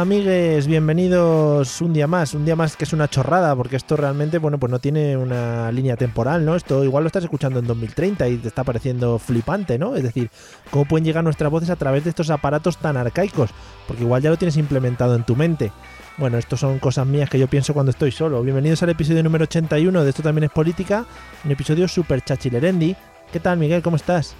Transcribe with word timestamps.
Amigues, 0.00 0.66
bienvenidos 0.66 1.82
un 1.82 1.92
día 1.92 2.06
más, 2.06 2.32
un 2.32 2.46
día 2.46 2.56
más 2.56 2.74
que 2.74 2.84
es 2.84 2.94
una 2.94 3.06
chorrada, 3.06 3.54
porque 3.54 3.76
esto 3.76 3.98
realmente, 3.98 4.38
bueno, 4.38 4.56
pues 4.56 4.70
no 4.70 4.78
tiene 4.78 5.14
una 5.14 5.70
línea 5.72 5.94
temporal, 5.94 6.42
¿no? 6.42 6.56
Esto 6.56 6.82
igual 6.84 7.04
lo 7.04 7.08
estás 7.08 7.24
escuchando 7.24 7.58
en 7.58 7.66
2030 7.66 8.26
y 8.28 8.38
te 8.38 8.48
está 8.48 8.64
pareciendo 8.64 9.18
flipante, 9.18 9.78
¿no? 9.78 9.94
Es 9.96 10.02
decir, 10.02 10.30
¿cómo 10.70 10.86
pueden 10.86 11.04
llegar 11.04 11.22
nuestras 11.22 11.50
voces 11.50 11.68
a 11.68 11.76
través 11.76 12.02
de 12.04 12.08
estos 12.08 12.30
aparatos 12.30 12.78
tan 12.78 12.96
arcaicos? 12.96 13.50
Porque 13.86 14.02
igual 14.04 14.22
ya 14.22 14.30
lo 14.30 14.38
tienes 14.38 14.56
implementado 14.56 15.14
en 15.14 15.24
tu 15.24 15.36
mente. 15.36 15.70
Bueno, 16.16 16.38
esto 16.38 16.56
son 16.56 16.78
cosas 16.78 17.06
mías 17.06 17.28
que 17.28 17.38
yo 17.38 17.46
pienso 17.46 17.74
cuando 17.74 17.90
estoy 17.90 18.10
solo. 18.10 18.42
Bienvenidos 18.42 18.82
al 18.82 18.88
episodio 18.88 19.22
número 19.22 19.42
81 19.44 20.02
de 20.02 20.08
Esto 20.08 20.22
también 20.22 20.44
es 20.44 20.50
política, 20.50 21.04
un 21.44 21.50
episodio 21.50 21.86
súper 21.86 22.24
chachilerendi. 22.24 22.96
¿Qué 23.30 23.38
tal, 23.38 23.58
Miguel? 23.58 23.82
¿Cómo 23.82 23.96
estás? 23.96 24.34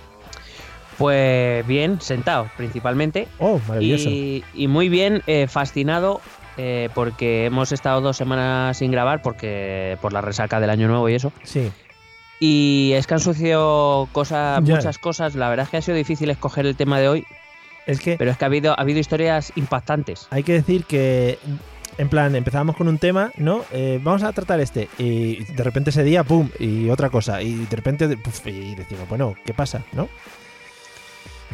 Pues 1.00 1.66
bien, 1.66 1.98
sentado 2.02 2.50
principalmente. 2.58 3.26
Oh, 3.38 3.58
maravilloso. 3.66 4.10
Y, 4.10 4.44
y 4.52 4.68
muy 4.68 4.90
bien, 4.90 5.22
eh, 5.26 5.46
fascinado 5.48 6.20
eh, 6.58 6.90
porque 6.94 7.46
hemos 7.46 7.72
estado 7.72 8.02
dos 8.02 8.18
semanas 8.18 8.76
sin 8.76 8.90
grabar 8.90 9.22
porque 9.22 9.96
por 10.02 10.12
la 10.12 10.20
resaca 10.20 10.60
del 10.60 10.68
año 10.68 10.88
nuevo 10.88 11.08
y 11.08 11.14
eso. 11.14 11.32
Sí. 11.42 11.72
Y 12.38 12.92
es 12.96 13.06
que 13.06 13.14
han 13.14 13.20
sucedido 13.20 14.10
cosas, 14.12 14.60
muchas 14.60 14.98
cosas. 14.98 15.34
La 15.36 15.48
verdad 15.48 15.64
es 15.64 15.70
que 15.70 15.78
ha 15.78 15.82
sido 15.82 15.96
difícil 15.96 16.28
escoger 16.28 16.66
el 16.66 16.76
tema 16.76 17.00
de 17.00 17.08
hoy, 17.08 17.24
Es 17.86 17.98
que 17.98 18.16
pero 18.18 18.30
es 18.30 18.36
que 18.36 18.44
ha 18.44 18.48
habido, 18.48 18.72
ha 18.72 18.82
habido 18.82 18.98
historias 18.98 19.54
impactantes. 19.56 20.28
hay 20.30 20.42
que 20.42 20.52
decir 20.52 20.84
que, 20.84 21.38
en 21.96 22.10
plan, 22.10 22.36
empezábamos 22.36 22.76
con 22.76 22.88
un 22.88 22.98
tema, 22.98 23.32
¿no? 23.38 23.64
Eh, 23.72 24.00
vamos 24.02 24.22
a 24.22 24.32
tratar 24.34 24.60
este. 24.60 24.90
Y 24.98 25.44
de 25.44 25.64
repente 25.64 25.88
ese 25.88 26.04
día, 26.04 26.24
¡pum! 26.24 26.50
Y 26.58 26.90
otra 26.90 27.08
cosa. 27.08 27.40
Y 27.40 27.64
de 27.64 27.76
repente, 27.76 28.06
puf, 28.18 28.46
y 28.46 28.74
decimos, 28.74 29.08
bueno, 29.08 29.34
¿qué 29.46 29.54
pasa? 29.54 29.82
¿No? 29.92 30.06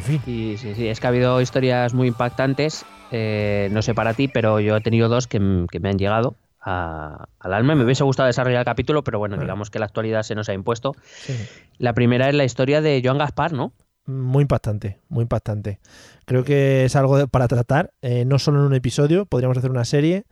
Fin. 0.01 0.21
Y 0.25 0.57
sí, 0.57 0.73
sí, 0.75 0.87
es 0.87 0.99
que 0.99 1.07
ha 1.07 1.09
habido 1.09 1.41
historias 1.41 1.93
muy 1.93 2.07
impactantes. 2.07 2.85
eh, 3.11 3.69
no 3.71 3.81
sé 3.81 3.93
para 3.95 4.13
ti, 4.13 4.27
pero 4.27 4.59
yo 4.59 4.75
he 4.75 4.81
tenido 4.81 5.07
dos 5.07 5.27
que, 5.27 5.39
me 5.39 5.89
han 5.89 5.97
llegado 5.97 6.35
a- 6.61 7.25
al 7.39 7.53
alma. 7.53 7.73
Me 7.73 7.85
hubiese 7.85 8.03
gustado 8.03 8.27
desarrollar 8.27 8.59
el 8.59 8.65
capítulo, 8.65 9.01
pero 9.03 9.17
bueno, 9.17 9.37
digamos 9.37 9.69
que 9.69 9.79
la 9.79 9.85
actualidad 9.85 10.23
se 10.23 10.35
nos 10.35 10.49
ha 10.49 10.53
impuesto. 10.53 10.93
Sí. 11.21 11.33
La 11.77 11.93
primera 11.93 12.27
es 12.27 12.35
la 12.35 12.43
historia 12.43 12.81
de 12.81 13.01
Joan 13.01 13.17
Gaspar, 13.17 13.53
¿no? 13.53 13.71
Muy 14.05 14.41
impactante, 14.41 14.99
muy 15.07 15.21
impactante. 15.21 15.79
Creo 16.25 16.43
que 16.43 16.83
es 16.85 16.95
algo 16.97 17.17
de- 17.17 17.27
para 17.27 17.47
tratar, 17.47 17.91
eh, 18.01 18.25
no 18.25 18.39
solo 18.39 18.59
en 18.59 18.65
un 18.65 18.73
episodio, 18.73 19.25
podríamos 19.25 19.57
hacer 19.57 19.71
una 19.71 19.85
serie 19.85 20.25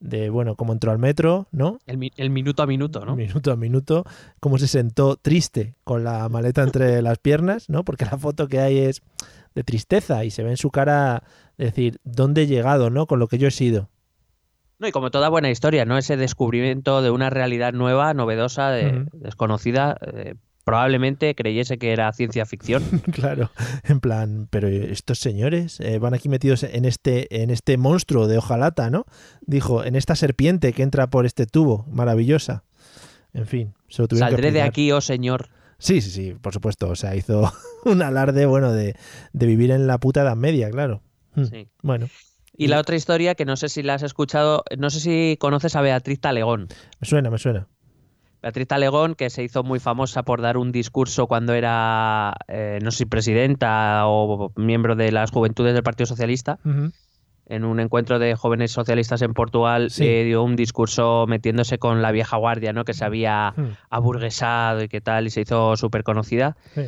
de, 0.00 0.30
bueno, 0.30 0.56
cómo 0.56 0.72
entró 0.72 0.92
al 0.92 0.98
metro, 0.98 1.46
¿no? 1.52 1.78
El, 1.86 1.98
mi- 1.98 2.12
el 2.16 2.30
minuto 2.30 2.62
a 2.62 2.66
minuto, 2.66 3.04
¿no? 3.04 3.16
Minuto 3.16 3.50
a 3.52 3.56
minuto, 3.56 4.04
cómo 4.40 4.58
se 4.58 4.68
sentó 4.68 5.16
triste 5.16 5.74
con 5.84 6.04
la 6.04 6.28
maleta 6.28 6.62
entre 6.62 7.00
las 7.02 7.18
piernas, 7.18 7.68
¿no? 7.68 7.84
Porque 7.84 8.04
la 8.04 8.18
foto 8.18 8.46
que 8.48 8.60
hay 8.60 8.78
es 8.78 9.02
de 9.54 9.64
tristeza 9.64 10.24
y 10.24 10.30
se 10.30 10.42
ve 10.42 10.50
en 10.50 10.56
su 10.58 10.70
cara 10.70 11.22
decir, 11.56 11.98
¿dónde 12.04 12.42
he 12.42 12.46
llegado, 12.46 12.90
¿no? 12.90 13.06
Con 13.06 13.18
lo 13.18 13.26
que 13.28 13.38
yo 13.38 13.48
he 13.48 13.52
sido. 13.52 13.88
No, 14.78 14.86
y 14.86 14.92
como 14.92 15.10
toda 15.10 15.30
buena 15.30 15.50
historia, 15.50 15.86
¿no? 15.86 15.96
Ese 15.96 16.18
descubrimiento 16.18 17.00
de 17.00 17.10
una 17.10 17.30
realidad 17.30 17.72
nueva, 17.72 18.12
novedosa, 18.12 18.70
de- 18.70 19.06
desconocida. 19.14 19.96
eh, 20.12 20.34
probablemente 20.66 21.36
creyese 21.36 21.78
que 21.78 21.92
era 21.92 22.12
ciencia 22.12 22.44
ficción. 22.44 22.82
claro, 23.12 23.50
en 23.84 24.00
plan, 24.00 24.48
pero 24.50 24.66
estos 24.66 25.20
señores 25.20 25.78
eh, 25.78 26.00
van 26.00 26.12
aquí 26.12 26.28
metidos 26.28 26.64
en 26.64 26.84
este, 26.84 27.42
en 27.42 27.50
este 27.50 27.76
monstruo 27.76 28.26
de 28.26 28.38
hojalata, 28.38 28.90
¿no? 28.90 29.04
Dijo, 29.42 29.84
en 29.84 29.94
esta 29.94 30.16
serpiente 30.16 30.72
que 30.72 30.82
entra 30.82 31.08
por 31.08 31.24
este 31.24 31.46
tubo, 31.46 31.86
maravillosa. 31.88 32.64
En 33.32 33.46
fin, 33.46 33.74
se 33.88 34.02
lo 34.02 34.08
tuvieron 34.08 34.28
que 34.30 34.34
Saldré 34.34 34.50
de 34.50 34.62
aquí, 34.62 34.90
oh 34.90 35.00
señor. 35.00 35.50
Sí, 35.78 36.00
sí, 36.00 36.10
sí, 36.10 36.34
por 36.34 36.52
supuesto. 36.52 36.88
O 36.88 36.96
sea, 36.96 37.14
hizo 37.14 37.52
un 37.84 38.02
alarde, 38.02 38.44
bueno, 38.46 38.72
de, 38.72 38.96
de 39.32 39.46
vivir 39.46 39.70
en 39.70 39.86
la 39.86 39.98
puta 39.98 40.22
Edad 40.22 40.36
Media, 40.36 40.68
claro. 40.68 41.00
Hmm, 41.36 41.44
Sí. 41.44 41.68
Bueno, 41.80 42.08
Y 42.56 42.66
la 42.66 42.80
otra 42.80 42.96
historia, 42.96 43.36
que 43.36 43.44
no 43.44 43.56
sé 43.56 43.68
si 43.68 43.84
la 43.84 43.94
has 43.94 44.02
escuchado, 44.02 44.64
no 44.76 44.90
sé 44.90 44.98
si 44.98 45.36
conoces 45.38 45.76
a 45.76 45.80
Beatriz 45.80 46.18
Talegón. 46.20 46.66
me 46.98 47.06
suena, 47.06 47.30
me 47.30 47.38
suena. 47.38 47.68
Beatriz 48.46 48.68
Talegón, 48.68 49.16
que 49.16 49.28
se 49.28 49.42
hizo 49.42 49.64
muy 49.64 49.80
famosa 49.80 50.22
por 50.22 50.40
dar 50.40 50.56
un 50.56 50.70
discurso 50.70 51.26
cuando 51.26 51.52
era, 51.52 52.32
eh, 52.46 52.78
no 52.80 52.92
sé 52.92 52.98
si 52.98 53.06
presidenta 53.06 54.06
o 54.06 54.52
miembro 54.54 54.94
de 54.94 55.10
las 55.10 55.32
juventudes 55.32 55.74
del 55.74 55.82
Partido 55.82 56.06
Socialista. 56.06 56.60
En 57.48 57.64
un 57.64 57.80
encuentro 57.80 58.20
de 58.20 58.36
jóvenes 58.36 58.70
socialistas 58.70 59.20
en 59.22 59.32
Portugal, 59.34 59.90
Sí. 59.90 60.06
eh, 60.06 60.22
dio 60.22 60.44
un 60.44 60.54
discurso 60.54 61.26
metiéndose 61.26 61.78
con 61.78 62.02
la 62.02 62.12
vieja 62.12 62.36
guardia, 62.36 62.72
¿no? 62.72 62.84
Que 62.84 62.94
se 62.94 63.04
había 63.04 63.52
aburguesado 63.90 64.80
y 64.84 64.88
qué 64.88 65.00
tal, 65.00 65.26
y 65.26 65.30
se 65.30 65.40
hizo 65.40 65.76
súper 65.76 66.04
conocida. 66.04 66.56
sí. 66.72 66.82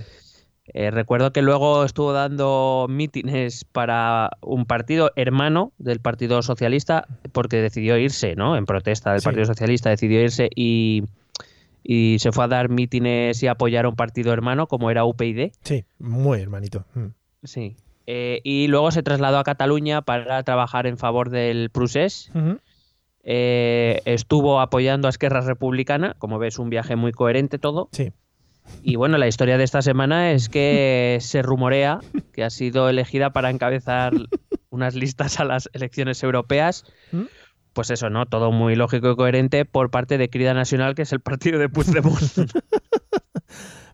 Eh, 0.75 0.91
recuerdo 0.91 1.33
que 1.33 1.41
luego 1.41 1.83
estuvo 1.85 2.13
dando 2.13 2.85
mítines 2.91 3.65
para 3.65 4.29
un 4.43 4.67
partido 4.67 5.11
hermano 5.17 5.73
del 5.79 5.99
Partido 5.99 6.43
Socialista, 6.43 7.07
porque 7.33 7.63
decidió 7.63 7.97
irse, 7.97 8.37
¿no? 8.37 8.55
En 8.55 8.67
protesta 8.67 9.13
del 9.13 9.21
Sí. 9.21 9.25
Partido 9.25 9.47
Socialista, 9.47 9.89
decidió 9.89 10.21
irse 10.23 10.51
y, 10.55 11.05
y 11.83 12.17
se 12.19 12.33
fue 12.33 12.45
a 12.45 12.49
dar 12.49 12.69
mítines 12.69 13.43
y 13.43 13.47
apoyar 13.47 13.85
a 13.85 13.89
un 13.89 13.97
partido 13.97 14.33
hermano 14.33 14.67
como 14.67 14.91
era 14.91 15.05
UPyD. 15.05 15.53
Sí, 15.63 15.85
muy 15.99 16.41
hermanito. 16.41 16.85
Hmm. 16.95 17.09
Sí. 17.45 17.77
Eh, 18.07 18.41
y 18.43 18.69
luego 18.69 18.91
se 18.91 19.03
trasladó 19.03 19.39
a 19.39 19.45
Cataluña 19.45 20.03
para 20.03 20.43
trabajar 20.43 20.87
en 20.87 20.97
favor 20.97 21.31
del 21.31 21.71
Prusés. 21.71 22.33
Eh, 23.23 24.01
estuvo 24.07 24.61
apoyando 24.61 25.09
a 25.09 25.11
Esquerra 25.11 25.43
Republicana, 25.43 26.15
como 26.19 26.39
ves, 26.39 26.59
un 26.59 26.71
viaje 26.71 26.97
muy 26.97 27.13
coherente 27.13 27.59
todo. 27.59 27.91
Sí. 27.93 28.13
Y 28.83 28.97
bueno, 28.97 29.19
la 29.19 29.29
historia 29.29 29.59
de 29.59 29.65
esta 29.65 29.83
semana 29.83 30.33
es 30.33 30.49
que 30.49 31.19
se 31.21 31.43
rumorea 31.43 32.01
que 32.33 32.45
ha 32.45 32.51
sido 32.51 32.89
elegida 32.89 33.31
para 33.31 33.51
encabezar 33.51 34.15
unas 34.71 34.95
listas 34.95 35.41
a 35.41 35.45
las 35.45 35.69
elecciones 35.73 36.23
europeas. 36.23 36.85
¿Mm? 37.13 37.25
Pues 37.79 37.91
eso, 37.93 38.11
¿no? 38.11 38.27
Todo 38.27 38.51
muy 38.51 38.75
lógico 38.75 39.13
y 39.13 39.15
coherente 39.15 39.65
por 39.65 39.89
parte 39.93 40.19
de 40.19 40.29
Crida 40.29 40.53
Nacional, 40.53 40.97
que 40.97 41.03
es 41.03 41.13
el 41.13 41.21
partido 41.21 41.61
de 41.61 41.69
Puigdemont. 41.69 42.19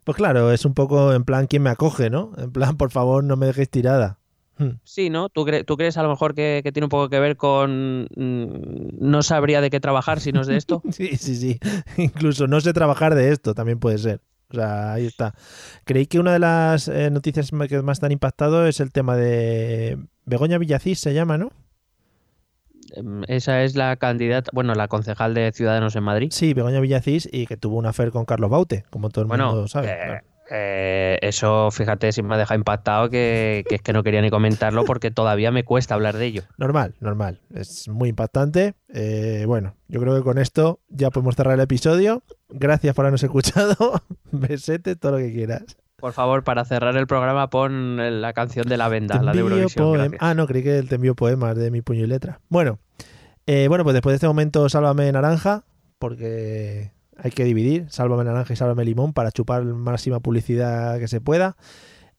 Pues 0.04 0.16
claro, 0.16 0.50
es 0.52 0.64
un 0.64 0.72
poco 0.72 1.12
en 1.12 1.24
plan, 1.24 1.46
¿quién 1.46 1.62
me 1.62 1.68
acoge, 1.68 2.08
no? 2.08 2.32
En 2.38 2.50
plan, 2.50 2.78
por 2.78 2.90
favor, 2.90 3.22
no 3.24 3.36
me 3.36 3.44
dejéis 3.44 3.68
tirada. 3.68 4.18
Hmm. 4.56 4.78
Sí, 4.84 5.10
¿no? 5.10 5.28
¿Tú, 5.28 5.44
cre- 5.44 5.66
tú 5.66 5.76
crees 5.76 5.98
a 5.98 6.02
lo 6.02 6.08
mejor 6.08 6.34
que, 6.34 6.62
que 6.64 6.72
tiene 6.72 6.86
un 6.86 6.90
poco 6.90 7.10
que 7.10 7.20
ver 7.20 7.36
con... 7.36 8.04
mm, 8.16 8.46
no 9.06 9.22
sabría 9.22 9.60
de 9.60 9.68
qué 9.68 9.80
trabajar 9.80 10.20
si 10.20 10.32
no 10.32 10.40
es 10.40 10.46
de 10.46 10.56
esto? 10.56 10.80
Sí, 10.90 11.16
sí, 11.18 11.36
sí. 11.36 11.58
Incluso 11.98 12.46
no 12.46 12.62
sé 12.62 12.72
trabajar 12.72 13.14
de 13.14 13.32
esto, 13.32 13.54
también 13.54 13.78
puede 13.78 13.98
ser. 13.98 14.22
O 14.48 14.54
sea, 14.54 14.94
ahí 14.94 15.04
está. 15.04 15.34
Creí 15.84 16.06
que 16.06 16.18
una 16.20 16.32
de 16.32 16.38
las 16.38 16.88
eh, 16.88 17.10
noticias 17.10 17.50
que 17.68 17.82
más 17.82 18.00
te 18.00 18.06
han 18.06 18.12
impactado 18.12 18.66
es 18.66 18.80
el 18.80 18.92
tema 18.92 19.14
de 19.16 19.98
Begoña 20.24 20.56
Villacís, 20.56 21.00
se 21.00 21.12
llama, 21.12 21.36
¿no? 21.36 21.50
Em, 22.96 23.22
Esa 23.28 23.62
es 23.62 23.74
la 23.76 23.96
candidata, 23.96 24.50
bueno, 24.54 24.74
la 24.74 24.88
concejal 24.88 25.34
de 25.34 25.52
Ciudadanos 25.52 25.96
en 25.96 26.04
Madrid. 26.04 26.28
Sí, 26.30 26.54
Begoña 26.54 26.80
Villacís 26.80 27.28
y 27.32 27.46
que 27.46 27.56
tuvo 27.56 27.76
una 27.78 27.90
affair 27.90 28.10
con 28.10 28.24
Carlos 28.24 28.50
Baute, 28.50 28.84
como 28.90 29.10
todo 29.10 29.22
el 29.22 29.28
Bueno, 29.28 29.50
mundo 29.52 29.68
sabe. 29.68 29.88
eh, 29.90 29.96
claro. 30.04 30.20
eh, 30.50 31.18
eso, 31.22 31.70
fíjate, 31.70 32.12
si 32.12 32.22
me 32.22 32.34
ha 32.34 32.38
dejado 32.38 32.58
impactado 32.58 33.08
que, 33.10 33.64
que 33.68 33.76
es 33.76 33.82
que 33.82 33.92
no 33.92 34.02
quería 34.02 34.20
ni 34.22 34.30
comentarlo 34.30 34.84
porque 34.84 35.10
todavía 35.10 35.50
me 35.50 35.64
cuesta 35.64 35.94
hablar 35.94 36.16
de 36.16 36.26
ello. 36.26 36.42
Normal, 36.58 36.94
normal. 37.00 37.40
Es 37.54 37.88
muy 37.88 38.10
impactante. 38.10 38.74
Eh, 38.92 39.44
bueno, 39.46 39.74
yo 39.88 40.00
creo 40.00 40.14
que 40.16 40.22
con 40.22 40.38
esto 40.38 40.80
ya 40.88 41.10
podemos 41.10 41.34
cerrar 41.36 41.54
el 41.54 41.60
episodio. 41.60 42.22
Gracias 42.50 42.94
por 42.94 43.04
habernos 43.06 43.22
escuchado. 43.22 43.76
Besete, 44.32 44.96
todo 44.96 45.12
lo 45.12 45.18
que 45.18 45.32
quieras. 45.32 45.64
Por 46.04 46.12
favor, 46.12 46.44
para 46.44 46.66
cerrar 46.66 46.94
el 46.98 47.06
programa, 47.06 47.48
pon 47.48 47.96
la 48.20 48.34
canción 48.34 48.66
de 48.68 48.76
la 48.76 48.88
venda, 48.88 49.22
la 49.22 49.32
de 49.32 49.38
Eurovisión. 49.38 50.14
Ah, 50.20 50.34
no, 50.34 50.46
creí 50.46 50.62
que 50.62 50.82
te 50.82 50.96
envío 50.96 51.14
poemas 51.14 51.56
de 51.56 51.70
mi 51.70 51.80
puño 51.80 52.04
y 52.04 52.06
letra. 52.06 52.40
Bueno, 52.50 52.78
eh, 53.46 53.68
bueno, 53.68 53.84
pues 53.84 53.94
después 53.94 54.12
de 54.12 54.16
este 54.16 54.26
momento, 54.26 54.68
sálvame 54.68 55.10
naranja, 55.10 55.64
porque 55.98 56.92
hay 57.16 57.30
que 57.30 57.44
dividir, 57.44 57.86
sálvame 57.88 58.22
naranja 58.22 58.52
y 58.52 58.56
sálvame 58.56 58.84
limón 58.84 59.14
para 59.14 59.32
chupar 59.32 59.64
máxima 59.64 60.20
publicidad 60.20 60.98
que 60.98 61.08
se 61.08 61.22
pueda. 61.22 61.56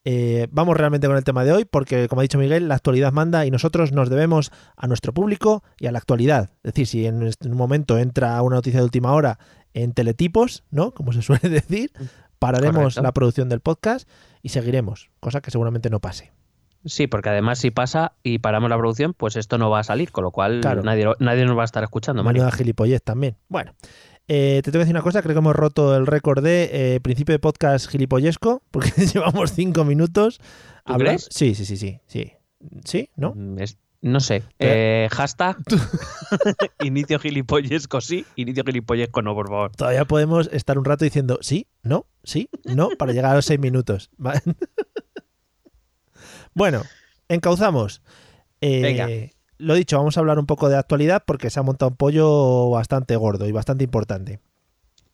Eh, 0.04 0.48
vamos 0.50 0.76
realmente 0.76 1.06
con 1.06 1.16
el 1.18 1.24
tema 1.24 1.44
de 1.44 1.52
hoy, 1.52 1.66
porque 1.66 2.08
como 2.08 2.22
ha 2.22 2.24
dicho 2.24 2.40
Miguel, 2.40 2.68
la 2.68 2.74
actualidad 2.74 3.12
manda 3.14 3.46
y 3.46 3.52
nosotros 3.52 3.92
nos 3.92 4.10
debemos 4.10 4.52
a 4.76 4.88
nuestro 4.88 5.14
público 5.14 5.64
y 5.80 5.86
a 5.86 5.92
la 5.92 6.00
actualidad. 6.00 6.50
Es 6.64 6.74
decir, 6.74 6.88
si 6.88 7.06
en 7.06 7.22
este- 7.22 7.46
en 7.46 7.52
un 7.52 7.58
momento 7.60 8.00
entra 8.00 8.42
una 8.42 8.56
noticia 8.56 8.80
de 8.80 8.84
última 8.86 9.14
hora 9.14 9.38
en 9.76 9.94
teletipos, 9.94 10.64
¿no? 10.72 10.92
Como 10.92 11.12
se 11.14 11.22
suele 11.22 11.50
decir, 11.50 11.92
pararemos 12.46 12.76
Correcto. 12.96 13.02
la 13.02 13.12
producción 13.14 13.50
del 13.50 13.60
podcast 13.60 14.08
y 14.42 14.50
seguiremos, 14.50 15.10
cosa 15.20 15.42
que 15.42 15.52
seguramente 15.52 15.90
no 15.90 16.00
pase. 16.00 16.32
Sí, 16.86 17.08
porque 17.08 17.30
además 17.30 17.58
si 17.60 17.72
pasa 17.72 18.14
y 18.22 18.38
paramos 18.40 18.70
la 18.70 18.78
producción, 18.78 19.14
pues 19.14 19.36
esto 19.38 19.58
no 19.58 19.70
va 19.72 19.80
a 19.80 19.84
salir, 19.84 20.12
con 20.12 20.24
lo 20.24 20.32
cual 20.32 20.62
Claro. 20.62 20.84
nadie, 20.84 21.06
nadie 21.20 21.46
nos 21.46 21.58
va 21.58 21.64
a 21.64 21.66
estar 21.66 21.84
escuchando. 21.84 22.24
Menuda 22.24 22.52
gilipollez 22.52 23.02
también. 23.04 23.38
Bueno, 23.50 23.74
Eh, 24.28 24.62
te 24.64 24.72
tengo 24.72 24.80
que 24.82 24.86
decir 24.86 24.96
una 24.96 25.04
cosa, 25.04 25.22
creo 25.22 25.36
que 25.36 25.40
hemos 25.40 25.56
roto 25.56 25.96
el 25.96 26.08
récord 26.08 26.44
de 26.44 26.96
eh, 26.96 27.00
principio 27.00 27.34
de 27.34 27.38
podcast 27.40 27.88
gilipollesco, 27.88 28.64
porque 28.72 28.90
llevamos 29.06 29.52
cinco 29.54 29.84
minutos. 29.86 30.40
¿Tú 30.84 30.94
crees? 30.96 31.28
Sí, 31.30 31.54
sí, 31.54 31.64
sí, 31.66 31.78
sí, 31.78 32.00
sí. 32.08 32.34
¿Sí? 32.86 33.10
¿No? 33.16 33.34
Mm, 33.36 33.60
es- 33.60 33.78
no 34.06 34.20
sé. 34.20 34.44
Eh, 34.60 35.10
hashtag 35.12 35.58
inicio 36.84 37.18
gilipollesco 37.18 38.02
sí, 38.02 38.24
inicio 38.36 38.64
gilipollesco 38.64 39.24
no, 39.24 39.34
por 39.34 39.50
favor. 39.50 39.72
Todavía 39.76 40.06
podemos 40.06 40.48
estar 40.54 40.78
un 40.78 40.86
rato 40.86 41.06
diciendo 41.06 41.40
sí, 41.42 41.66
no, 41.82 42.06
sí, 42.24 42.48
no, 42.66 42.90
para 43.00 43.14
llegar 43.14 43.32
a 43.32 43.36
los 43.36 43.46
seis 43.46 43.60
minutos. 43.60 44.12
bueno, 46.54 46.84
encauzamos. 47.30 48.04
Eh, 48.62 48.82
Venga. 48.84 49.08
Lo 49.58 49.74
dicho, 49.74 49.98
vamos 49.98 50.18
a 50.18 50.20
hablar 50.20 50.38
un 50.38 50.46
poco 50.46 50.70
de 50.70 50.78
actualidad 50.78 51.24
porque 51.26 51.50
se 51.50 51.60
ha 51.60 51.64
montado 51.64 51.90
un 51.90 51.98
pollo 51.98 52.70
bastante 52.70 53.16
gordo 53.16 53.48
y 53.48 53.54
bastante 53.54 53.86
importante. 53.86 54.40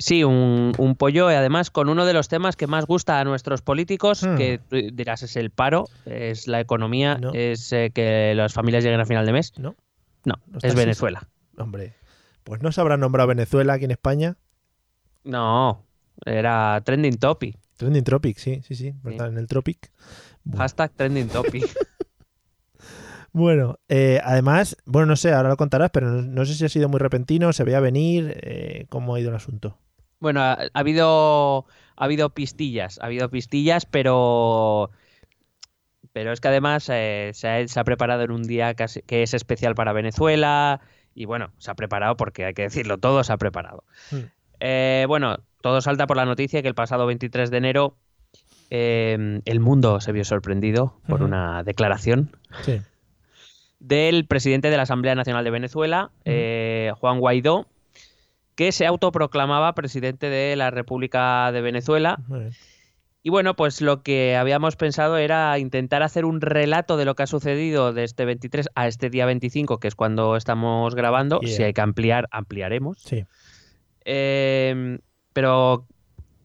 Sí, 0.02 0.24
un, 0.24 0.74
un 0.78 0.96
pollo, 0.96 1.30
y 1.32 1.36
además 1.36 1.70
con 1.70 1.88
uno 1.90 2.06
de 2.06 2.14
los 2.14 2.28
temas 2.28 2.56
que 2.56 2.66
más 2.66 2.86
gusta 2.86 3.20
a 3.20 3.24
nuestros 3.24 3.62
políticos, 3.62 4.24
Hmm. 4.24 4.36
que 4.36 4.60
dirás 4.94 5.22
es 5.24 5.36
el 5.36 5.52
paro, 5.52 5.86
es 6.06 6.48
la 6.48 6.60
economía, 6.60 7.18
No. 7.20 7.32
es 7.34 7.72
eh, 7.72 7.92
que 7.94 8.34
las 8.36 8.52
familias 8.54 8.84
lleguen 8.84 9.00
a 9.00 9.06
final 9.06 9.26
de 9.26 9.32
mes. 9.34 9.54
¿No? 9.60 9.76
No, 10.26 10.36
No 10.48 10.58
es 10.58 10.66
así. 10.66 10.76
Venezuela. 10.76 11.28
Hombre, 11.58 11.94
pues 12.44 12.62
no 12.64 12.72
se 12.72 12.82
habrá 12.82 12.98
nombrado 12.98 13.28
Venezuela 13.28 13.74
aquí 13.74 13.86
en 13.86 13.92
España. 13.92 14.38
No, 15.24 15.86
era 16.26 16.82
trending 16.84 17.18
topic. 17.18 17.58
Trending 17.78 18.04
Tropic, 18.04 18.38
sí, 18.38 18.62
sí, 18.64 18.76
sí, 18.76 18.94
verdad, 19.04 19.28
en 19.30 19.38
el 19.38 19.48
Tropic. 19.48 19.92
Bueno. 20.44 20.62
Hashtag 20.62 20.92
trending 20.96 21.28
topic. 21.30 21.64
Bueno, 23.34 23.80
eh, 23.88 24.20
además, 24.26 24.76
bueno, 24.86 25.06
no 25.06 25.16
sé, 25.16 25.32
ahora 25.32 25.48
lo 25.48 25.56
contarás, 25.56 25.90
pero 25.92 26.10
no, 26.10 26.22
no 26.22 26.46
sé 26.46 26.54
si 26.54 26.66
ha 26.66 26.70
sido 26.70 26.90
muy 26.90 27.00
repentino, 27.00 27.54
se 27.54 27.64
veía 27.64 27.80
venir, 27.80 28.34
eh, 28.42 28.88
cómo 28.90 29.16
ha 29.16 29.20
ido 29.22 29.30
el 29.30 29.36
asunto. 29.38 29.78
Bueno, 30.22 30.40
ha, 30.42 30.54
ha 30.54 30.70
habido 30.80 31.66
ha 31.98 32.06
habido 32.06 32.30
pistillas, 32.30 32.98
ha 33.00 33.08
habido 33.08 33.30
pistillas, 33.30 33.86
pero 33.86 34.90
pero 36.14 36.32
es 36.32 36.40
que 36.42 36.48
además 36.48 36.88
eh, 36.90 37.32
se, 37.34 37.48
ha, 37.48 37.68
se 37.68 37.80
ha 37.80 37.84
preparado 37.84 38.24
en 38.24 38.32
un 38.32 38.44
día 38.44 38.74
casi- 38.74 39.02
que 39.02 39.24
es 39.24 39.34
especial 39.34 39.76
para 39.76 39.94
Venezuela 39.94 40.80
y 41.16 41.26
bueno, 41.26 41.52
se 41.58 41.72
ha 41.72 41.76
preparado 41.76 42.16
porque 42.18 42.46
hay 42.46 42.54
que 42.54 42.64
decirlo, 42.64 42.98
todo 42.98 43.24
se 43.24 43.34
ha 43.34 43.38
preparado. 43.38 43.84
Hmm. 44.12 44.20
Eh, 44.60 45.06
bueno, 45.08 45.38
todo 45.62 45.82
salta 45.82 46.08
por 46.08 46.18
la 46.18 46.26
noticia 46.26 46.62
que 46.62 46.68
el 46.68 46.76
pasado 46.76 47.06
23 47.06 47.50
de 47.52 47.58
enero 47.58 47.96
eh, 48.70 49.42
el 49.46 49.60
mundo 49.60 50.00
se 50.02 50.12
vio 50.12 50.24
sorprendido 50.24 51.00
por 51.08 51.16
Ujú. 51.22 51.26
una 51.26 51.64
declaración 51.64 52.36
Sí. 52.62 52.80
del 53.80 54.26
presidente 54.28 54.70
de 54.70 54.78
la 54.78 54.84
Asamblea 54.84 55.16
Nacional 55.16 55.44
de 55.44 55.52
Venezuela, 55.52 56.12
eh, 56.26 56.92
Juan 57.00 57.20
Guaidó, 57.20 57.68
que 58.56 58.72
se 58.72 58.86
autoproclamaba 58.86 59.74
presidente 59.74 60.30
de 60.30 60.56
la 60.56 60.72
República 60.72 61.52
de 61.52 61.62
Venezuela. 61.62 62.20
Y 63.24 63.30
bueno, 63.30 63.56
pues 63.56 63.82
lo 63.82 64.02
que 64.02 64.36
habíamos 64.36 64.76
pensado 64.76 65.18
era 65.18 65.58
intentar 65.60 66.02
hacer 66.02 66.26
un 66.26 66.42
relato 66.42 66.98
de 66.98 67.06
lo 67.06 67.16
que 67.16 67.24
ha 67.24 67.28
sucedido 67.28 67.94
de 67.94 68.04
este 68.04 68.26
23 68.26 68.70
a 68.74 68.88
este 68.88 69.10
día 69.12 69.26
25, 69.28 69.80
que 69.80 69.88
es 69.88 69.96
cuando 69.96 70.36
estamos 70.36 70.96
grabando. 70.96 71.40
Yeah. 71.40 71.56
Si 71.56 71.64
hay 71.64 71.74
que 71.74 71.82
ampliar, 71.82 72.28
ampliaremos. 72.32 73.00
Sí. 73.00 73.26
Eh, 74.06 74.98
pero 75.34 75.86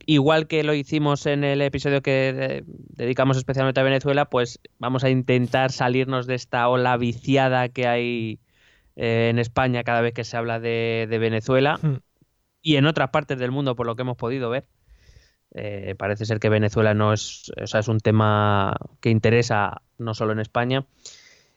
igual 0.05 0.47
que 0.47 0.63
lo 0.63 0.75
hicimos 0.75 1.27
en 1.27 1.45
el 1.45 1.63
episodio 1.63 2.03
que 2.03 2.63
dedicamos 2.67 3.37
especialmente 3.37 3.81
a 3.81 3.85
Venezuela, 3.85 4.27
pues 4.27 4.61
vamos 4.79 5.03
a 5.03 5.11
intentar 5.11 5.73
salirnos 5.73 6.27
de 6.27 6.35
esta 6.35 6.69
ola 6.69 6.97
viciada 6.97 7.69
que 7.69 7.87
hay 7.87 8.39
eh, 8.97 9.29
en 9.31 9.39
España 9.39 9.85
cada 9.85 10.01
vez 10.01 10.13
que 10.15 10.25
se 10.25 10.37
habla 10.37 10.59
de, 10.61 11.07
de 11.09 11.19
Venezuela 11.19 11.79
Hmm. 11.83 11.97
y 12.63 12.77
en 12.77 12.87
otras 12.87 13.11
partes 13.11 13.39
del 13.39 13.51
mundo, 13.53 13.77
por 13.77 13.87
lo 13.87 13.95
que 13.97 14.03
hemos 14.03 14.17
podido 14.17 14.51
ver. 14.51 14.67
Eh, 15.55 15.95
parece 15.97 16.27
ser 16.27 16.39
que 16.41 16.49
Venezuela 16.49 16.93
no 16.93 17.13
es, 17.13 17.51
o 17.63 17.67
sea, 17.67 17.81
es 17.81 17.89
un 17.89 18.01
tema 18.01 18.75
que 19.01 19.11
interesa 19.11 19.81
no 19.99 20.13
solo 20.13 20.33
en 20.33 20.41
España. 20.41 20.85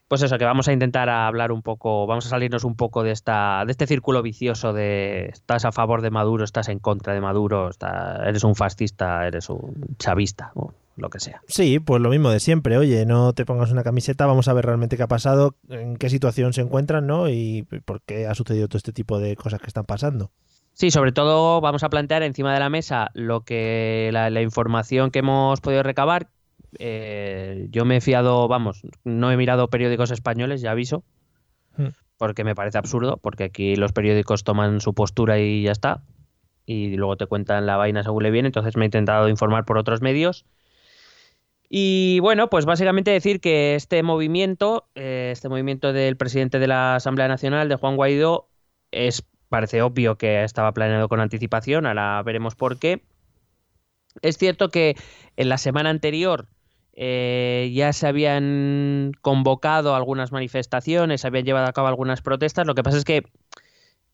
Pues 0.08 0.22
eso, 0.24 0.38
que 0.38 0.46
vamos 0.46 0.68
a 0.68 0.74
intentar 0.74 1.08
hablar 1.10 1.52
un 1.52 1.62
poco, 1.62 2.08
vamos 2.08 2.26
a 2.26 2.30
salirnos 2.30 2.64
un 2.64 2.76
poco 2.76 3.04
de 3.04 3.12
esta, 3.12 3.64
de 3.66 3.72
este 3.72 3.86
círculo 3.88 4.22
vicioso 4.24 4.74
de 4.74 5.26
estás 5.32 5.66
a 5.66 5.72
favor 5.72 6.02
de 6.02 6.10
Maduro, 6.10 6.44
estás 6.46 6.68
en 6.70 6.80
contra 6.80 7.14
de 7.14 7.22
Maduro, 7.22 7.70
está- 7.70 8.24
eres 8.28 8.44
un 8.44 8.56
fascista, 8.56 9.28
eres 9.28 9.50
un 9.50 9.96
chavista, 10.00 10.52
lo 11.00 11.10
que 11.10 11.20
sea. 11.20 11.42
Sí, 11.48 11.80
pues 11.80 12.02
lo 12.02 12.10
mismo 12.10 12.30
de 12.30 12.40
siempre. 12.40 12.78
Oye, 12.78 13.06
no 13.06 13.34
te 13.34 13.46
pongas 13.46 13.72
una 13.72 13.84
camiseta, 13.84 14.26
vamos 14.26 14.48
a 14.48 14.54
ver 14.54 14.66
realmente 14.66 14.98
qué 14.98 15.04
ha 15.04 15.08
pasado, 15.08 15.56
en 15.70 15.98
qué 15.98 16.10
situación 16.10 16.54
se 16.54 16.62
encuentran, 16.62 17.08
¿no? 17.08 17.30
Y 17.30 17.68
por 17.86 18.02
qué 18.02 18.28
ha 18.28 18.36
sucedido 18.36 18.68
todo 18.68 18.78
este 18.78 18.94
tipo 18.94 19.20
de 19.20 19.36
cosas 19.36 19.60
que 19.60 19.68
están 19.68 19.86
pasando. 19.86 20.32
Sí, 20.74 20.92
sobre 20.92 21.12
todo 21.12 21.60
vamos 21.62 21.84
a 21.84 21.90
plantear 21.90 22.24
encima 22.24 22.54
de 22.54 22.60
la 22.60 22.70
mesa 22.70 23.10
lo 23.14 23.42
que 23.42 24.10
la, 24.14 24.30
la 24.30 24.42
información 24.42 25.12
que 25.12 25.20
hemos 25.20 25.60
podido 25.62 25.84
recabar. 25.84 26.30
Eh, 26.78 27.68
yo 27.72 27.84
me 27.86 27.98
he 27.98 28.02
fiado, 28.02 28.48
vamos, 28.48 28.84
no 29.04 29.32
he 29.32 29.38
mirado 29.38 29.70
periódicos 29.70 30.12
españoles, 30.12 30.62
ya 30.62 30.72
aviso, 30.72 31.04
Hmm. 31.78 31.90
porque 32.18 32.44
me 32.44 32.56
parece 32.56 32.78
absurdo, 32.78 33.18
porque 33.18 33.46
aquí 33.46 33.76
los 33.76 33.94
periódicos 33.94 34.44
toman 34.44 34.82
su 34.82 34.94
postura 34.94 35.40
y 35.40 35.64
ya 35.64 35.72
está, 35.72 36.04
y 36.66 36.96
luego 36.98 37.16
te 37.16 37.26
cuentan 37.26 37.66
la 37.66 37.78
vaina 37.78 38.04
según 38.04 38.24
le 38.24 38.32
viene, 38.32 38.48
entonces 38.50 38.76
me 38.76 38.84
he 38.86 38.88
intentado 38.88 39.30
informar 39.30 39.66
por 39.66 39.78
otros 39.78 40.02
medios. 40.02 40.46
Y 41.70 42.20
bueno, 42.22 42.50
pues 42.50 42.66
básicamente 42.66 43.12
decir 43.12 43.40
que 43.40 43.76
este 43.76 44.02
movimiento, 44.02 44.88
eh, 44.96 45.30
este 45.32 45.50
movimiento 45.50 45.94
del 45.94 46.18
presidente 46.18 46.58
de 46.58 46.68
la 46.68 46.96
Asamblea 46.96 47.28
Nacional, 47.28 47.70
de 47.70 47.76
Juan 47.76 47.96
Guaidó, 47.96 48.50
es 48.92 49.24
parece 49.50 49.82
obvio 49.84 50.18
que 50.18 50.44
estaba 50.44 50.72
planeado 50.74 51.08
con 51.10 51.20
anticipación, 51.20 51.86
ahora 51.86 52.22
veremos 52.24 52.56
por 52.56 52.80
qué. 52.80 53.04
Es 54.24 54.38
cierto 54.38 54.70
que 54.70 54.96
en 55.38 55.50
la 55.50 55.60
semana 55.60 55.92
anterior 55.92 56.48
eh, 56.94 57.72
ya 57.74 57.94
se 57.94 58.08
habían 58.08 59.12
convocado 59.22 59.96
algunas 59.96 60.32
manifestaciones, 60.32 61.22
se 61.22 61.28
habían 61.28 61.46
llevado 61.46 61.68
a 61.68 61.74
cabo 61.74 61.88
algunas 61.88 62.22
protestas, 62.22 62.66
lo 62.66 62.76
que 62.76 62.84
pasa 62.84 62.98
es 62.98 63.06
que 63.06 63.24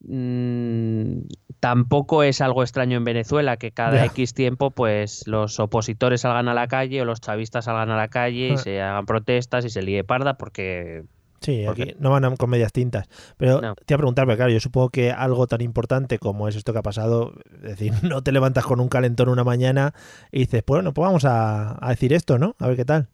mm, 0.00 1.20
tampoco 1.60 2.22
es 2.22 2.40
algo 2.40 2.62
extraño 2.62 2.96
en 2.96 3.04
Venezuela 3.04 3.56
que 3.56 3.72
cada. 3.72 4.04
X 4.06 4.34
tiempo 4.34 4.70
pues 4.70 5.26
los 5.26 5.58
opositores 5.60 6.20
salgan 6.22 6.48
a 6.48 6.54
la 6.54 6.68
calle 6.68 7.00
o 7.02 7.04
los 7.04 7.20
chavistas 7.20 7.64
salgan 7.66 7.90
a 7.90 7.96
la 7.96 8.08
calle 8.08 8.48
y 8.48 8.52
Ah. 8.52 8.56
se 8.58 8.80
hagan 8.80 9.06
protestas 9.06 9.64
y 9.64 9.70
se 9.70 9.82
líe 9.82 10.04
parda 10.04 10.36
porque 10.38 11.04
Sí, 11.40 11.64
¿Por 11.66 11.74
aquí 11.74 11.94
no 12.00 12.10
van 12.10 12.24
a- 12.24 12.34
con 12.34 12.48
medias 12.48 12.72
tintas. 12.72 13.08
Pero 13.36 13.60
No. 13.60 13.74
te 13.74 13.92
iba 13.92 13.96
a 13.96 13.98
preguntar, 13.98 14.24
claro, 14.36 14.50
yo 14.50 14.58
supongo 14.58 14.88
que 14.88 15.10
algo 15.12 15.46
tan 15.46 15.60
importante 15.60 16.18
como 16.18 16.48
es 16.48 16.56
esto 16.56 16.72
que 16.72 16.78
ha 16.78 16.82
pasado, 16.82 17.34
es 17.56 17.62
decir, 17.62 17.92
no 18.16 18.22
te 18.22 18.32
levantas 18.32 18.64
con 18.64 18.80
un 18.80 18.88
calentón 18.88 19.28
una 19.28 19.44
mañana 19.44 19.92
y 20.32 20.40
dices, 20.40 20.64
bueno, 20.66 20.94
pues 20.94 21.04
vamos 21.06 21.24
a, 21.26 21.76
a 21.84 21.90
decir 21.90 22.14
esto, 22.14 22.38
¿no? 22.38 22.56
A 22.58 22.66
ver 22.68 22.76
qué 22.76 22.84
tal. 22.86 23.08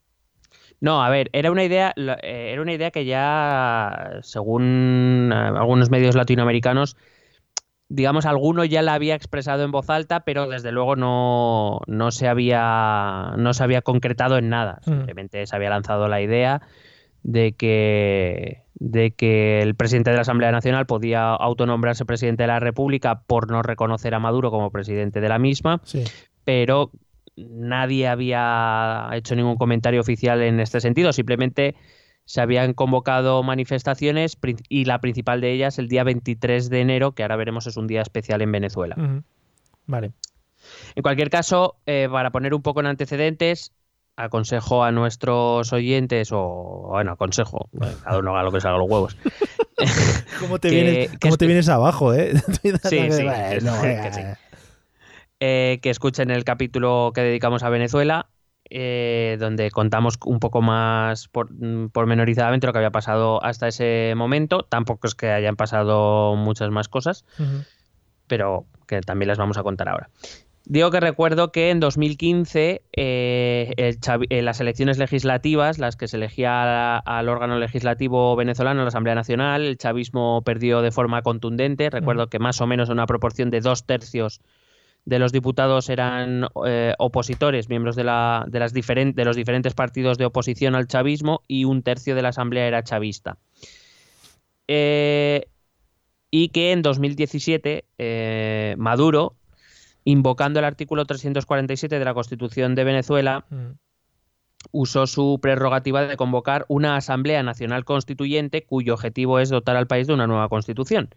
No, 0.83 1.01
a 1.01 1.09
ver, 1.09 1.29
era 1.31 1.49
una 1.49 1.63
idea, 1.63 1.93
eh, 1.95 2.49
era 2.51 2.61
una 2.61 2.73
idea 2.73 2.91
que 2.91 3.05
ya, 3.05 4.19
según 4.21 5.31
eh, 5.31 5.35
algunos 5.35 5.89
medios 5.89 6.13
latinoamericanos, 6.13 6.97
digamos, 7.87 8.25
alguno 8.25 8.65
ya 8.65 8.81
la 8.81 8.93
había 8.93 9.15
expresado 9.15 9.63
en 9.63 9.71
voz 9.71 9.89
alta, 9.89 10.25
pero 10.25 10.49
desde 10.49 10.73
luego 10.73 10.97
no, 10.97 11.79
no 11.87 12.11
se 12.11 12.27
había, 12.27 13.33
no 13.37 13.53
se 13.53 13.63
había 13.63 13.81
concretado 13.81 14.37
en 14.37 14.49
nada. 14.49 14.81
Mm. 14.85 14.89
Simplemente 14.89 15.45
se 15.47 15.55
había 15.55 15.69
lanzado 15.69 16.09
la 16.09 16.21
idea 16.21 16.61
de 17.21 17.53
que, 17.53 18.63
de 18.73 19.11
que 19.11 19.61
el 19.61 19.75
presidente 19.75 20.09
de 20.09 20.17
la 20.17 20.23
Asamblea 20.23 20.51
Nacional 20.51 20.85
podía 20.85 21.29
autonombrarse 21.29 22.03
presidente 22.03 22.43
de 22.43 22.47
la 22.47 22.59
República 22.59 23.21
por 23.25 23.49
no 23.49 23.61
reconocer 23.61 24.13
a 24.15 24.19
Maduro 24.19 24.51
como 24.51 24.69
presidente 24.69 25.21
de 25.21 25.29
la 25.29 25.39
misma 25.39 25.79
Sí. 25.85 26.03
pero 26.43 26.91
nadie 27.35 28.07
había 28.07 29.09
hecho 29.13 29.35
ningún 29.35 29.55
comentario 29.57 30.01
oficial 30.01 30.41
en 30.41 30.59
este 30.59 30.79
sentido. 30.81 31.13
Simplemente 31.13 31.75
se 32.25 32.41
habían 32.41 32.73
convocado 32.73 33.43
manifestaciones 33.43 34.37
y 34.69 34.85
la 34.85 34.99
principal 35.01 35.41
de 35.41 35.51
ellas 35.51 35.77
el 35.79 35.87
día 35.87 36.03
23 36.03 36.69
de 36.69 36.79
enero, 36.81 37.11
que 37.13 37.23
ahora 37.23 37.35
veremos 37.35 37.67
es 37.67 37.75
un 37.77 37.87
día 37.87 38.01
especial 38.01 38.41
en 38.41 38.51
Venezuela. 38.51 38.95
Vale. 39.87 40.11
En 40.95 41.03
cualquier 41.03 41.29
caso, 41.29 41.75
eh, 41.85 42.07
para 42.09 42.31
poner 42.31 42.53
un 42.53 42.61
poco 42.61 42.79
en 42.79 42.85
antecedentes, 42.85 43.73
aconsejo 44.15 44.83
a 44.83 44.91
nuestros 44.91 45.73
oyentes, 45.73 46.29
o 46.31 46.85
bueno, 46.91 47.11
aconsejo, 47.13 47.67
bueno, 47.73 47.97
cada 48.03 48.19
uno 48.19 48.31
haga 48.31 48.43
lo 48.43 48.51
que 48.51 48.61
salga 48.61 48.77
los 48.77 48.87
huevos. 48.89 49.17
¿Cómo 50.39 50.59
te, 50.59 50.69
Que- 50.69 50.75
vienes, 50.75 51.09
que 51.09 51.17
cómo 51.19 51.33
es- 51.33 51.37
te 51.39 51.45
vienes 51.47 51.67
abajo, 51.67 52.13
eh? 52.13 52.33
Sí, 52.63 52.71
sí, 53.11 53.23
que 53.25 54.09
sí. 54.13 54.21
Eh, 55.45 55.79
que 55.81 55.89
escuchen 55.89 56.31
el 56.31 56.45
capítulo 56.45 57.11
que 57.13 57.19
dedicamos 57.19 57.63
a 57.63 57.69
Venezuela, 57.69 58.27
eh, 58.69 59.35
donde 59.41 59.71
contamos 59.71 60.17
un 60.25 60.39
poco 60.39 60.61
más 60.61 61.27
por, 61.27 61.51
mm, 61.51 61.89
pormenorizadamente 61.89 62.65
lo 62.65 62.71
que 62.71 62.79
había 62.79 62.91
pasado 62.91 63.43
hasta 63.43 63.67
ese 63.67 64.13
momento. 64.15 64.63
Tampoco 64.63 65.05
es 65.05 65.15
que 65.15 65.31
hayan 65.31 65.57
pasado 65.57 66.37
muchas 66.37 66.69
más 66.71 66.87
cosas, 66.87 67.25
pero 68.27 68.65
que 68.87 69.01
también 69.01 69.27
las 69.27 69.37
vamos 69.37 69.57
a 69.57 69.63
contar 69.63 69.89
ahora. 69.89 70.09
Digo 70.65 70.91
que 70.91 71.01
recuerdo 71.01 71.51
que 71.51 71.71
en 71.71 71.81
2015 71.81 72.83
eh, 72.93 73.73
el 73.75 73.99
Chavi- 73.99 74.27
eh, 74.29 74.41
las 74.41 74.61
elecciones 74.61 74.97
legislativas, 74.97 75.77
las 75.77 75.97
que 75.97 76.07
se 76.07 76.15
elegía 76.15 76.99
al 76.99 77.27
órgano 77.27 77.59
legislativo 77.59 78.33
venezolano, 78.37 78.81
la 78.83 78.87
Asamblea 78.87 79.13
Nacional, 79.13 79.63
el 79.65 79.77
chavismo 79.77 80.41
perdió 80.45 80.81
de 80.81 80.91
forma 80.91 81.21
contundente. 81.21 81.89
Recuerdo 81.89 82.27
que 82.27 82.39
más 82.39 82.61
o 82.61 82.65
menos 82.67 82.87
una 82.87 83.05
proporción 83.07 83.49
de 83.49 83.59
dos 83.59 83.85
tercios 83.85 84.39
de 85.05 85.19
los 85.19 85.31
diputados 85.31 85.89
eran 85.89 86.47
eh, 86.65 86.93
opositores, 86.97 87.67
miembros 87.69 87.95
de, 87.95 88.03
la, 88.05 88.45
de, 88.47 88.59
las 88.59 88.73
diferen- 88.73 89.13
de 89.13 89.25
los 89.25 89.35
diferentes 89.35 89.73
partidos 89.73 90.17
de 90.17 90.25
oposición 90.25 90.75
al 90.75 90.87
chavismo 90.87 91.41
y 91.47 91.65
un 91.65 91.83
tercio 91.83 92.15
de 92.15 92.21
la 92.21 92.29
Asamblea 92.29 92.67
era 92.67 92.83
chavista. 92.83 93.37
Eh, 94.67 95.45
y 96.31 96.49
que 96.49 96.71
en 96.71 96.81
2017 96.81 97.85
eh, 97.97 98.75
Maduro, 98.77 99.35
invocando 100.05 100.59
el 100.59 100.65
artículo 100.65 101.05
347 101.05 101.99
de 101.99 102.05
la 102.05 102.13
Constitución 102.13 102.75
de 102.75 102.83
Venezuela, 102.83 103.45
Mm. 103.49 103.71
usó 104.71 105.05
su 105.05 105.39
prerrogativa 105.41 106.05
de 106.07 106.15
convocar 106.15 106.65
una 106.69 106.95
Asamblea 106.95 107.43
Nacional 107.43 107.83
Constituyente 107.83 108.63
cuyo 108.63 108.93
objetivo 108.93 109.39
es 109.39 109.49
dotar 109.49 109.75
al 109.75 109.87
país 109.87 110.07
de 110.07 110.13
una 110.13 110.27
nueva 110.27 110.47
constitución. 110.49 111.09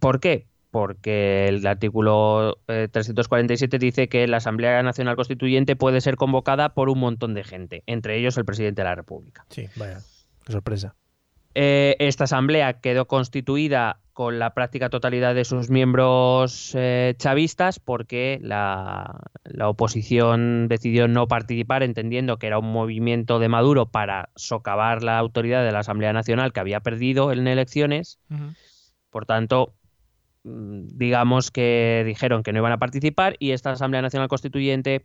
¿Por 0.00 0.18
qué? 0.20 0.46
Porque 0.70 1.48
el 1.48 1.66
artículo 1.66 2.58
eh, 2.68 2.88
347 2.90 3.78
dice 3.78 4.08
que 4.08 4.26
la 4.26 4.38
Asamblea 4.38 4.82
Nacional 4.82 5.16
Constituyente 5.16 5.76
puede 5.76 6.00
ser 6.00 6.16
convocada 6.16 6.74
por 6.74 6.88
un 6.90 6.98
montón 6.98 7.34
de 7.34 7.44
gente, 7.44 7.82
entre 7.86 8.18
ellos 8.18 8.36
el 8.36 8.44
presidente 8.44 8.82
de 8.82 8.88
la 8.88 8.94
República. 8.94 9.46
Sí, 9.48 9.68
vaya. 9.76 10.00
Qué 10.44 10.52
sorpresa. 10.52 10.94
Eh, 11.58 11.96
esta 12.00 12.24
asamblea 12.24 12.80
quedó 12.80 13.06
constituida 13.06 14.00
con 14.12 14.38
la 14.38 14.52
práctica 14.52 14.90
totalidad 14.90 15.34
de 15.34 15.46
sus 15.46 15.70
miembros 15.70 16.72
eh, 16.74 17.14
chavistas 17.16 17.78
porque 17.78 18.38
la, 18.42 19.20
la 19.44 19.68
oposición 19.70 20.68
decidió 20.68 21.08
no 21.08 21.28
participar 21.28 21.82
entendiendo 21.82 22.38
que 22.38 22.46
era 22.46 22.58
un 22.58 22.70
movimiento 22.70 23.38
de 23.38 23.48
Maduro 23.48 23.86
para 23.86 24.28
socavar 24.36 25.02
la 25.02 25.18
autoridad 25.18 25.64
de 25.64 25.72
la 25.72 25.78
Asamblea 25.78 26.12
Nacional 26.12 26.52
que 26.52 26.60
había 26.60 26.80
perdido 26.80 27.32
en 27.32 27.46
elecciones. 27.46 28.18
Por 29.08 29.24
tanto, 29.24 29.74
digamos 30.46 31.50
que 31.50 32.02
dijeron 32.06 32.42
que 32.42 32.52
no 32.52 32.58
iban 32.60 32.72
a 32.72 32.78
participar 32.78 33.36
y 33.38 33.50
esta 33.50 33.72
Asamblea 33.72 34.02
Nacional 34.02 34.28
Constituyente, 34.28 35.04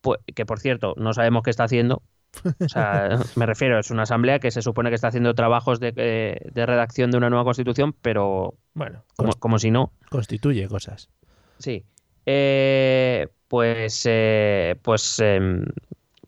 pues, 0.00 0.20
que 0.34 0.44
por 0.46 0.58
cierto 0.58 0.94
no 0.96 1.12
sabemos 1.12 1.42
qué 1.42 1.50
está 1.50 1.64
haciendo, 1.64 2.02
o 2.60 2.68
sea, 2.68 3.08
me 3.36 3.46
refiero, 3.46 3.78
es 3.78 3.90
una 3.90 4.02
asamblea 4.02 4.38
que 4.38 4.50
se 4.50 4.62
supone 4.62 4.88
que 4.90 4.96
está 4.96 5.08
haciendo 5.08 5.34
trabajos 5.34 5.80
de, 5.80 5.92
eh, 5.96 6.40
de 6.52 6.66
redacción 6.66 7.10
de 7.10 7.18
una 7.18 7.30
nueva 7.30 7.44
constitución, 7.44 7.94
pero 8.02 8.54
Bueno, 8.74 9.04
como, 9.16 9.32
como 9.34 9.58
si 9.58 9.70
no. 9.70 9.92
constituye 10.10 10.66
cosas. 10.68 11.08
Sí. 11.58 11.84
Eh, 12.26 13.28
pues, 13.48 14.02
eh, 14.06 14.76
pues, 14.82 15.18
em, 15.20 15.64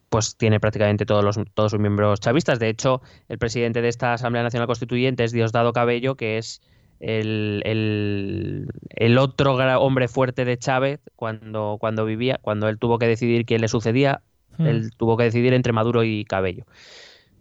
pues 0.08 0.36
tiene 0.36 0.58
prácticamente 0.58 1.04
todos, 1.04 1.22
los, 1.24 1.38
todos 1.54 1.72
sus 1.72 1.80
miembros 1.80 2.18
chavistas. 2.20 2.58
De 2.58 2.68
hecho, 2.68 3.02
el 3.28 3.38
presidente 3.38 3.82
de 3.82 3.88
esta 3.88 4.14
Asamblea 4.14 4.42
Nacional 4.42 4.66
Constituyente 4.66 5.24
es 5.24 5.32
Diosdado 5.32 5.72
Cabello, 5.72 6.16
que 6.16 6.38
es 6.38 6.62
el, 7.00 7.62
el- 7.64 8.68
el 8.90 9.18
otro 9.18 9.54
hombre 9.80 10.06
fuerte 10.08 10.44
de 10.44 10.58
Chávez 10.58 11.00
cuando, 11.16 11.76
cuando 11.80 12.04
vivía, 12.04 12.38
cuando 12.42 12.68
él 12.68 12.78
tuvo 12.78 12.98
que 12.98 13.06
decidir 13.06 13.44
quién 13.46 13.60
le 13.62 13.68
sucedía. 13.68 14.22
Mm. 14.58 14.66
Él 14.66 14.90
tuvo 14.96 15.16
que 15.16 15.24
decidir 15.24 15.52
entre 15.54 15.72
Maduro 15.72 16.04
y 16.04 16.24
Cabello. 16.24 16.64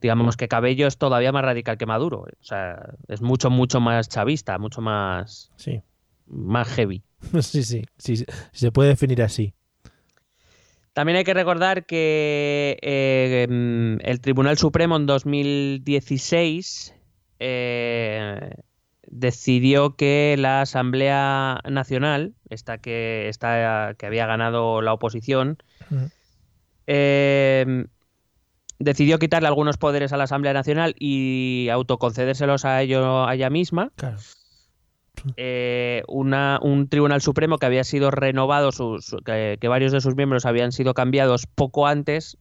Digamos 0.01 0.37
que 0.37 0.47
Cabello 0.47 0.87
es 0.87 0.97
todavía 0.97 1.31
más 1.33 1.43
radical 1.43 1.77
que 1.77 1.85
Maduro. 1.85 2.19
O 2.21 2.27
sea, 2.43 2.93
es 3.09 3.21
mucho, 3.21 3.49
mucho 3.49 3.81
más 3.81 4.07
chavista, 4.07 4.57
mucho 4.57 4.79
más, 4.81 5.51
Sí. 5.57 5.81
más 6.27 6.69
heavy. 6.69 7.03
sí, 7.41 7.63
sí, 7.63 7.83
sí, 7.97 8.15
sí, 8.17 8.25
se 8.53 8.71
puede 8.71 8.89
definir 8.89 9.21
así. 9.21 9.53
También 10.93 11.17
hay 11.17 11.23
que 11.25 11.33
recordar 11.33 11.85
que 11.85 12.77
eh, 12.81 13.47
mm, 13.49 13.97
el 14.07 14.21
Tribunal 14.21 14.57
Supremo 14.57 14.95
en 14.95 15.05
2016 15.05 16.93
eh, 17.39 18.51
decidió 19.11 19.95
que 19.95 20.35
la 20.37 20.61
Asamblea 20.61 21.61
Nacional, 21.69 22.33
esta 22.49 22.77
que, 22.77 23.27
esta 23.29 23.95
que 23.97 24.05
había 24.05 24.25
ganado 24.27 24.81
la 24.81 24.93
oposición, 24.93 25.57
eh, 26.87 27.85
decidió 28.79 29.19
quitarle 29.19 29.47
algunos 29.47 29.77
poderes 29.77 30.13
a 30.13 30.17
la 30.17 30.23
Asamblea 30.25 30.53
Nacional 30.53 30.95
y 30.97 31.67
autoconcedérselos 31.71 32.65
a, 32.65 32.81
ello, 32.81 33.27
a 33.27 33.35
ella 33.35 33.49
misma. 33.49 33.91
Claro. 33.95 34.17
Eh, 35.35 36.03
una- 36.07 36.59
un 36.61 36.87
Tribunal 36.87 37.21
Supremo 37.21 37.57
que 37.57 37.65
había 37.65 37.83
sido 37.83 38.09
renovado, 38.09 38.71
su- 38.71 38.99
su- 39.01 39.17
que, 39.17 39.57
que 39.59 39.67
varios 39.67 39.91
de 39.91 39.99
sus 40.01 40.15
miembros 40.15 40.45
habían 40.45 40.71
sido 40.71 40.93
cambiados 40.93 41.45
poco 41.45 41.87
antes, 41.87 42.37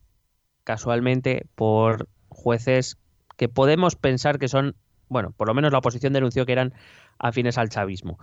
casualmente, 0.64 1.46
por 1.56 2.08
jueces 2.28 2.98
que 3.36 3.48
podemos 3.48 3.96
pensar 3.96 4.38
que 4.38 4.48
son, 4.48 4.76
bueno, 5.08 5.32
por 5.36 5.48
lo 5.48 5.54
menos 5.54 5.72
la 5.72 5.78
oposición 5.78 6.12
denunció 6.12 6.46
que 6.46 6.52
eran 6.52 6.72
afines 7.18 7.58
al 7.58 7.68
chavismo. 7.68 8.18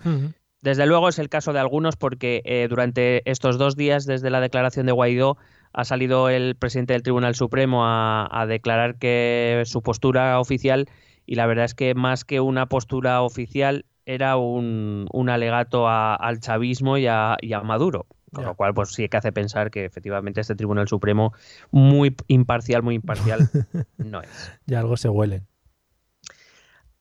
Desde 0.62 0.86
luego 0.88 1.10
es 1.10 1.20
el 1.20 1.30
caso 1.30 1.54
de 1.54 1.60
algunos 1.60 1.96
porque 1.96 2.42
eh, 2.46 2.68
durante 2.70 3.30
estos 3.30 3.58
dos 3.58 3.75
días 3.75 4.06
desde 4.06 4.30
la 4.32 4.39
declaración 4.42 4.86
de 4.88 4.92
Guaidó 4.94 5.38
ha 5.74 5.84
salido 5.86 6.30
el 6.30 6.56
presidente 6.56 6.94
del 6.94 7.04
Tribunal 7.04 7.36
Supremo 7.36 7.86
a, 7.86 8.27
a 8.32 8.46
declarar 8.48 8.98
que 8.98 9.62
su 9.65 9.82
postura 9.84 10.39
oficial 10.39 10.88
y 11.27 11.36
la 11.36 11.46
verdad 11.46 11.65
es 11.65 11.75
que 11.75 11.94
más 11.94 12.24
que 12.25 12.39
una 12.39 12.68
postura 12.68 13.22
oficial 13.22 13.86
era 14.08 14.38
un, 14.38 15.08
un 15.12 15.30
alegato 15.30 15.88
a- 15.88 16.15
al 16.15 16.39
chavismo 16.39 16.98
y 16.98 17.08
a, 17.08 17.36
y 17.42 17.54
a 17.54 17.62
Maduro. 17.62 18.06
Con 18.32 18.44
lo 18.50 18.56
cual, 18.56 18.74
pues 18.74 18.89
sí 18.89 19.08
que 19.08 19.18
hace 19.18 19.32
pensar 19.32 19.72
que 19.72 19.86
efectivamente 19.86 20.42
este 20.42 20.56
Tribunal 20.56 20.88
Supremo, 20.89 21.32
muy 21.72 22.15
imparcial, 22.27 22.84
muy 22.84 22.96
imparcial, 22.96 23.50
no 23.98 24.22
es. 24.22 24.51
Ya 24.65 24.80
algo 24.80 24.98
se 24.98 25.10
huelen. 25.10 25.48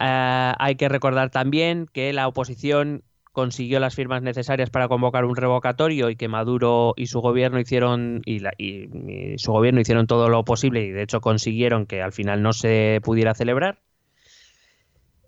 Eh, 0.00 0.52
hay 0.58 0.74
que 0.76 0.88
recordar 0.88 1.30
también 1.30 1.86
que 1.92 2.12
la 2.12 2.26
oposición 2.28 3.02
consiguió 3.32 3.80
las 3.80 3.94
firmas 3.96 4.22
necesarias 4.22 4.70
para 4.70 4.86
convocar 4.86 5.24
un 5.24 5.34
revocatorio 5.34 6.08
y 6.08 6.16
que 6.16 6.28
Maduro 6.28 6.94
y 6.96 7.06
su 7.08 7.20
gobierno 7.20 7.58
hicieron 7.58 8.22
y, 8.24 8.38
la- 8.38 8.52
su 9.38 9.50
gobierno 9.52 9.80
hicieron 9.80 10.06
todo 10.06 10.28
lo 10.28 10.44
posible 10.44 10.84
y 10.84 10.90
de 10.90 11.02
hecho 11.02 11.20
consiguieron 11.20 11.86
que 11.86 12.00
al 12.00 12.12
final 12.12 12.42
no 12.42 12.52
se 12.52 13.00
pudiera 13.02 13.34
celebrar. 13.34 13.80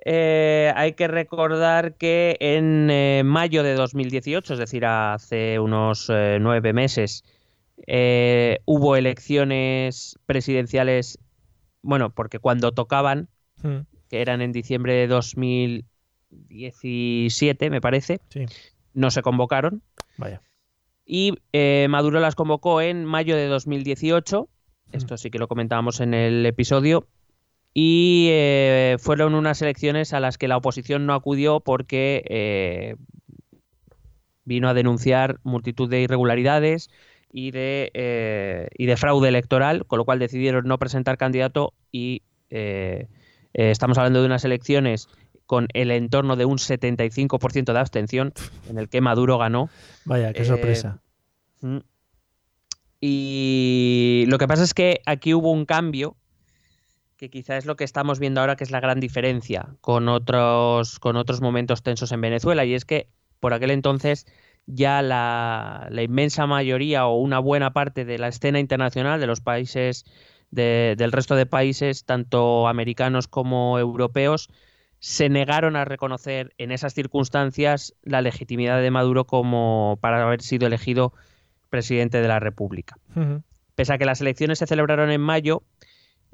Eh, 0.04 0.72
hay 0.76 0.92
que 0.92 1.08
recordar 1.08 1.94
que 1.96 2.36
en 2.38 2.88
eh, 2.90 3.22
mayo 3.24 3.64
de 3.64 3.74
2018, 3.74 4.52
es 4.52 4.58
decir, 4.60 4.86
hace 4.86 5.58
unos 5.58 6.08
eh, 6.08 6.38
nueve 6.40 6.72
meses, 6.72 7.24
hubo 8.66 8.94
elecciones 8.96 10.16
presidenciales, 10.26 11.18
bueno, 11.82 12.10
porque 12.10 12.38
cuando 12.38 12.72
tocaban, 12.72 13.28
Mm. 13.62 13.78
Que 14.08 14.20
eran 14.20 14.42
en 14.42 14.52
diciembre 14.52 14.94
de 14.94 15.06
2017, 15.06 17.70
me 17.70 17.80
parece, 17.80 18.20
Sí, 18.30 18.44
no 18.94 19.10
se 19.10 19.22
convocaron. 19.22 19.82
vaya. 20.16 20.40
Y 21.04 21.34
eh, 21.52 21.86
Maduro 21.88 22.18
las 22.20 22.34
convocó 22.34 22.80
en 22.80 23.04
mayo 23.04 23.36
de 23.36 23.46
2018. 23.46 24.48
Esto 24.92 25.16
sí 25.16 25.30
que 25.30 25.38
lo 25.38 25.48
comentábamos 25.48 26.00
en 26.00 26.14
el 26.14 26.44
episodio. 26.46 27.06
Y 27.72 28.28
eh, 28.30 28.96
fueron 28.98 29.34
unas 29.34 29.60
elecciones 29.62 30.12
a 30.14 30.20
las 30.20 30.38
que 30.38 30.48
la 30.48 30.56
oposición 30.56 31.06
no 31.06 31.14
acudió 31.14 31.60
porque 31.60 32.24
eh, 32.28 32.96
vino 34.44 34.68
a 34.68 34.74
denunciar 34.74 35.38
multitud 35.44 35.88
de 35.88 36.00
irregularidades 36.00 36.90
y 37.30 37.50
de, 37.50 37.90
eh, 37.94 38.68
y 38.76 38.86
de 38.86 38.96
fraude 38.96 39.28
electoral, 39.28 39.86
con 39.86 39.98
lo 39.98 40.04
cual 40.06 40.18
decidieron 40.18 40.66
no 40.66 40.78
presentar 40.78 41.18
candidato 41.18 41.74
y 41.92 42.22
eh, 42.50 43.08
eh, 43.56 43.70
estamos 43.70 43.96
hablando 43.96 44.20
de 44.20 44.26
unas 44.26 44.44
elecciones 44.44 45.08
con 45.46 45.68
el 45.72 45.90
entorno 45.90 46.36
de 46.36 46.44
un 46.44 46.58
75% 46.58 47.72
de 47.72 47.78
abstención, 47.78 48.34
en 48.68 48.78
el 48.78 48.88
que 48.88 49.00
Maduro 49.00 49.38
ganó. 49.38 49.70
Vaya, 50.04 50.32
qué 50.32 50.42
Eh, 50.42 50.44
sorpresa. 50.44 51.00
Mm. 51.62 51.78
Y 53.00 54.24
lo 54.28 54.38
que 54.38 54.46
pasa 54.46 54.62
es 54.62 54.74
que 54.74 55.00
aquí 55.06 55.32
hubo 55.32 55.52
un 55.52 55.64
cambio 55.64 56.16
que 57.16 57.30
quizá 57.30 57.56
es 57.56 57.64
lo 57.64 57.76
que 57.76 57.84
estamos 57.84 58.18
viendo 58.18 58.40
ahora 58.40 58.56
que 58.56 58.64
es 58.64 58.70
la 58.70 58.80
gran 58.80 59.00
diferencia 59.00 59.68
con 59.80 60.08
otros, 60.08 60.98
con 60.98 61.16
otros 61.16 61.40
momentos 61.40 61.82
tensos 61.82 62.12
en 62.12 62.20
Venezuela 62.20 62.64
y 62.66 62.74
es 62.74 62.84
que 62.84 63.08
por 63.40 63.54
aquel 63.54 63.70
entonces 63.70 64.26
ya 64.66 65.00
la, 65.00 65.86
la 65.90 66.02
inmensa 66.02 66.46
mayoría 66.46 67.06
o 67.06 67.16
una 67.16 67.38
buena 67.38 67.72
parte 67.72 68.04
de 68.04 68.18
la 68.18 68.28
escena 68.28 68.60
internacional 68.60 69.18
de 69.20 69.26
los 69.26 69.40
países 69.40 70.04
de- 70.50 70.94
del 70.96 71.12
resto 71.12 71.34
de 71.34 71.46
países, 71.46 72.04
tanto 72.04 72.68
americanos 72.68 73.28
como 73.28 73.78
europeos, 73.78 74.48
se 74.98 75.28
negaron 75.28 75.76
a 75.76 75.84
reconocer 75.84 76.54
en 76.58 76.72
esas 76.72 76.94
circunstancias 76.94 77.94
la 78.02 78.22
legitimidad 78.22 78.80
de 78.80 78.90
Maduro 78.90 79.24
como 79.26 79.98
para 80.00 80.22
haber 80.26 80.40
sido 80.42 80.66
elegido 80.66 81.12
presidente 81.68 82.20
de 82.22 82.28
la 82.28 82.40
República. 82.40 82.96
Pese 83.74 83.92
a 83.92 83.98
que 83.98 84.06
las 84.06 84.20
elecciones 84.22 84.58
se 84.58 84.66
celebraron 84.66 85.10
en 85.10 85.20
mayo, 85.20 85.62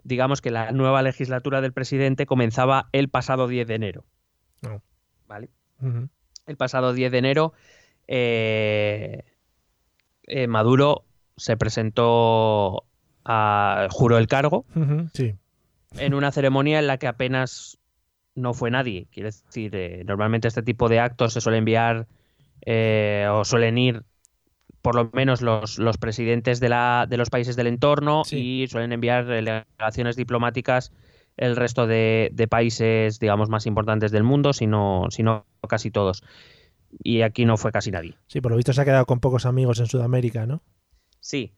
digamos 0.04 0.40
que 0.40 0.50
la 0.52 0.71
nueva 0.73 1.02
legislatura 1.02 1.61
del 1.61 1.73
presidente 1.73 2.25
comenzaba 2.26 2.88
el 2.92 3.09
pasado 3.09 3.49
10 3.49 3.66
de 3.66 3.75
enero. 3.75 4.04
No. 4.61 4.81
¿Vale? 5.26 5.49
El 6.47 6.57
pasado 6.57 6.92
10 6.92 7.11
de 7.11 7.19
enero, 7.19 7.52
eh, 8.07 9.25
eh, 10.28 10.47
Maduro 10.47 11.04
se 11.37 11.57
presentó 11.57 12.85
a 13.25 13.88
juró 13.91 14.19
el 14.19 14.26
cargo 14.26 14.64
Sí. 15.14 15.35
en 15.99 16.14
una 16.14 16.33
ceremonia 16.33 16.79
en 16.79 16.87
la 16.87 16.99
que 16.99 17.07
apenas 17.07 17.79
no 18.35 18.55
fue 18.55 18.71
nadie. 18.71 19.07
Quiere 19.11 19.31
decir, 19.31 19.75
eh, 19.76 20.02
normalmente 20.07 20.49
este 20.49 20.62
tipo 20.62 20.88
de 20.88 21.00
actos 21.00 21.33
se 21.35 21.41
suele 21.41 21.59
enviar 21.59 22.07
eh, 22.64 23.26
o 23.31 23.45
suelen 23.45 23.76
ir 23.79 24.02
por 24.81 24.95
lo 24.97 25.11
menos 25.12 25.43
los, 25.43 25.79
los 25.79 25.97
presidentes 25.99 26.59
de, 26.59 26.69
la, 26.69 27.07
de 27.09 27.17
los 27.17 27.31
países 27.31 27.55
del 27.57 27.67
entorno 27.69 28.25
Sí. 28.25 28.62
y 28.62 28.67
suelen 28.69 28.93
enviar 28.93 29.26
delegaciones 29.26 30.17
diplomáticas 30.17 30.93
el 31.37 31.57
resto 31.57 31.87
de, 31.87 32.31
de 32.33 32.49
países, 32.49 33.19
digamos, 33.21 33.49
más 33.49 33.67
importantes 33.67 34.11
del 34.12 34.23
mundo, 34.25 34.52
si 34.52 34.67
no, 34.67 35.07
si 35.11 35.23
no 35.23 35.47
casi 35.69 35.91
todos. 35.91 36.23
Y 37.02 37.23
aquí 37.23 37.45
no 37.47 37.57
fue 37.57 37.73
casi 37.73 37.91
nadie. 37.91 38.17
Sí, 38.26 38.41
por 38.41 38.50
lo 38.50 38.57
visto 38.57 38.73
se 38.73 38.81
ha 38.81 38.85
quedado 38.85 39.07
con 39.07 39.21
pocos 39.21 39.47
amigos 39.47 39.79
en 39.81 39.87
Sudamérica, 39.87 40.47
¿no? 40.47 40.62
Sí. 41.21 41.52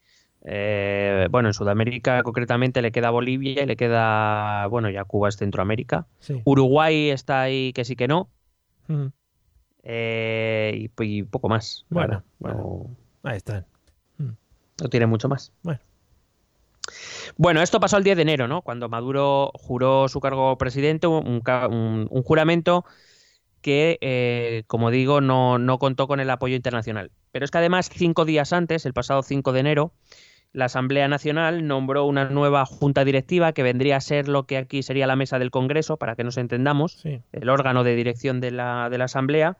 Eh, 0.44 1.26
bueno, 1.30 1.48
en 1.48 1.54
Sudamérica 1.54 2.22
concretamente 2.22 2.82
le 2.82 2.92
queda 2.92 3.10
Bolivia 3.10 3.62
y 3.62 3.66
le 3.66 3.76
queda, 3.76 4.66
bueno, 4.66 4.90
ya 4.90 5.04
Cuba 5.04 5.28
es 5.30 5.36
Centroamérica. 5.36 6.06
Sí. 6.20 6.40
Uruguay 6.44 7.10
está 7.10 7.40
ahí 7.42 7.72
que 7.72 7.84
sí 7.84 7.96
que 7.96 8.08
no. 8.08 8.28
Eh, 9.82 10.72
y, 10.98 11.02
y 11.04 11.22
poco 11.22 11.48
más. 11.48 11.84
Bueno, 11.90 12.22
bueno. 12.38 12.58
No, 13.22 13.30
Ahí 13.30 13.36
están. 13.38 13.66
no 14.18 14.88
tiene 14.90 15.06
mucho 15.06 15.28
más. 15.28 15.52
Bueno. 15.62 15.80
Bueno, 17.36 17.62
esto 17.62 17.80
pasó 17.80 17.96
el 17.96 18.04
10 18.04 18.16
de 18.16 18.22
enero, 18.22 18.46
¿no? 18.48 18.62
Cuando 18.62 18.88
Maduro 18.88 19.50
juró 19.54 20.08
su 20.08 20.20
cargo 20.20 20.56
presidente, 20.58 21.06
un, 21.06 21.40
ca- 21.40 21.68
un- 21.68 22.06
un 22.10 22.22
juramento 22.22 22.84
que, 23.62 23.96
eh, 24.02 24.64
como 24.66 24.90
digo, 24.90 25.20
no, 25.22 25.58
no 25.58 25.78
contó 25.78 26.06
con 26.06 26.20
el 26.20 26.28
apoyo 26.28 26.54
internacional. 26.54 27.10
Pero 27.32 27.44
es 27.46 27.50
que 27.50 27.58
además, 27.58 27.88
cinco 27.92 28.24
días 28.26 28.52
antes, 28.52 28.84
el 28.84 28.92
pasado 28.92 29.22
5 29.22 29.52
de 29.52 29.60
enero, 29.60 29.92
la 30.54 30.64
Asamblea 30.66 31.06
Nacional 31.08 31.66
nombró 31.66 32.06
una 32.06 32.30
nueva 32.30 32.64
junta 32.64 33.04
directiva 33.04 33.52
que 33.52 33.62
vendría 33.62 33.96
a 33.96 34.00
ser 34.00 34.28
lo 34.28 34.44
que 34.44 34.56
aquí 34.56 34.82
sería 34.82 35.06
la 35.06 35.16
mesa 35.16 35.38
del 35.38 35.50
Congreso, 35.50 35.96
para 35.98 36.14
que 36.16 36.24
nos 36.24 36.38
entendamos, 36.38 36.92
Sí. 37.02 37.20
el 37.32 37.48
órgano 37.50 37.84
de 37.84 37.94
dirección 37.94 38.40
de 38.40 38.52
la, 38.52 38.88
de 38.88 38.96
la 38.96 39.04
Asamblea, 39.04 39.58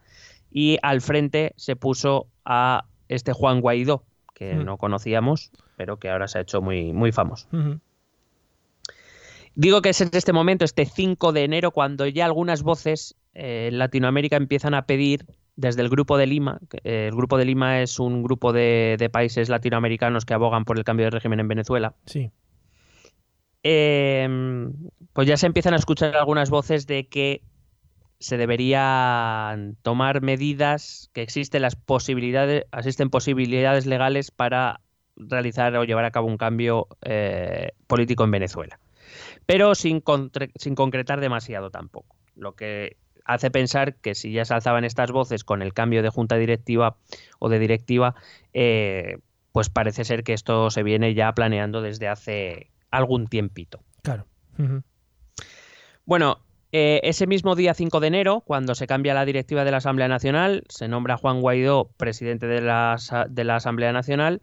y 0.51 0.77
al 0.81 1.01
frente 1.01 1.53
se 1.57 1.75
puso 1.75 2.27
a 2.45 2.85
este 3.09 3.33
Juan 3.33 3.59
Guaidó, 3.61 4.03
que 4.33 4.55
Hmm. 4.55 4.63
no 4.65 4.77
conocíamos, 4.77 5.51
pero 5.77 5.97
que 5.99 6.09
ahora 6.09 6.27
se 6.27 6.37
ha 6.39 6.41
hecho 6.41 6.61
muy, 6.61 6.93
muy 6.93 7.11
famoso. 7.11 7.47
Digo 9.55 9.81
que 9.81 9.89
es 9.89 10.01
en 10.01 10.09
este 10.11 10.33
momento, 10.33 10.65
este 10.65 10.85
5 10.85 11.31
de 11.31 11.43
enero, 11.43 11.71
cuando 11.71 12.07
ya 12.07 12.25
algunas 12.25 12.63
voces 12.63 13.15
eh, 13.33 13.67
en 13.71 13.79
Latinoamérica 13.79 14.35
empiezan 14.37 14.73
a 14.73 14.85
pedir 14.85 15.25
desde 15.55 15.81
el 15.81 15.89
Grupo 15.89 16.17
de 16.17 16.27
Lima, 16.27 16.59
eh, 16.83 17.07
el 17.09 17.15
Grupo 17.15 17.37
de 17.37 17.45
Lima 17.45 17.81
es 17.81 17.99
un 17.99 18.23
grupo 18.23 18.51
de, 18.53 18.95
de 18.99 19.09
países 19.09 19.49
latinoamericanos 19.49 20.25
que 20.25 20.33
abogan 20.33 20.65
por 20.65 20.77
el 20.77 20.83
cambio 20.83 21.05
de 21.05 21.11
régimen 21.11 21.39
en 21.39 21.47
Venezuela, 21.47 21.95
Sí. 22.05 22.31
eh, 23.63 24.27
pues 25.13 25.27
ya 25.27 25.37
se 25.37 25.47
empiezan 25.47 25.73
a 25.73 25.77
escuchar 25.77 26.15
algunas 26.15 26.49
voces 26.49 26.87
de 26.87 27.07
que 27.07 27.41
se 28.19 28.37
deberían 28.37 29.75
tomar 29.81 30.21
medidas, 30.21 31.09
que 31.13 31.21
existen 31.21 31.61
las 31.61 31.75
posibilidades, 31.75 32.65
existen 32.77 33.09
posibilidades 33.09 33.85
legales 33.85 34.31
para 34.31 34.81
realizar 35.17 35.75
o 35.75 35.83
llevar 35.83 36.05
a 36.05 36.11
cabo 36.11 36.27
un 36.27 36.37
cambio 36.37 36.87
eh, 37.01 37.71
político 37.87 38.23
en 38.23 38.31
Venezuela. 38.31 38.79
Pero 39.45 39.75
sin, 39.75 40.03
sin 40.55 40.75
concretar 40.75 41.19
demasiado 41.21 41.69
tampoco. 41.71 42.15
Lo 42.35 42.55
que 42.55 42.97
hace 43.25 43.51
pensar 43.51 43.95
que 43.95 44.15
si 44.15 44.31
ya 44.31 44.45
se 44.45 44.53
alzaban 44.53 44.85
estas 44.85 45.11
voces 45.11 45.43
con 45.43 45.61
el 45.61 45.73
cambio 45.73 46.01
de 46.03 46.09
junta 46.09 46.37
directiva 46.37 46.97
o 47.39 47.49
de 47.49 47.59
directiva, 47.59 48.15
eh, 48.53 49.17
pues 49.51 49.69
parece 49.69 50.05
ser 50.05 50.23
que 50.23 50.33
esto 50.33 50.69
se 50.69 50.83
viene 50.83 51.13
ya 51.13 51.31
planeando 51.33 51.81
desde 51.81 52.07
hace 52.07 52.71
algún 52.91 53.27
tiempito. 53.27 53.81
Claro. 54.03 54.27
Bueno, 56.05 56.39
eh, 56.71 56.99
ese 57.03 57.25
mismo 57.27 57.55
día 57.55 57.73
5 57.73 57.99
de 57.99 58.07
enero, 58.07 58.41
cuando 58.41 58.75
se 58.75 58.87
cambia 58.87 59.13
la 59.13 59.25
directiva 59.25 59.63
de 59.63 59.71
la 59.71 59.77
Asamblea 59.77 60.07
Nacional, 60.07 60.63
se 60.69 60.87
nombra 60.87 61.17
Juan 61.17 61.41
Guaidó 61.41 61.89
presidente 61.97 62.47
de 62.47 62.61
la, 62.61 62.93
asa- 62.93 63.25
de 63.29 63.43
la 63.43 63.55
Asamblea 63.55 63.91
Nacional. 63.91 64.41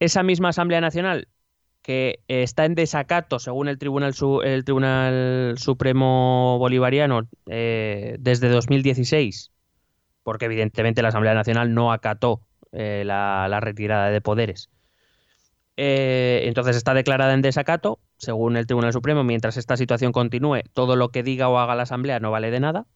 Esa 0.00 0.22
misma 0.22 0.48
Asamblea 0.48 0.80
Nacional, 0.80 1.28
que 1.84 2.20
eh, 2.28 2.42
está 2.42 2.64
en 2.64 2.74
desacato, 2.74 3.38
según 3.38 3.68
el 3.68 3.78
Tribunal, 3.78 4.14
el 4.42 4.64
Tribunal 4.64 5.56
Supremo 5.58 6.56
Bolivariano, 6.58 7.28
eh, 7.46 8.16
desde 8.18 8.48
2016, 8.48 9.52
porque 10.22 10.46
evidentemente 10.46 11.02
la 11.02 11.08
Asamblea 11.08 11.34
Nacional 11.34 11.74
no 11.74 11.92
acató 11.92 12.40
eh, 12.72 13.02
la, 13.04 13.48
la 13.50 13.60
retirada 13.60 14.08
de 14.08 14.20
poderes. 14.22 14.70
Entonces 15.76 16.76
está 16.76 16.94
declarada 16.94 17.34
en 17.34 17.42
desacato, 17.42 17.98
según 18.16 18.56
el 18.56 18.66
Tribunal 18.66 18.92
Supremo, 18.92 19.22
mientras 19.22 19.58
esta 19.58 19.76
situación 19.76 20.12
continúe, 20.12 20.62
todo 20.72 20.96
lo 20.96 21.10
que 21.10 21.22
diga 21.22 21.48
o 21.48 21.58
haga 21.58 21.74
la 21.74 21.82
Asamblea 21.82 22.18
no 22.18 22.30
vale 22.30 22.50
de 22.50 22.60
nada. 22.60 22.86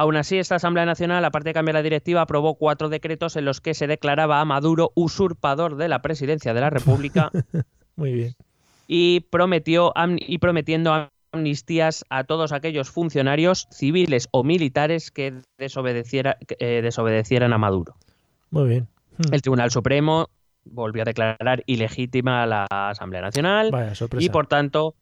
Aún 0.00 0.16
así, 0.16 0.38
esta 0.38 0.54
Asamblea 0.54 0.86
Nacional, 0.86 1.22
aparte 1.26 1.50
de 1.50 1.52
cambiar 1.52 1.74
la 1.74 1.82
directiva, 1.82 2.22
aprobó 2.22 2.54
cuatro 2.54 2.88
decretos 2.88 3.36
en 3.36 3.44
los 3.44 3.60
que 3.60 3.74
se 3.74 3.86
declaraba 3.86 4.40
a 4.40 4.46
Maduro 4.46 4.92
usurpador 4.94 5.76
de 5.76 5.88
la 5.88 6.00
presidencia 6.00 6.54
de 6.54 6.60
la 6.62 6.70
República 6.70 7.30
Muy 7.96 8.14
bien. 8.14 8.34
y, 8.86 9.20
prometió, 9.28 9.92
y 10.16 10.38
prometiendo 10.38 11.10
amnistías 11.32 12.06
a 12.08 12.24
todos 12.24 12.52
aquellos 12.52 12.88
funcionarios 12.88 13.68
civiles 13.70 14.28
o 14.30 14.42
militares 14.42 15.10
que 15.10 15.34
desobedeciera- 15.58 16.38
que, 16.48 16.56
eh, 16.60 16.80
desobedecieran 16.80 17.52
a 17.52 17.58
Maduro. 17.58 17.94
Muy 18.50 18.68
bien. 18.70 18.88
Ujú. 19.18 19.34
El 19.34 19.42
Tribunal 19.42 19.70
Supremo 19.70 20.28
volvió 20.64 21.02
a 21.02 21.04
declarar 21.04 21.62
ilegítima 21.66 22.42
a 22.42 22.46
la 22.46 22.66
Asamblea 22.70 23.20
Nacional 23.20 23.70
Vaya 23.70 23.94
sorpresa. 23.94 24.24
y 24.24 24.30
por 24.30 24.46
tanto, 24.46 24.94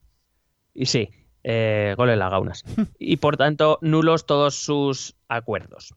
y 0.74 0.86
sí, 0.86 1.08
eh, 1.44 1.94
gol 1.96 2.10
en 2.10 2.18
las 2.18 2.30
gaunas. 2.30 2.64
y 2.98 3.16
por 3.16 3.36
tanto, 3.36 3.78
nulos 3.82 4.26
todos 4.26 4.54
sus 4.54 5.16
acuerdos. 5.28 5.94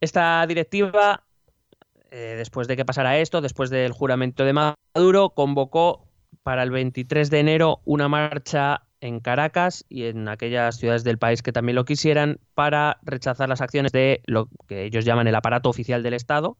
Esta 0.00 0.46
directiva, 0.46 1.24
eh, 2.10 2.34
después 2.36 2.68
de 2.68 2.76
que 2.76 2.84
pasara 2.84 3.18
esto, 3.18 3.40
después 3.40 3.70
del 3.70 3.92
juramento 3.92 4.44
de 4.44 4.52
Maduro, 4.52 5.30
convocó 5.30 6.08
para 6.42 6.62
el 6.62 6.70
23 6.70 7.30
de 7.30 7.40
enero 7.40 7.80
una 7.84 8.08
marcha 8.08 8.82
en 9.00 9.20
Caracas 9.20 9.84
y 9.88 10.04
en 10.04 10.28
aquellas 10.28 10.76
ciudades 10.76 11.04
del 11.04 11.18
país 11.18 11.42
que 11.42 11.52
también 11.52 11.76
lo 11.76 11.84
quisieran 11.84 12.38
para 12.54 12.98
rechazar 13.02 13.48
las 13.48 13.60
acciones 13.60 13.92
de 13.92 14.22
lo 14.26 14.48
que 14.68 14.84
ellos 14.84 15.04
llaman 15.04 15.26
el 15.26 15.34
aparato 15.34 15.68
oficial 15.68 16.02
del 16.02 16.14
Estado, 16.14 16.56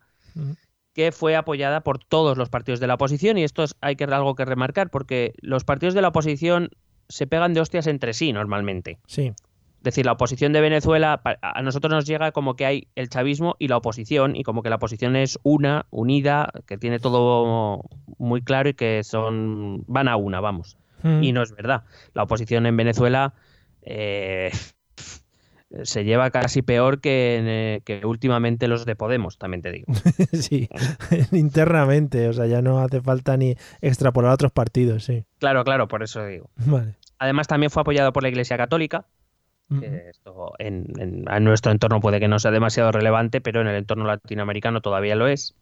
que 0.94 1.12
fue 1.12 1.36
apoyada 1.36 1.82
por 1.82 1.98
todos 1.98 2.38
los 2.38 2.48
partidos 2.48 2.80
de 2.80 2.86
la 2.86 2.94
oposición 2.94 3.38
y 3.38 3.44
esto 3.44 3.62
es, 3.62 3.76
hay 3.80 3.96
que 3.96 4.04
algo 4.04 4.34
que 4.34 4.44
remarcar 4.44 4.90
porque 4.90 5.34
los 5.40 5.64
partidos 5.64 5.94
de 5.94 6.02
la 6.02 6.08
oposición 6.08 6.70
se 7.10 7.26
pegan 7.26 7.52
de 7.52 7.60
hostias 7.60 7.86
entre 7.86 8.14
sí 8.14 8.32
normalmente. 8.32 8.98
Sí. 9.06 9.32
Es 9.80 9.84
decir, 9.84 10.04
la 10.04 10.12
oposición 10.12 10.52
de 10.52 10.60
Venezuela, 10.60 11.22
a 11.24 11.62
nosotros 11.62 11.90
nos 11.90 12.04
llega 12.06 12.32
como 12.32 12.54
que 12.54 12.66
hay 12.66 12.88
el 12.96 13.08
chavismo 13.08 13.56
y 13.58 13.68
la 13.68 13.78
oposición, 13.78 14.36
y 14.36 14.42
como 14.42 14.62
que 14.62 14.68
la 14.68 14.76
oposición 14.76 15.16
es 15.16 15.38
una, 15.42 15.86
unida, 15.88 16.52
que 16.66 16.76
tiene 16.76 16.98
todo 16.98 17.82
muy 18.18 18.42
claro 18.42 18.68
y 18.68 18.74
que 18.74 19.02
son 19.04 19.82
van 19.86 20.08
a 20.08 20.16
una, 20.16 20.40
vamos. 20.40 20.76
Ujú. 21.02 21.22
Y 21.22 21.32
no 21.32 21.42
es 21.42 21.54
verdad. 21.54 21.84
La 22.12 22.24
oposición 22.24 22.66
en 22.66 22.76
Venezuela 22.76 23.32
eh, 23.80 24.50
se 25.82 26.04
lleva 26.04 26.30
casi 26.30 26.60
peor 26.60 27.00
que, 27.00 27.40
eh, 27.42 27.80
que 27.82 28.04
últimamente 28.04 28.68
los 28.68 28.84
de 28.84 28.96
Podemos, 28.96 29.38
también 29.38 29.62
te 29.62 29.72
digo. 29.72 29.86
sí. 30.32 30.68
Internamente. 31.32 32.28
O 32.28 32.34
sea, 32.34 32.44
ya 32.46 32.60
no 32.60 32.80
hace 32.80 33.00
falta 33.00 33.38
ni 33.38 33.56
extrapolar 33.80 34.32
a 34.32 34.34
otros 34.34 34.52
partidos, 34.52 35.04
sí. 35.04 35.24
Claro, 35.38 35.64
claro, 35.64 35.88
por 35.88 36.02
eso 36.02 36.26
digo. 36.26 36.50
Vale. 36.56 36.96
Además, 37.20 37.46
también 37.46 37.70
fue 37.70 37.82
apoyado 37.82 38.12
por 38.12 38.22
la 38.24 38.30
Iglesia 38.30 38.56
Católica, 38.56 39.06
que 39.78 40.08
esto 40.10 40.54
en, 40.58 40.86
en- 40.98 41.24
en 41.30 41.44
nuestro 41.44 41.70
entorno 41.70 42.00
puede 42.00 42.18
que 42.18 42.26
no 42.26 42.40
sea 42.40 42.50
demasiado 42.50 42.90
relevante, 42.90 43.40
pero 43.40 43.60
en 43.60 43.68
el 43.68 43.76
entorno 43.76 44.04
latinoamericano 44.04 44.80
todavía 44.80 45.14
lo 45.14 45.28
es. 45.28 45.54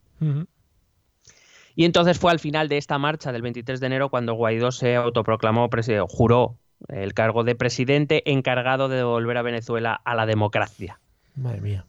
Y 1.74 1.84
entonces 1.84 2.18
fue 2.18 2.30
al 2.32 2.38
final 2.38 2.68
de 2.68 2.78
esta 2.78 2.96
marcha 2.98 3.32
del 3.32 3.42
23 3.42 3.80
de 3.80 3.86
enero 3.86 4.08
cuando 4.08 4.32
Guaidó 4.32 4.72
se 4.72 4.96
autoproclamó, 4.96 5.68
juró 6.08 6.56
el 6.88 7.12
cargo 7.12 7.44
de 7.44 7.54
presidente 7.54 8.22
encargado 8.30 8.88
de 8.88 8.96
devolver 8.96 9.36
a 9.36 9.42
Venezuela 9.42 10.00
a 10.04 10.14
la 10.14 10.24
democracia. 10.26 10.98
Madre 11.36 11.60
mía. 11.60 11.84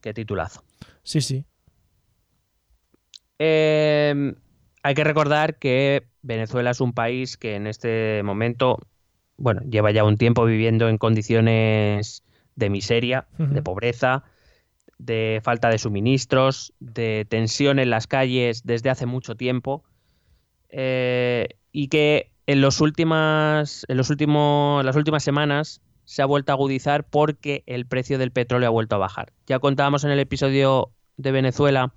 Qué 0.00 0.14
titulazo. 0.14 0.62
Sí, 1.02 1.20
sí. 1.20 1.44
Eh, 3.38 4.34
hay 4.82 4.94
que 4.94 5.04
recordar 5.04 5.56
que 5.58 6.06
Venezuela 6.22 6.70
es 6.70 6.80
un 6.80 6.92
país 6.92 7.36
que 7.36 7.54
en 7.56 7.66
este 7.66 8.22
momento, 8.22 8.78
bueno, 9.40 9.62
lleva 9.62 9.90
ya 9.90 10.04
un 10.04 10.16
tiempo 10.16 10.44
viviendo 10.44 10.88
en 10.88 10.98
condiciones 10.98 12.22
de 12.56 12.70
miseria, 12.70 13.26
de 13.38 13.62
pobreza, 13.62 14.22
de 14.98 15.40
falta 15.42 15.70
de 15.70 15.78
suministros, 15.78 16.74
de 16.78 17.26
tensión 17.28 17.78
en 17.78 17.88
las 17.88 18.06
calles 18.06 18.62
desde 18.64 18.90
hace 18.90 19.06
mucho 19.06 19.34
tiempo, 19.34 19.82
eh, 20.68 21.48
y 21.72 21.88
que 21.88 22.30
en, 22.46 22.60
los 22.60 22.82
últimas, 22.82 23.86
en 23.88 23.96
los 23.96 24.10
últimos, 24.10 24.84
las 24.84 24.94
últimas 24.94 25.24
semanas 25.24 25.80
se 26.04 26.20
ha 26.20 26.26
vuelto 26.26 26.52
a 26.52 26.56
agudizar 26.56 27.04
porque 27.04 27.62
el 27.66 27.86
precio 27.86 28.18
del 28.18 28.30
petróleo 28.30 28.68
ha 28.68 28.72
vuelto 28.72 28.96
a 28.96 28.98
bajar. 28.98 29.32
Ya 29.46 29.58
contábamos 29.58 30.04
en 30.04 30.10
el 30.10 30.18
episodio 30.18 30.90
de 31.16 31.32
Venezuela 31.32 31.94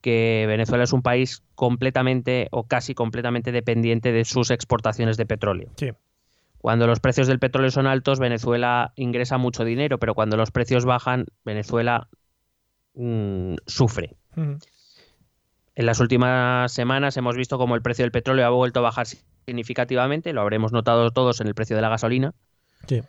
que 0.00 0.46
Venezuela 0.48 0.84
es 0.84 0.92
un 0.92 1.02
país 1.02 1.42
completamente 1.54 2.48
o 2.50 2.64
casi 2.64 2.94
completamente 2.94 3.52
dependiente 3.52 4.10
de 4.10 4.24
sus 4.24 4.50
exportaciones 4.50 5.16
de 5.16 5.26
petróleo. 5.26 5.70
Sí. 5.76 5.90
Cuando 6.62 6.86
los 6.86 7.00
precios 7.00 7.26
del 7.26 7.40
petróleo 7.40 7.72
son 7.72 7.88
altos, 7.88 8.20
Venezuela 8.20 8.92
ingresa 8.94 9.36
mucho 9.36 9.64
dinero, 9.64 9.98
pero 9.98 10.14
cuando 10.14 10.36
los 10.36 10.52
precios 10.52 10.84
bajan, 10.84 11.26
Venezuela 11.44 12.08
mm, 12.94 13.56
sufre. 13.66 14.14
En 15.74 15.86
las 15.86 15.98
últimas 15.98 16.72
semanas 16.72 17.16
hemos 17.16 17.36
visto 17.36 17.58
como 17.58 17.74
el 17.74 17.82
precio 17.82 18.04
del 18.04 18.12
petróleo 18.12 18.46
ha 18.46 18.50
vuelto 18.50 18.78
a 18.78 18.82
bajar 18.82 19.06
significativamente, 19.44 20.32
lo 20.32 20.40
habremos 20.40 20.70
notado 20.72 21.10
todos 21.10 21.40
en 21.40 21.48
el 21.48 21.54
precio 21.54 21.74
de 21.74 21.82
la 21.82 21.88
gasolina, 21.88 22.32
Sí. 22.86 23.02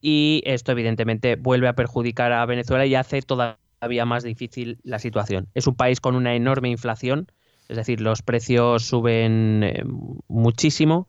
y 0.00 0.42
esto 0.44 0.72
evidentemente 0.72 1.36
vuelve 1.36 1.68
a 1.68 1.74
perjudicar 1.74 2.32
a 2.32 2.44
Venezuela 2.44 2.86
y 2.86 2.96
hace 2.96 3.22
todavía 3.22 4.04
más 4.04 4.24
difícil 4.24 4.78
la 4.82 4.98
situación. 4.98 5.46
Es 5.54 5.68
un 5.68 5.76
país 5.76 6.00
con 6.00 6.16
una 6.16 6.34
enorme 6.34 6.70
inflación, 6.70 7.30
es 7.68 7.76
decir, 7.76 8.00
los 8.00 8.22
precios 8.22 8.84
suben 8.84 9.62
eh, 9.62 9.84
muchísimo. 10.26 11.06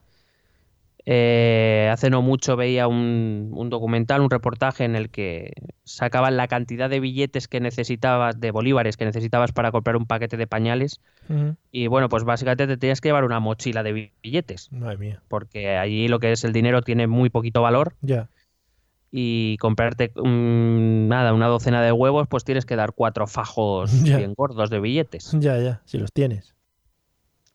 Eh, 1.10 1.88
hace 1.90 2.10
no 2.10 2.22
mucho 2.22 2.58
veía 2.58 2.86
un, 2.90 3.52
un 3.54 3.70
documental, 3.70 4.20
un 4.20 4.30
reportaje 4.30 4.84
en 4.84 4.98
el 4.98 5.10
que 5.10 5.54
sacaban 5.86 6.36
la 6.36 6.50
cantidad 6.50 6.90
de 6.90 7.00
billetes 7.00 7.48
que 7.48 7.62
necesitabas, 7.62 8.42
de 8.42 8.52
bolívares 8.52 8.98
que 8.98 9.06
necesitabas 9.06 9.54
para 9.54 9.72
comprar 9.72 9.96
un 9.96 10.06
paquete 10.06 10.36
de 10.36 10.48
pañales. 10.48 11.00
Y 11.72 11.88
bueno, 11.88 12.10
pues 12.10 12.26
básicamente 12.26 12.68
te 12.68 12.76
tenías 12.76 13.00
que 13.00 13.08
llevar 13.08 13.24
una 13.24 13.40
mochila 13.40 13.84
de 13.84 14.12
billetes, 14.22 14.70
Madre 14.74 14.98
mía. 14.98 15.22
porque 15.30 15.78
allí 15.78 16.10
lo 16.10 16.20
que 16.20 16.34
es 16.34 16.44
el 16.44 16.52
dinero 16.52 16.82
tiene 16.82 17.08
muy 17.08 17.30
poquito 17.30 17.62
valor 17.62 17.94
Ya. 18.02 18.28
y 19.10 19.56
comprarte 19.60 20.12
nada, 20.18 21.34
una 21.34 21.48
docena 21.48 21.82
de 21.82 21.94
huevos, 21.94 22.28
pues 22.28 22.44
tienes 22.44 22.66
que 22.66 22.76
dar 22.76 22.92
cuatro 22.92 23.28
fajos 23.28 23.92
Ya. 24.04 24.18
bien 24.18 24.34
gordos 24.36 24.70
de 24.70 24.82
billetes. 24.82 25.32
Ya, 25.40 25.58
ya. 25.58 25.82
Si 25.86 25.98
los 25.98 26.12
tienes. 26.12 26.54